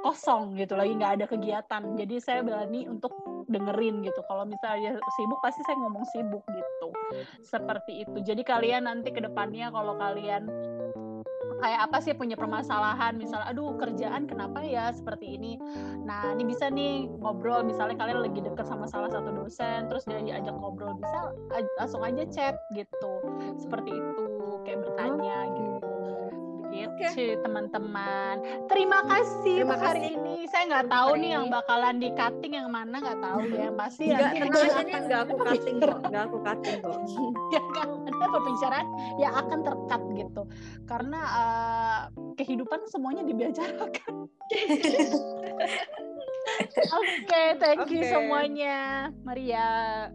[0.06, 1.84] kosong gitu lagi nggak ada kegiatan.
[1.98, 3.12] Jadi saya berani untuk
[3.50, 4.22] dengerin gitu.
[4.30, 6.90] Kalau misalnya sibuk pasti saya ngomong sibuk gitu.
[7.42, 8.18] Seperti itu.
[8.22, 10.46] Jadi kalian nanti ke depannya kalau kalian
[11.60, 13.16] kayak apa sih punya permasalahan?
[13.16, 15.60] Misalnya aduh kerjaan kenapa ya seperti ini?
[16.04, 20.22] Nah ini bisa nih ngobrol misalnya kalian lagi deket sama salah satu dosen terus dia
[20.22, 21.34] diajak ngobrol bisa
[21.80, 23.14] langsung aja chat gitu.
[23.60, 24.24] Seperti itu
[24.66, 25.65] kayak bertanya gitu
[26.76, 28.36] gitu teman-teman.
[28.68, 30.18] Terima kasih Terima untuk hari kasih.
[30.20, 30.36] ini.
[30.52, 33.70] Saya nggak tahu Hari nih yang bakalan di cutting yang mana nggak tahu ya.
[33.72, 37.00] Pasti nanti tenang enggak aku cutting kok, enggak aku cutting kok.
[37.54, 38.88] ya kan ada pembicaraan
[39.22, 40.42] yang akan terkat gitu.
[40.86, 42.00] Karena eh,
[42.36, 44.28] kehidupan semuanya dibicarakan
[46.94, 48.12] oke thank you Oke.
[48.12, 49.10] semuanya.
[49.26, 49.68] Maria.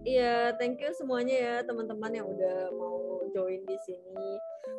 [0.07, 4.27] Iya, thank you semuanya ya teman-teman yang udah mau join di sini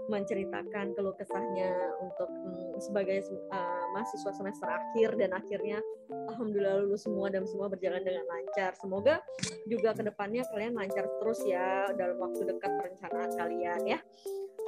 [0.09, 1.71] menceritakan keluh kesahnya
[2.03, 3.23] untuk mm, sebagai
[3.53, 5.79] uh, mahasiswa semester akhir dan akhirnya
[6.11, 8.75] alhamdulillah lulus semua dan semua berjalan dengan lancar.
[8.75, 9.23] Semoga
[9.69, 13.99] juga ke depannya kalian lancar terus ya dalam waktu dekat perencanaan kalian ya.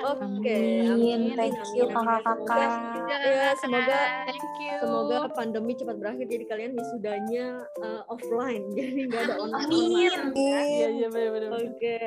[0.02, 0.60] Oke,
[0.90, 1.38] Amin.
[1.38, 2.70] Thank you, kakak-kakak.
[2.94, 7.45] Semoga, ya, semoga thank you semoga pandemi cepat berakhir jadi kalian wisudanya
[7.80, 9.68] uh, offline jadi nggak ada online.
[9.70, 10.14] Amin.
[10.36, 11.99] iya iya benar-benar Oke.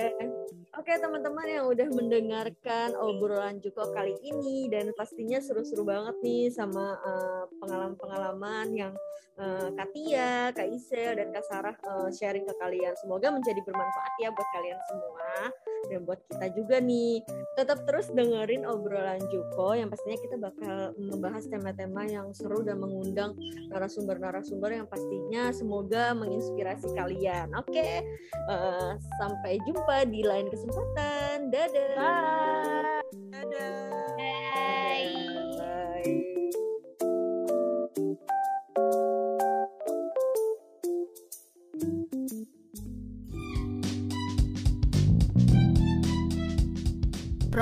[0.76, 7.00] Oke teman-teman yang udah mendengarkan obrolan Juko kali ini dan pastinya seru-seru banget nih sama
[7.00, 8.92] eh, pengalaman-pengalaman yang
[9.40, 12.92] eh, Kak Tia, Kak Isel, dan Kak Sarah eh, sharing ke kalian.
[13.00, 15.48] Semoga menjadi bermanfaat ya buat kalian semua
[15.88, 17.22] dan buat kita juga nih.
[17.56, 23.34] Tetap terus dengerin obrolan Juko yang pastinya kita bakal membahas tema-tema yang seru dan mengundang
[23.72, 27.52] narasumber-narasumber yang pastinya semoga menginspirasi kalian.
[27.56, 28.04] Oke.
[28.50, 31.50] Eh, sampai jumpa di lain kesempatan.
[31.50, 31.92] Dadah.
[31.96, 33.02] Bye.
[33.32, 33.72] Dadah.
[34.16, 35.14] Bye.
[35.56, 36.35] Bye.